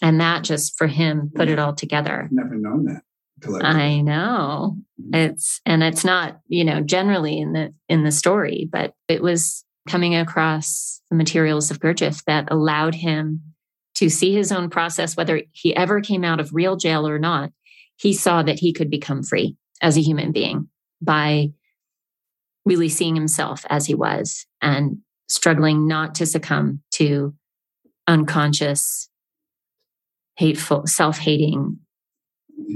And 0.00 0.20
that 0.20 0.44
just 0.44 0.78
for 0.78 0.86
him 0.86 1.30
put 1.34 1.48
it 1.48 1.58
all 1.58 1.74
together. 1.74 2.28
Never 2.30 2.54
known 2.54 2.84
that. 2.84 3.02
I 3.46 4.00
know. 4.00 4.76
It's 5.12 5.60
and 5.64 5.82
it's 5.82 6.04
not, 6.04 6.40
you 6.48 6.64
know, 6.64 6.80
generally 6.80 7.38
in 7.38 7.52
the 7.52 7.74
in 7.88 8.04
the 8.04 8.12
story, 8.12 8.68
but 8.70 8.94
it 9.08 9.22
was 9.22 9.64
coming 9.88 10.14
across 10.14 11.00
the 11.10 11.16
materials 11.16 11.70
of 11.70 11.80
Gurdjieff 11.80 12.24
that 12.24 12.50
allowed 12.50 12.94
him 12.94 13.42
to 13.96 14.08
see 14.08 14.34
his 14.34 14.52
own 14.52 14.70
process, 14.70 15.16
whether 15.16 15.42
he 15.52 15.74
ever 15.74 16.00
came 16.00 16.24
out 16.24 16.40
of 16.40 16.54
real 16.54 16.76
jail 16.76 17.06
or 17.06 17.18
not. 17.18 17.50
He 17.96 18.12
saw 18.12 18.42
that 18.42 18.58
he 18.58 18.72
could 18.72 18.90
become 18.90 19.22
free 19.22 19.56
as 19.82 19.96
a 19.96 20.02
human 20.02 20.32
being 20.32 20.68
by 21.02 21.52
really 22.64 22.88
seeing 22.88 23.14
himself 23.14 23.64
as 23.68 23.86
he 23.86 23.94
was 23.94 24.46
and 24.62 24.98
struggling 25.28 25.86
not 25.86 26.14
to 26.16 26.26
succumb 26.26 26.82
to 26.92 27.34
unconscious, 28.06 29.08
hateful, 30.36 30.86
self 30.86 31.18
hating 31.18 31.78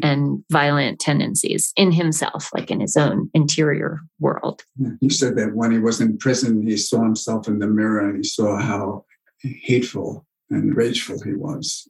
and 0.03 0.45
violent 0.51 0.99
tendencies 1.01 1.73
in 1.77 1.93
himself, 1.93 2.51
like 2.55 2.71
in 2.71 2.81
his 2.81 2.97
own 2.97 3.31
interior 3.35 4.01
world. 4.21 4.63
He 5.01 5.09
said 5.09 5.37
that 5.37 5.55
when 5.55 5.73
he 5.73 5.79
was 5.79 6.01
in 6.01 6.19
prison, 6.19 6.67
he 6.67 6.77
saw 6.77 7.03
himself 7.03 7.49
in 7.49 7.59
the 7.59 7.67
mirror 7.67 8.01
and 8.09 8.17
he 8.17 8.23
saw 8.23 8.57
how 8.57 9.05
hateful 9.43 10.27
and 10.51 10.77
rageful 10.77 11.21
he 11.23 11.35
was. 11.35 11.89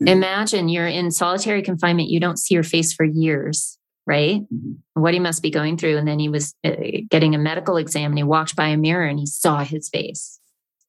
Imagine 0.00 0.68
you're 0.68 0.86
in 0.86 1.10
solitary 1.10 1.62
confinement, 1.62 2.08
you 2.08 2.20
don't 2.20 2.38
see 2.38 2.54
your 2.54 2.62
face 2.62 2.92
for 2.92 3.04
years, 3.04 3.78
right? 4.06 4.42
Mhm. 4.52 4.76
What 4.94 5.14
he 5.14 5.20
must 5.20 5.42
be 5.42 5.50
going 5.50 5.76
through. 5.76 5.96
And 5.96 6.06
then 6.06 6.20
he 6.20 6.28
was 6.28 6.54
uh, 6.64 6.70
getting 7.10 7.34
a 7.34 7.38
medical 7.38 7.76
exam 7.76 8.12
and 8.12 8.18
he 8.18 8.24
walked 8.24 8.54
by 8.54 8.68
a 8.68 8.76
mirror 8.76 9.06
and 9.06 9.18
he 9.18 9.26
saw 9.26 9.64
his 9.64 9.88
face. 9.88 10.38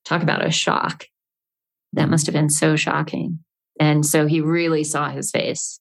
Talk 0.06 0.22
about 0.22 0.45
a 0.45 0.52
shock. 0.52 1.06
That 1.93 2.10
must 2.10 2.28
have 2.28 2.34
been 2.34 2.50
so 2.50 2.76
shocking. 2.76 3.39
And 3.80 4.06
so 4.06 4.28
he 4.28 4.41
really 4.41 4.84
saw 4.84 5.10
his 5.10 5.32
face. 5.32 5.78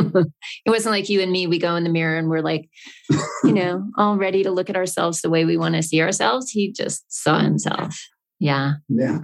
it 0.66 0.70
wasn't 0.70 0.92
like 0.92 1.08
you 1.08 1.20
and 1.20 1.30
me, 1.30 1.46
we 1.46 1.58
go 1.58 1.76
in 1.76 1.84
the 1.84 1.90
mirror 1.90 2.18
and 2.18 2.28
we're 2.28 2.42
like, 2.42 2.68
you 3.44 3.52
know, 3.52 3.86
all 3.96 4.16
ready 4.16 4.42
to 4.42 4.50
look 4.50 4.70
at 4.70 4.76
ourselves 4.76 5.20
the 5.20 5.30
way 5.30 5.44
we 5.44 5.56
want 5.56 5.74
to 5.74 5.82
see 5.82 6.00
ourselves. 6.00 6.50
He 6.50 6.72
just 6.72 7.04
saw 7.12 7.40
himself. 7.40 7.98
Yeah. 8.38 8.74
Yeah. 8.88 9.20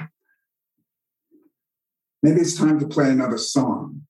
Maybe 2.22 2.41
it's 2.41 2.57
time 2.57 2.79
to 2.81 2.87
play 2.89 3.11
another 3.11 3.39
song. 3.39 4.03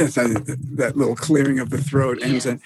I, 0.00 0.28
that 0.76 0.96
little 0.96 1.16
clearing 1.16 1.58
of 1.58 1.70
the 1.70 1.78
throat 1.78 2.18
ends 2.22 2.46
in. 2.46 2.60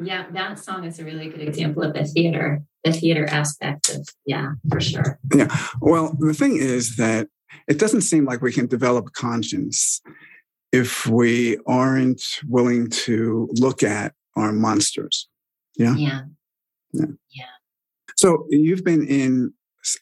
Yeah, 0.00 0.26
that 0.30 0.58
song 0.58 0.84
is 0.84 0.98
a 1.00 1.04
really 1.04 1.28
good 1.28 1.40
example 1.40 1.82
of 1.82 1.94
the 1.94 2.04
theater, 2.04 2.62
the 2.84 2.92
theater 2.92 3.26
aspect 3.26 3.90
of, 3.90 4.08
yeah, 4.24 4.52
for 4.70 4.80
sure. 4.80 5.18
Yeah. 5.34 5.48
Well, 5.80 6.16
the 6.18 6.34
thing 6.34 6.56
is 6.56 6.96
that 6.96 7.28
it 7.66 7.78
doesn't 7.78 8.02
seem 8.02 8.24
like 8.24 8.40
we 8.40 8.52
can 8.52 8.66
develop 8.66 9.12
conscience 9.12 10.00
if 10.72 11.06
we 11.06 11.58
aren't 11.66 12.22
willing 12.46 12.90
to 12.90 13.48
look 13.52 13.82
at 13.82 14.14
our 14.36 14.52
monsters. 14.52 15.28
Yeah. 15.76 15.96
Yeah. 15.96 16.20
Yeah. 16.92 17.06
So 18.16 18.46
you've 18.50 18.84
been 18.84 19.06
in 19.06 19.52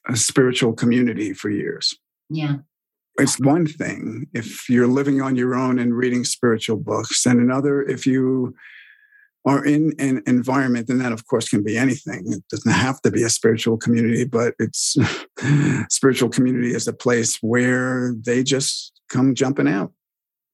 a 0.08 0.16
spiritual 0.16 0.72
community 0.72 1.32
for 1.32 1.50
years. 1.50 1.98
Yeah. 2.28 2.56
It's 3.18 3.40
one 3.40 3.66
thing 3.66 4.26
if 4.34 4.68
you're 4.68 4.86
living 4.86 5.22
on 5.22 5.36
your 5.36 5.54
own 5.54 5.78
and 5.78 5.94
reading 5.94 6.24
spiritual 6.24 6.76
books, 6.76 7.24
and 7.24 7.40
another 7.40 7.82
if 7.82 8.06
you 8.06 8.54
are 9.46 9.64
in 9.64 9.92
an 9.98 10.22
environment, 10.26 10.88
and 10.90 11.00
that 11.00 11.12
of 11.12 11.26
course 11.26 11.48
can 11.48 11.62
be 11.62 11.78
anything. 11.78 12.24
It 12.26 12.42
doesn't 12.50 12.72
have 12.72 13.00
to 13.02 13.10
be 13.10 13.22
a 13.22 13.30
spiritual 13.30 13.76
community, 13.78 14.24
but 14.24 14.54
it's 14.58 14.96
spiritual 15.88 16.28
community 16.28 16.74
is 16.74 16.88
a 16.88 16.92
place 16.92 17.38
where 17.40 18.14
they 18.24 18.42
just 18.42 18.92
come 19.08 19.34
jumping 19.34 19.68
out. 19.68 19.92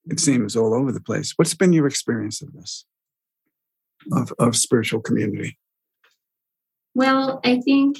It 0.07 0.21
seems 0.21 0.57
all 0.57 0.75
over 0.75 0.93
the 0.93 1.01
place. 1.01 1.33
What's 1.37 1.55
been 1.55 1.73
your 1.73 1.87
experience 1.87 2.43
of 2.43 2.53
this? 2.53 2.85
Of, 4.13 4.33
of 4.39 4.57
spiritual 4.57 5.01
community? 5.01 5.59
Well, 6.95 7.41
I 7.45 7.61
think 7.61 7.97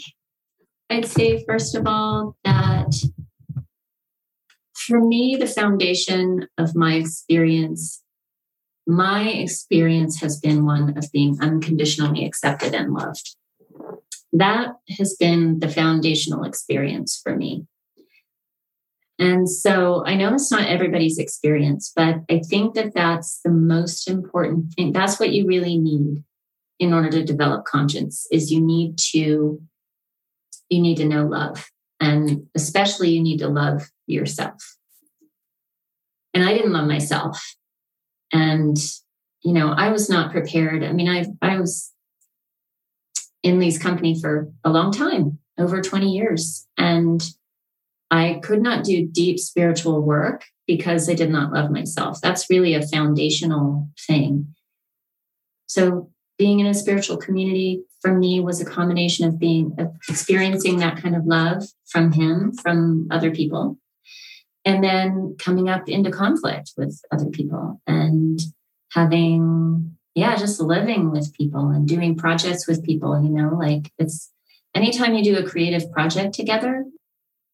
I'd 0.91 1.07
say, 1.07 1.43
first 1.47 1.75
of 1.75 1.87
all, 1.87 2.37
that 2.45 2.93
for 4.87 5.01
me, 5.01 5.37
the 5.37 5.47
foundation 5.47 6.49
of 6.59 6.74
my 6.74 6.95
experience, 6.95 8.03
my 8.87 9.28
experience 9.28 10.20
has 10.20 10.39
been 10.41 10.64
one 10.64 10.97
of 10.97 11.11
being 11.12 11.39
unconditionally 11.41 12.24
accepted 12.24 12.74
and 12.74 12.93
loved. 12.93 13.37
That 14.33 14.74
has 14.99 15.16
been 15.18 15.59
the 15.59 15.68
foundational 15.68 16.45
experience 16.45 17.20
for 17.22 17.37
me. 17.37 17.66
And 19.18 19.49
so 19.49 20.05
I 20.05 20.14
know 20.14 20.35
it's 20.35 20.51
not 20.51 20.66
everybody's 20.66 21.18
experience, 21.18 21.93
but 21.95 22.16
I 22.30 22.41
think 22.41 22.74
that 22.74 22.95
that's 22.95 23.41
the 23.45 23.51
most 23.51 24.09
important 24.09 24.72
thing. 24.74 24.93
That's 24.93 25.20
what 25.20 25.33
you 25.33 25.47
really 25.47 25.78
need 25.78 26.24
in 26.80 26.93
order 26.93 27.11
to 27.11 27.24
develop 27.24 27.64
conscience 27.64 28.26
is 28.33 28.51
you 28.51 28.61
need 28.61 28.99
to 28.99 29.62
you 30.68 30.80
need 30.80 30.97
to 30.97 31.05
know 31.05 31.26
love 31.26 31.70
and 32.03 32.48
especially 32.57 33.11
you 33.11 33.22
need 33.22 33.38
to 33.38 33.48
love 33.48 33.88
yourself. 34.07 34.76
And 36.34 36.44
i 36.44 36.53
didn't 36.53 36.72
love 36.72 36.86
myself. 36.86 37.40
And 38.32 38.76
you 39.42 39.53
know 39.53 39.72
i 39.72 39.90
was 39.90 40.11
not 40.11 40.32
prepared. 40.32 40.82
I 40.82 40.92
mean 40.92 41.09
i 41.09 41.24
i 41.40 41.59
was 41.59 41.92
in 43.42 43.59
lee's 43.59 43.78
company 43.78 44.20
for 44.20 44.50
a 44.64 44.70
long 44.70 44.92
time 44.92 45.38
over 45.59 45.80
20 45.80 46.11
years. 46.11 46.66
And 46.76 47.22
i 48.11 48.40
could 48.42 48.62
not 48.62 48.84
do 48.84 49.07
deep 49.07 49.38
spiritual 49.38 50.03
work 50.03 50.44
because 50.66 51.09
i 51.09 51.14
did 51.14 51.30
not 51.30 51.53
love 51.53 51.70
myself. 51.70 52.20
That's 52.20 52.50
really 52.50 52.74
a 52.74 52.86
foundational 52.86 53.88
thing. 54.07 54.55
So 55.66 56.12
being 56.39 56.61
in 56.61 56.66
a 56.66 56.74
spiritual 56.74 57.16
community 57.16 57.83
for 58.01 58.16
me 58.16 58.41
was 58.41 58.61
a 58.61 58.64
combination 58.64 59.26
of 59.26 59.39
being 59.39 59.74
of 59.78 59.95
experiencing 60.09 60.78
that 60.78 61.01
kind 61.01 61.14
of 61.14 61.26
love 61.26 61.64
from 61.87 62.12
him 62.12 62.53
from 62.53 63.09
other 63.11 63.30
people 63.30 63.78
and 64.64 64.83
then 64.83 65.37
coming 65.39 65.68
up 65.68 65.89
into 65.89 66.11
conflict 66.11 66.72
with 66.76 67.01
other 67.11 67.26
people 67.26 67.80
and 67.87 68.41
having 68.93 69.97
yeah 70.14 70.37
just 70.37 70.61
living 70.61 71.11
with 71.11 71.33
people 71.35 71.68
and 71.68 71.89
doing 71.89 72.16
projects 72.16 72.66
with 72.66 72.85
people 72.85 73.22
you 73.22 73.30
know 73.30 73.57
like 73.57 73.91
it's 73.99 74.30
anytime 74.74 75.14
you 75.14 75.24
do 75.24 75.39
a 75.39 75.49
creative 75.49 75.91
project 75.93 76.35
together 76.35 76.85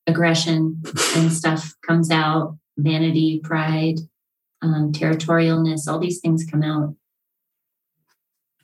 aggression 0.07 0.83
and 1.16 1.33
stuff 1.33 1.74
comes 1.87 2.11
out 2.11 2.57
vanity 2.76 3.41
pride 3.43 3.99
um, 4.62 4.93
territorialness 4.93 5.87
all 5.87 5.99
these 5.99 6.20
things 6.20 6.45
come 6.51 6.62
out 6.62 6.95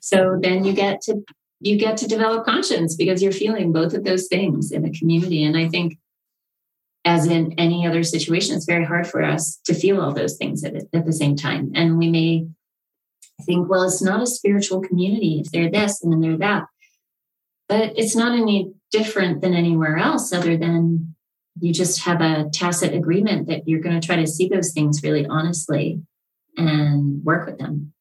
so 0.05 0.37
then 0.39 0.63
you 0.63 0.73
get 0.73 1.01
to 1.01 1.23
you 1.59 1.79
get 1.79 1.97
to 1.97 2.07
develop 2.07 2.45
conscience 2.45 2.95
because 2.95 3.23
you're 3.23 3.31
feeling 3.31 3.71
both 3.71 3.95
of 3.95 4.03
those 4.03 4.27
things 4.27 4.71
in 4.71 4.85
a 4.85 4.91
community. 4.91 5.43
And 5.43 5.57
I 5.57 5.67
think, 5.67 5.97
as 7.05 7.25
in 7.25 7.53
any 7.57 7.87
other 7.87 8.03
situation, 8.03 8.55
it's 8.55 8.67
very 8.67 8.85
hard 8.85 9.07
for 9.07 9.23
us 9.23 9.59
to 9.65 9.73
feel 9.73 9.99
all 9.99 10.13
those 10.13 10.37
things 10.37 10.63
at, 10.63 10.75
at 10.93 11.05
the 11.07 11.13
same 11.13 11.35
time. 11.35 11.71
And 11.73 11.97
we 11.97 12.11
may 12.11 12.45
think, 13.47 13.67
well, 13.67 13.81
it's 13.81 14.03
not 14.03 14.21
a 14.21 14.27
spiritual 14.27 14.79
community 14.79 15.41
if 15.43 15.49
they're 15.49 15.71
this 15.71 16.03
and 16.03 16.13
then 16.13 16.21
they're 16.21 16.37
that. 16.37 16.65
But 17.67 17.97
it's 17.97 18.15
not 18.15 18.37
any 18.37 18.73
different 18.91 19.41
than 19.41 19.55
anywhere 19.55 19.97
else, 19.97 20.31
other 20.31 20.55
than 20.55 21.15
you 21.59 21.73
just 21.73 22.01
have 22.01 22.21
a 22.21 22.47
tacit 22.53 22.93
agreement 22.93 23.47
that 23.47 23.67
you're 23.67 23.81
going 23.81 23.99
to 23.99 24.05
try 24.05 24.17
to 24.17 24.27
see 24.27 24.49
those 24.49 24.71
things 24.71 25.01
really 25.01 25.25
honestly 25.25 26.03
and 26.57 27.23
work 27.23 27.47
with 27.47 27.57
them. 27.57 27.94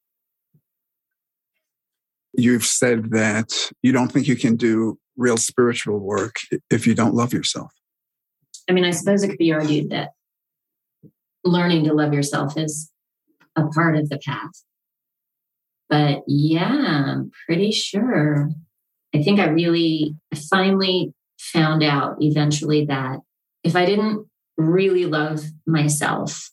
You've 2.36 2.64
said 2.64 3.10
that 3.10 3.70
you 3.82 3.92
don't 3.92 4.10
think 4.10 4.26
you 4.26 4.36
can 4.36 4.56
do 4.56 4.98
real 5.16 5.36
spiritual 5.36 6.00
work 6.00 6.36
if 6.70 6.86
you 6.86 6.94
don't 6.94 7.14
love 7.14 7.32
yourself. 7.32 7.72
I 8.68 8.72
mean, 8.72 8.84
I 8.84 8.90
suppose 8.90 9.22
it 9.22 9.28
could 9.28 9.38
be 9.38 9.52
argued 9.52 9.90
that 9.90 10.10
learning 11.44 11.84
to 11.84 11.92
love 11.92 12.12
yourself 12.12 12.56
is 12.56 12.90
a 13.56 13.66
part 13.68 13.96
of 13.96 14.08
the 14.08 14.18
path. 14.18 14.64
But 15.88 16.22
yeah, 16.26 17.12
I'm 17.12 17.30
pretty 17.46 17.70
sure. 17.70 18.50
I 19.14 19.22
think 19.22 19.38
I 19.38 19.46
really 19.46 20.16
finally 20.50 21.12
found 21.38 21.82
out 21.82 22.16
eventually 22.20 22.86
that 22.86 23.20
if 23.62 23.76
I 23.76 23.84
didn't 23.84 24.26
really 24.56 25.04
love 25.04 25.44
myself, 25.66 26.50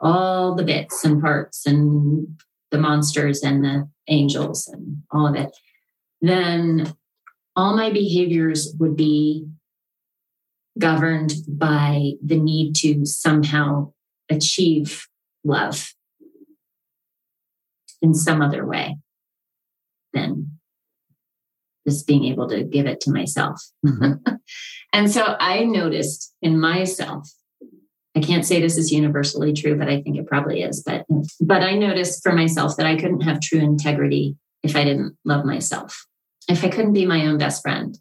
all 0.00 0.54
the 0.54 0.64
bits 0.64 1.04
and 1.04 1.20
parts 1.20 1.66
and 1.66 2.40
the 2.70 2.78
monsters 2.78 3.42
and 3.42 3.64
the 3.64 3.88
angels 4.08 4.68
and 4.68 5.02
all 5.10 5.26
of 5.26 5.34
it, 5.34 5.50
then 6.20 6.94
all 7.56 7.76
my 7.76 7.90
behaviors 7.90 8.74
would 8.78 8.96
be 8.96 9.46
governed 10.78 11.32
by 11.48 12.12
the 12.24 12.38
need 12.38 12.74
to 12.76 13.04
somehow 13.04 13.92
achieve 14.30 15.06
love 15.44 15.92
in 18.00 18.14
some 18.14 18.40
other 18.40 18.64
way 18.64 18.96
than 20.12 20.58
just 21.86 22.06
being 22.06 22.24
able 22.24 22.48
to 22.48 22.64
give 22.64 22.86
it 22.86 23.00
to 23.00 23.10
myself. 23.10 23.60
Mm-hmm. 23.84 24.34
and 24.92 25.10
so 25.10 25.36
I 25.40 25.64
noticed 25.64 26.34
in 26.42 26.60
myself, 26.60 27.28
I 28.18 28.20
can't 28.20 28.44
say 28.44 28.60
this 28.60 28.76
is 28.76 28.90
universally 28.90 29.52
true, 29.52 29.76
but 29.76 29.88
I 29.88 30.02
think 30.02 30.16
it 30.16 30.26
probably 30.26 30.62
is. 30.62 30.82
But 30.82 31.06
but 31.40 31.62
I 31.62 31.74
noticed 31.74 32.20
for 32.20 32.32
myself 32.32 32.76
that 32.76 32.86
I 32.86 32.96
couldn't 32.96 33.20
have 33.20 33.40
true 33.40 33.60
integrity 33.60 34.36
if 34.64 34.74
I 34.74 34.82
didn't 34.82 35.16
love 35.24 35.44
myself. 35.44 36.04
If 36.48 36.64
I 36.64 36.68
couldn't 36.68 36.94
be 36.94 37.06
my 37.06 37.26
own 37.26 37.38
best 37.38 37.62
friend, 37.62 37.96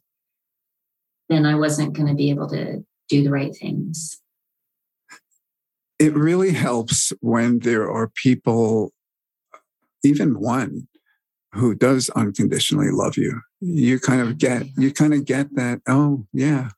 then 1.29 1.45
I 1.45 1.53
wasn't 1.53 1.93
going 1.93 2.07
to 2.07 2.15
be 2.15 2.31
able 2.31 2.47
to 2.49 2.83
do 3.09 3.23
the 3.23 3.29
right 3.29 3.55
things. 3.55 4.19
It 5.99 6.15
really 6.15 6.53
helps 6.53 7.13
when 7.21 7.59
there 7.59 7.87
are 7.87 8.07
people, 8.07 8.93
even 10.03 10.39
one, 10.39 10.87
who 11.53 11.75
does 11.75 12.09
unconditionally 12.09 12.89
love 12.89 13.17
you. 13.17 13.41
You 13.61 13.99
kind 13.99 14.21
of 14.21 14.39
get, 14.39 14.65
you 14.77 14.91
kind 14.91 15.13
of 15.13 15.25
get 15.25 15.55
that, 15.55 15.81
oh, 15.87 16.25
yeah, 16.33 16.69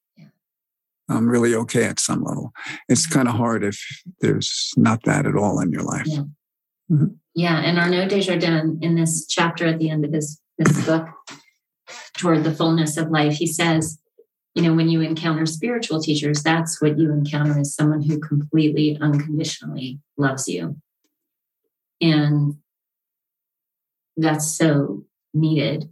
I'm 1.09 1.27
really 1.27 1.55
okay 1.55 1.85
at 1.85 1.99
some 1.99 2.23
level. 2.23 2.53
It's 2.87 3.07
kind 3.07 3.27
of 3.27 3.35
hard 3.35 3.63
if 3.63 3.79
there's 4.21 4.71
not 4.77 5.03
that 5.03 5.25
at 5.25 5.35
all 5.35 5.59
in 5.59 5.71
your 5.71 5.83
life. 5.83 6.05
Yeah. 6.07 6.23
Mhm. 6.91 7.15
Yeah. 7.35 7.57
And 7.59 7.79
Arnaud 7.79 8.07
Desjardins, 8.09 8.79
in 8.81 8.95
this 8.95 9.25
chapter 9.27 9.65
at 9.65 9.79
the 9.79 9.89
end 9.89 10.05
of 10.05 10.11
this, 10.11 10.39
this 10.57 10.85
book, 10.85 11.07
Toward 12.17 12.43
the 12.43 12.53
Fullness 12.53 12.97
of 12.97 13.09
Life, 13.09 13.33
he 13.33 13.47
says, 13.47 13.99
you 14.55 14.61
know, 14.61 14.73
when 14.73 14.89
you 14.89 15.01
encounter 15.01 15.45
spiritual 15.45 16.01
teachers, 16.01 16.43
that's 16.43 16.81
what 16.81 16.97
you 16.97 17.11
encounter 17.11 17.59
is 17.59 17.73
someone 17.73 18.01
who 18.01 18.19
completely 18.19 18.97
unconditionally 18.99 19.99
loves 20.17 20.47
you. 20.47 20.75
And 22.01 22.55
that's 24.17 24.51
so 24.51 25.05
needed. 25.33 25.89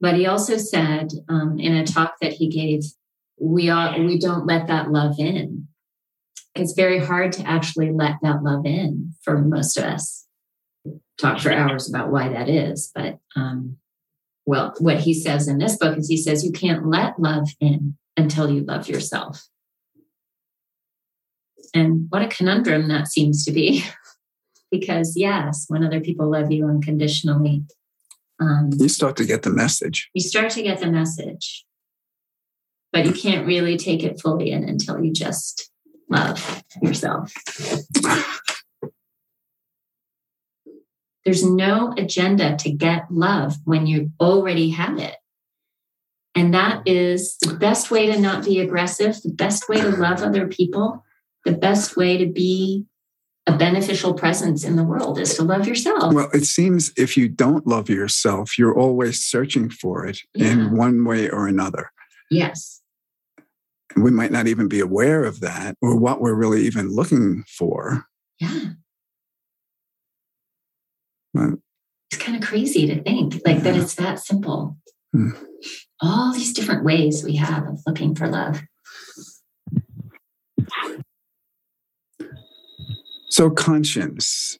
But 0.00 0.14
he 0.14 0.26
also 0.26 0.56
said 0.56 1.08
um, 1.28 1.58
in 1.58 1.74
a 1.74 1.86
talk 1.86 2.16
that 2.20 2.34
he 2.34 2.48
gave, 2.48 2.82
we 3.38 3.68
are 3.68 3.98
we 4.00 4.18
don't 4.18 4.46
let 4.46 4.66
that 4.68 4.90
love 4.90 5.18
in. 5.18 5.68
It's 6.54 6.72
very 6.72 6.98
hard 6.98 7.32
to 7.32 7.46
actually 7.46 7.90
let 7.90 8.16
that 8.22 8.42
love 8.42 8.64
in 8.64 9.12
for 9.22 9.38
most 9.38 9.76
of 9.76 9.84
us. 9.84 10.26
Talk 11.18 11.40
for 11.40 11.52
hours 11.52 11.88
about 11.88 12.10
why 12.10 12.28
that 12.28 12.48
is, 12.48 12.90
but 12.94 13.18
um, 13.34 13.76
well, 14.46 14.74
what 14.78 15.00
he 15.00 15.12
says 15.12 15.48
in 15.48 15.58
this 15.58 15.76
book 15.76 15.98
is 15.98 16.08
he 16.08 16.16
says 16.16 16.44
you 16.44 16.52
can't 16.52 16.86
let 16.86 17.18
love 17.18 17.48
in 17.60 17.96
until 18.16 18.50
you 18.50 18.62
love 18.62 18.88
yourself. 18.88 19.44
And 21.74 22.06
what 22.10 22.22
a 22.22 22.28
conundrum 22.28 22.88
that 22.88 23.08
seems 23.08 23.44
to 23.44 23.52
be. 23.52 23.84
because, 24.70 25.14
yes, 25.16 25.66
when 25.68 25.84
other 25.84 26.00
people 26.00 26.30
love 26.30 26.50
you 26.50 26.66
unconditionally, 26.66 27.64
um, 28.40 28.70
You 28.78 28.88
start 28.88 29.16
to 29.16 29.24
get 29.24 29.42
the 29.42 29.50
message. 29.50 30.08
you 30.14 30.22
start 30.22 30.50
to 30.50 30.62
get 30.62 30.78
the 30.78 30.90
message, 30.90 31.64
but 32.92 33.04
you 33.06 33.12
can't 33.12 33.46
really 33.46 33.76
take 33.76 34.02
it 34.02 34.20
fully 34.20 34.50
in 34.50 34.64
until 34.64 35.02
you 35.02 35.12
just 35.12 35.70
love 36.08 36.62
yourself. 36.82 37.32
There's 41.24 41.44
no 41.44 41.92
agenda 41.98 42.56
to 42.58 42.70
get 42.70 43.10
love 43.10 43.56
when 43.64 43.86
you 43.86 44.12
already 44.20 44.70
have 44.70 44.98
it. 44.98 45.16
And 46.36 46.54
that 46.54 46.82
is 46.86 47.36
the 47.38 47.54
best 47.54 47.90
way 47.90 48.06
to 48.06 48.20
not 48.20 48.44
be 48.44 48.60
aggressive, 48.60 49.20
the 49.22 49.32
best 49.32 49.68
way 49.68 49.80
to 49.80 49.88
love 49.88 50.22
other 50.22 50.46
people, 50.46 51.02
the 51.44 51.52
best 51.52 51.96
way 51.96 52.18
to 52.18 52.26
be 52.26 52.86
a 53.48 53.56
beneficial 53.56 54.12
presence 54.14 54.62
in 54.64 54.76
the 54.76 54.84
world 54.84 55.18
is 55.18 55.34
to 55.36 55.42
love 55.42 55.66
yourself. 55.66 56.12
Well, 56.12 56.28
it 56.34 56.44
seems 56.44 56.92
if 56.96 57.16
you 57.16 57.28
don't 57.28 57.66
love 57.66 57.88
yourself, 57.88 58.58
you're 58.58 58.76
always 58.76 59.24
searching 59.24 59.70
for 59.70 60.04
it 60.04 60.20
Yeah. 60.34 60.48
in 60.52 60.76
one 60.76 61.04
way 61.04 61.28
or 61.30 61.46
another. 61.48 61.90
yes. 62.30 62.75
And 63.96 64.04
we 64.04 64.10
might 64.10 64.30
not 64.30 64.46
even 64.46 64.68
be 64.68 64.78
aware 64.80 65.24
of 65.24 65.40
that 65.40 65.74
or 65.80 65.96
what 65.96 66.20
we're 66.20 66.34
really 66.34 66.66
even 66.66 66.90
looking 66.90 67.44
for. 67.48 68.04
Yeah. 68.38 68.60
But- 71.32 71.58
It's 72.12 72.22
kind 72.22 72.40
of 72.40 72.46
crazy 72.48 72.86
to 72.86 73.02
think 73.02 73.40
like 73.46 73.62
that 73.62 73.74
it's 73.76 73.94
that 73.94 74.20
simple. 74.20 74.76
Hmm. 75.12 75.30
All 76.00 76.32
these 76.34 76.52
different 76.52 76.84
ways 76.84 77.24
we 77.24 77.36
have 77.36 77.66
of 77.66 77.80
looking 77.86 78.14
for 78.14 78.28
love. 78.28 78.62
So, 83.30 83.50
conscience, 83.50 84.58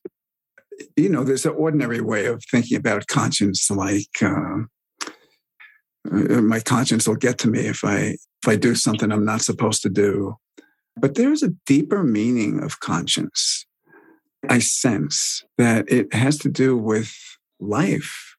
you 0.96 1.08
know, 1.08 1.24
there's 1.24 1.46
an 1.46 1.52
ordinary 1.52 2.00
way 2.00 2.26
of 2.26 2.42
thinking 2.50 2.76
about 2.76 3.06
conscience, 3.06 3.70
like 3.70 4.22
uh, 4.22 4.64
Uh, 6.12 6.42
my 6.42 6.60
conscience 6.60 7.06
will 7.06 7.16
get 7.16 7.38
to 7.38 7.48
me 7.48 7.60
if 7.60 7.84
I 7.84 8.16
if 8.42 8.48
I 8.48 8.56
do 8.56 8.74
something 8.74 9.10
I'm 9.10 9.24
not 9.24 9.42
supposed 9.42 9.82
to 9.82 9.88
do. 9.88 10.36
But 10.96 11.14
there's 11.14 11.42
a 11.42 11.52
deeper 11.66 12.02
meaning 12.02 12.62
of 12.62 12.80
conscience. 12.80 13.66
I 14.48 14.60
sense 14.60 15.44
that 15.58 15.90
it 15.90 16.12
has 16.14 16.38
to 16.38 16.48
do 16.48 16.76
with 16.76 17.14
life, 17.60 18.36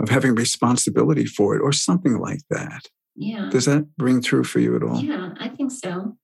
of 0.00 0.08
having 0.08 0.34
responsibility 0.34 1.26
for 1.26 1.54
it, 1.54 1.60
or 1.60 1.72
something 1.72 2.18
like 2.18 2.40
that. 2.50 2.88
Yeah. 3.14 3.50
Does 3.50 3.66
that 3.66 3.86
ring 3.98 4.22
true 4.22 4.44
for 4.44 4.58
you 4.58 4.74
at 4.74 4.82
all? 4.82 5.02
Yeah, 5.02 5.34
I 5.38 5.48
think 5.48 5.70
so. 5.70 6.16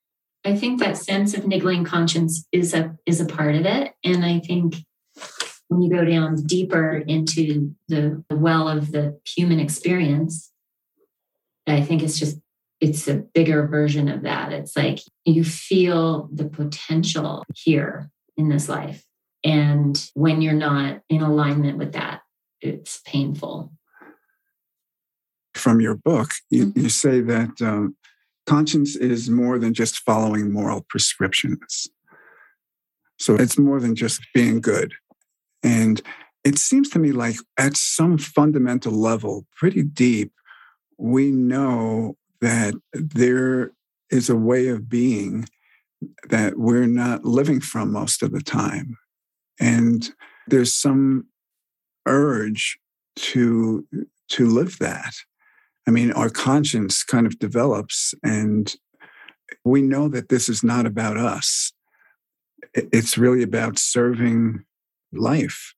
I 0.44 0.56
think 0.56 0.80
that 0.80 0.96
sense 0.96 1.34
of 1.34 1.46
niggling 1.46 1.84
conscience 1.84 2.46
is 2.52 2.72
a 2.72 2.96
is 3.06 3.20
a 3.20 3.26
part 3.26 3.54
of 3.54 3.66
it. 3.66 3.92
And 4.02 4.24
I 4.24 4.38
think 4.40 4.76
when 5.68 5.82
you 5.82 5.90
go 5.90 6.04
down 6.04 6.36
deeper 6.46 6.96
into 6.96 7.74
the 7.88 8.24
well 8.30 8.68
of 8.68 8.92
the 8.92 9.20
human 9.26 9.60
experience, 9.60 10.50
I 11.70 11.82
think 11.82 12.02
it's 12.02 12.18
just 12.18 12.38
it's 12.80 13.08
a 13.08 13.14
bigger 13.14 13.66
version 13.66 14.08
of 14.08 14.22
that. 14.22 14.52
It's 14.52 14.76
like 14.76 15.00
you 15.24 15.42
feel 15.42 16.28
the 16.32 16.44
potential 16.48 17.44
here 17.54 18.08
in 18.36 18.48
this 18.48 18.68
life. 18.68 19.04
And 19.42 20.00
when 20.14 20.42
you're 20.42 20.52
not 20.52 21.00
in 21.08 21.22
alignment 21.22 21.76
with 21.78 21.92
that, 21.94 22.20
it's 22.60 23.00
painful. 23.04 23.72
from 25.54 25.80
your 25.80 25.96
book, 25.96 26.30
you, 26.50 26.66
Mhm. 26.66 26.82
you 26.82 26.88
say 26.88 27.20
that 27.20 27.60
um, 27.60 27.96
conscience 28.46 28.94
is 28.94 29.28
more 29.28 29.58
than 29.58 29.74
just 29.74 29.98
following 30.04 30.52
moral 30.52 30.86
prescriptions. 30.88 31.88
So 33.18 33.34
it's 33.34 33.58
more 33.58 33.80
than 33.80 33.96
just 33.96 34.20
being 34.32 34.60
good. 34.60 34.94
And 35.64 36.00
it 36.44 36.58
seems 36.58 36.88
to 36.90 37.00
me 37.00 37.10
like 37.10 37.36
at 37.58 37.76
some 37.76 38.18
fundamental 38.18 38.92
level, 38.92 39.46
pretty 39.56 39.82
deep, 39.82 40.32
we 40.98 41.30
know 41.30 42.16
that 42.40 42.74
there 42.92 43.72
is 44.10 44.28
a 44.28 44.36
way 44.36 44.68
of 44.68 44.88
being 44.88 45.46
that 46.28 46.58
we're 46.58 46.86
not 46.86 47.24
living 47.24 47.60
from 47.60 47.92
most 47.92 48.22
of 48.22 48.32
the 48.32 48.40
time. 48.40 48.96
And 49.60 50.08
there's 50.46 50.74
some 50.74 51.26
urge 52.06 52.78
to 53.16 53.86
to 54.28 54.46
live 54.46 54.78
that. 54.78 55.14
I 55.86 55.90
mean, 55.90 56.12
our 56.12 56.28
conscience 56.28 57.02
kind 57.02 57.26
of 57.26 57.38
develops, 57.38 58.14
and 58.22 58.74
we 59.64 59.82
know 59.82 60.08
that 60.08 60.28
this 60.28 60.48
is 60.48 60.62
not 60.62 60.86
about 60.86 61.16
us. 61.16 61.72
It's 62.74 63.16
really 63.16 63.42
about 63.42 63.78
serving 63.78 64.64
life. 65.12 65.74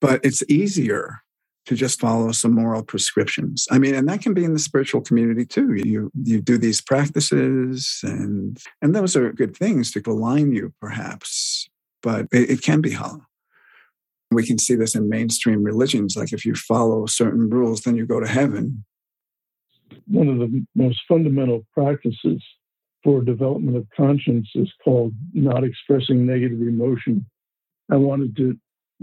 But 0.00 0.24
it's 0.24 0.42
easier 0.50 1.23
to 1.66 1.74
just 1.74 2.00
follow 2.00 2.32
some 2.32 2.54
moral 2.54 2.82
prescriptions. 2.82 3.66
I 3.70 3.78
mean, 3.78 3.94
and 3.94 4.08
that 4.08 4.20
can 4.22 4.34
be 4.34 4.44
in 4.44 4.52
the 4.52 4.58
spiritual 4.58 5.00
community 5.00 5.46
too. 5.46 5.74
You 5.74 6.10
you 6.22 6.40
do 6.40 6.58
these 6.58 6.80
practices, 6.80 8.00
and 8.02 8.58
and 8.82 8.94
those 8.94 9.16
are 9.16 9.32
good 9.32 9.56
things 9.56 9.90
to 9.92 10.02
align 10.06 10.52
you, 10.52 10.72
perhaps, 10.80 11.68
but 12.02 12.26
it, 12.32 12.50
it 12.50 12.62
can 12.62 12.80
be 12.80 12.92
hollow. 12.92 13.26
We 14.30 14.46
can 14.46 14.58
see 14.58 14.74
this 14.74 14.94
in 14.94 15.08
mainstream 15.08 15.62
religions. 15.62 16.16
Like 16.16 16.32
if 16.32 16.44
you 16.44 16.54
follow 16.54 17.06
certain 17.06 17.48
rules, 17.50 17.82
then 17.82 17.96
you 17.96 18.06
go 18.06 18.20
to 18.20 18.26
heaven. 18.26 18.84
one 20.06 20.28
of 20.28 20.38
the 20.38 20.66
most 20.74 21.00
fundamental 21.08 21.66
practices 21.72 22.42
for 23.02 23.22
development 23.22 23.76
of 23.76 23.86
conscience 23.96 24.48
is 24.54 24.72
called 24.82 25.12
not 25.32 25.64
expressing 25.64 26.26
negative 26.26 26.60
emotion. 26.60 27.26
I 27.90 27.96
wanted 27.96 28.36
to 28.36 28.56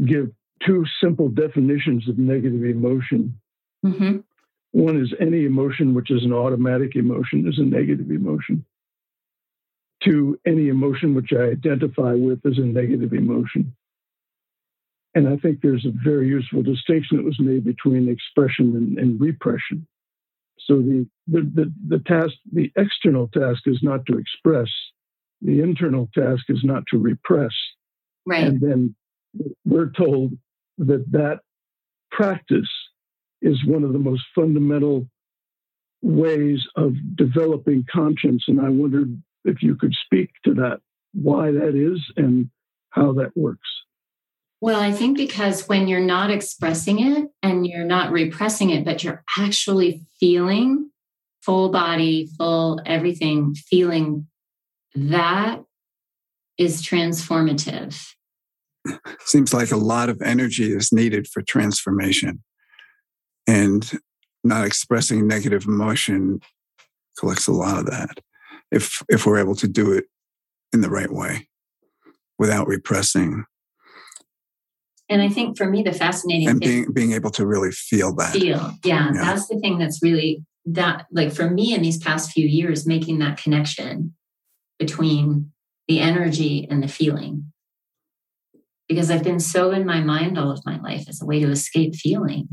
give 0.05 0.31
two 0.65 0.85
simple 1.03 1.29
definitions 1.29 2.07
of 2.07 2.17
negative 2.17 2.63
emotion. 2.63 3.39
Mm-hmm. 3.85 4.17
One 4.71 5.01
is 5.01 5.13
any 5.19 5.45
emotion 5.45 5.93
which 5.93 6.11
is 6.11 6.23
an 6.23 6.33
automatic 6.33 6.95
emotion 6.95 7.47
is 7.47 7.59
a 7.59 7.63
negative 7.63 8.09
emotion. 8.09 8.65
Two, 10.03 10.39
any 10.45 10.69
emotion 10.69 11.13
which 11.13 11.31
I 11.33 11.51
identify 11.51 12.13
with 12.13 12.39
is 12.45 12.57
a 12.57 12.61
negative 12.61 13.13
emotion. 13.13 13.75
And 15.13 15.27
I 15.27 15.35
think 15.35 15.59
there's 15.61 15.85
a 15.85 15.91
very 16.03 16.27
useful 16.27 16.63
distinction 16.63 17.17
that 17.17 17.25
was 17.25 17.39
made 17.39 17.65
between 17.65 18.07
expression 18.07 18.75
and, 18.75 18.97
and 18.97 19.19
repression. 19.19 19.85
So 20.67 20.77
the, 20.77 21.07
the, 21.27 21.41
the, 21.53 21.73
the 21.87 21.99
task, 21.99 22.33
the 22.51 22.71
external 22.77 23.27
task 23.27 23.63
is 23.65 23.79
not 23.81 24.05
to 24.05 24.17
express, 24.17 24.69
the 25.41 25.59
internal 25.61 26.07
task 26.15 26.45
is 26.49 26.61
not 26.63 26.83
to 26.91 26.97
repress. 26.97 27.51
Right. 28.25 28.47
And 28.47 28.61
then 28.61 28.95
we're 29.65 29.91
told 29.91 30.37
that 30.77 31.05
that 31.11 31.39
practice 32.11 32.69
is 33.41 33.65
one 33.65 33.83
of 33.83 33.93
the 33.93 33.99
most 33.99 34.23
fundamental 34.35 35.07
ways 36.01 36.59
of 36.75 36.93
developing 37.15 37.85
conscience. 37.91 38.43
And 38.47 38.59
I 38.59 38.69
wondered 38.69 39.21
if 39.45 39.61
you 39.61 39.75
could 39.75 39.93
speak 40.05 40.31
to 40.45 40.53
that, 40.55 40.79
why 41.13 41.51
that 41.51 41.75
is 41.75 42.01
and 42.17 42.49
how 42.89 43.13
that 43.13 43.35
works. 43.35 43.67
Well, 44.61 44.79
I 44.79 44.91
think 44.91 45.17
because 45.17 45.67
when 45.67 45.87
you're 45.87 45.99
not 45.99 46.29
expressing 46.29 46.99
it 46.99 47.29
and 47.41 47.65
you're 47.65 47.83
not 47.83 48.11
repressing 48.11 48.69
it, 48.69 48.85
but 48.85 49.03
you're 49.03 49.23
actually 49.37 50.01
feeling 50.19 50.91
full 51.41 51.69
body, 51.69 52.29
full 52.37 52.79
everything, 52.85 53.55
feeling 53.55 54.27
that 54.93 55.63
is 56.57 56.83
transformative. 56.83 57.99
Seems 59.25 59.53
like 59.53 59.71
a 59.71 59.77
lot 59.77 60.09
of 60.09 60.21
energy 60.21 60.71
is 60.73 60.91
needed 60.91 61.27
for 61.27 61.41
transformation. 61.41 62.43
And 63.47 63.89
not 64.43 64.65
expressing 64.65 65.27
negative 65.27 65.65
emotion 65.65 66.39
collects 67.19 67.47
a 67.47 67.51
lot 67.51 67.79
of 67.79 67.85
that. 67.87 68.19
If 68.71 69.01
if 69.09 69.25
we're 69.25 69.37
able 69.39 69.55
to 69.55 69.67
do 69.67 69.91
it 69.91 70.05
in 70.73 70.81
the 70.81 70.89
right 70.89 71.11
way 71.11 71.47
without 72.39 72.67
repressing 72.67 73.43
And 75.09 75.21
I 75.21 75.27
think 75.29 75.57
for 75.57 75.65
me, 75.69 75.83
the 75.83 75.91
fascinating 75.91 76.47
and 76.47 76.59
thing 76.59 76.69
being 76.69 76.93
being 76.93 77.11
able 77.11 77.31
to 77.31 77.45
really 77.45 77.71
feel 77.71 78.15
that. 78.15 78.33
feel, 78.33 78.71
yeah, 78.83 79.11
Yeah. 79.13 79.25
that's 79.25 79.47
the 79.47 79.59
thing 79.59 79.77
that's 79.77 80.01
really 80.01 80.43
that, 80.65 81.05
like 81.11 81.33
for 81.33 81.49
me 81.49 81.73
in 81.73 81.81
these 81.81 81.97
past 81.97 82.31
few 82.31 82.47
years, 82.47 82.87
making 82.87 83.19
that 83.19 83.37
connection 83.37 84.15
between 84.79 85.51
the 85.87 85.99
energy 85.99 86.67
and 86.69 86.81
the 86.81 86.87
feeling. 86.87 87.51
Because 88.91 89.09
I've 89.09 89.23
been 89.23 89.39
so 89.39 89.71
in 89.71 89.85
my 89.85 90.01
mind 90.01 90.37
all 90.37 90.51
of 90.51 90.65
my 90.65 90.77
life 90.81 91.07
as 91.07 91.21
a 91.21 91.25
way 91.25 91.39
to 91.39 91.49
escape 91.49 91.95
feeling. 91.95 92.49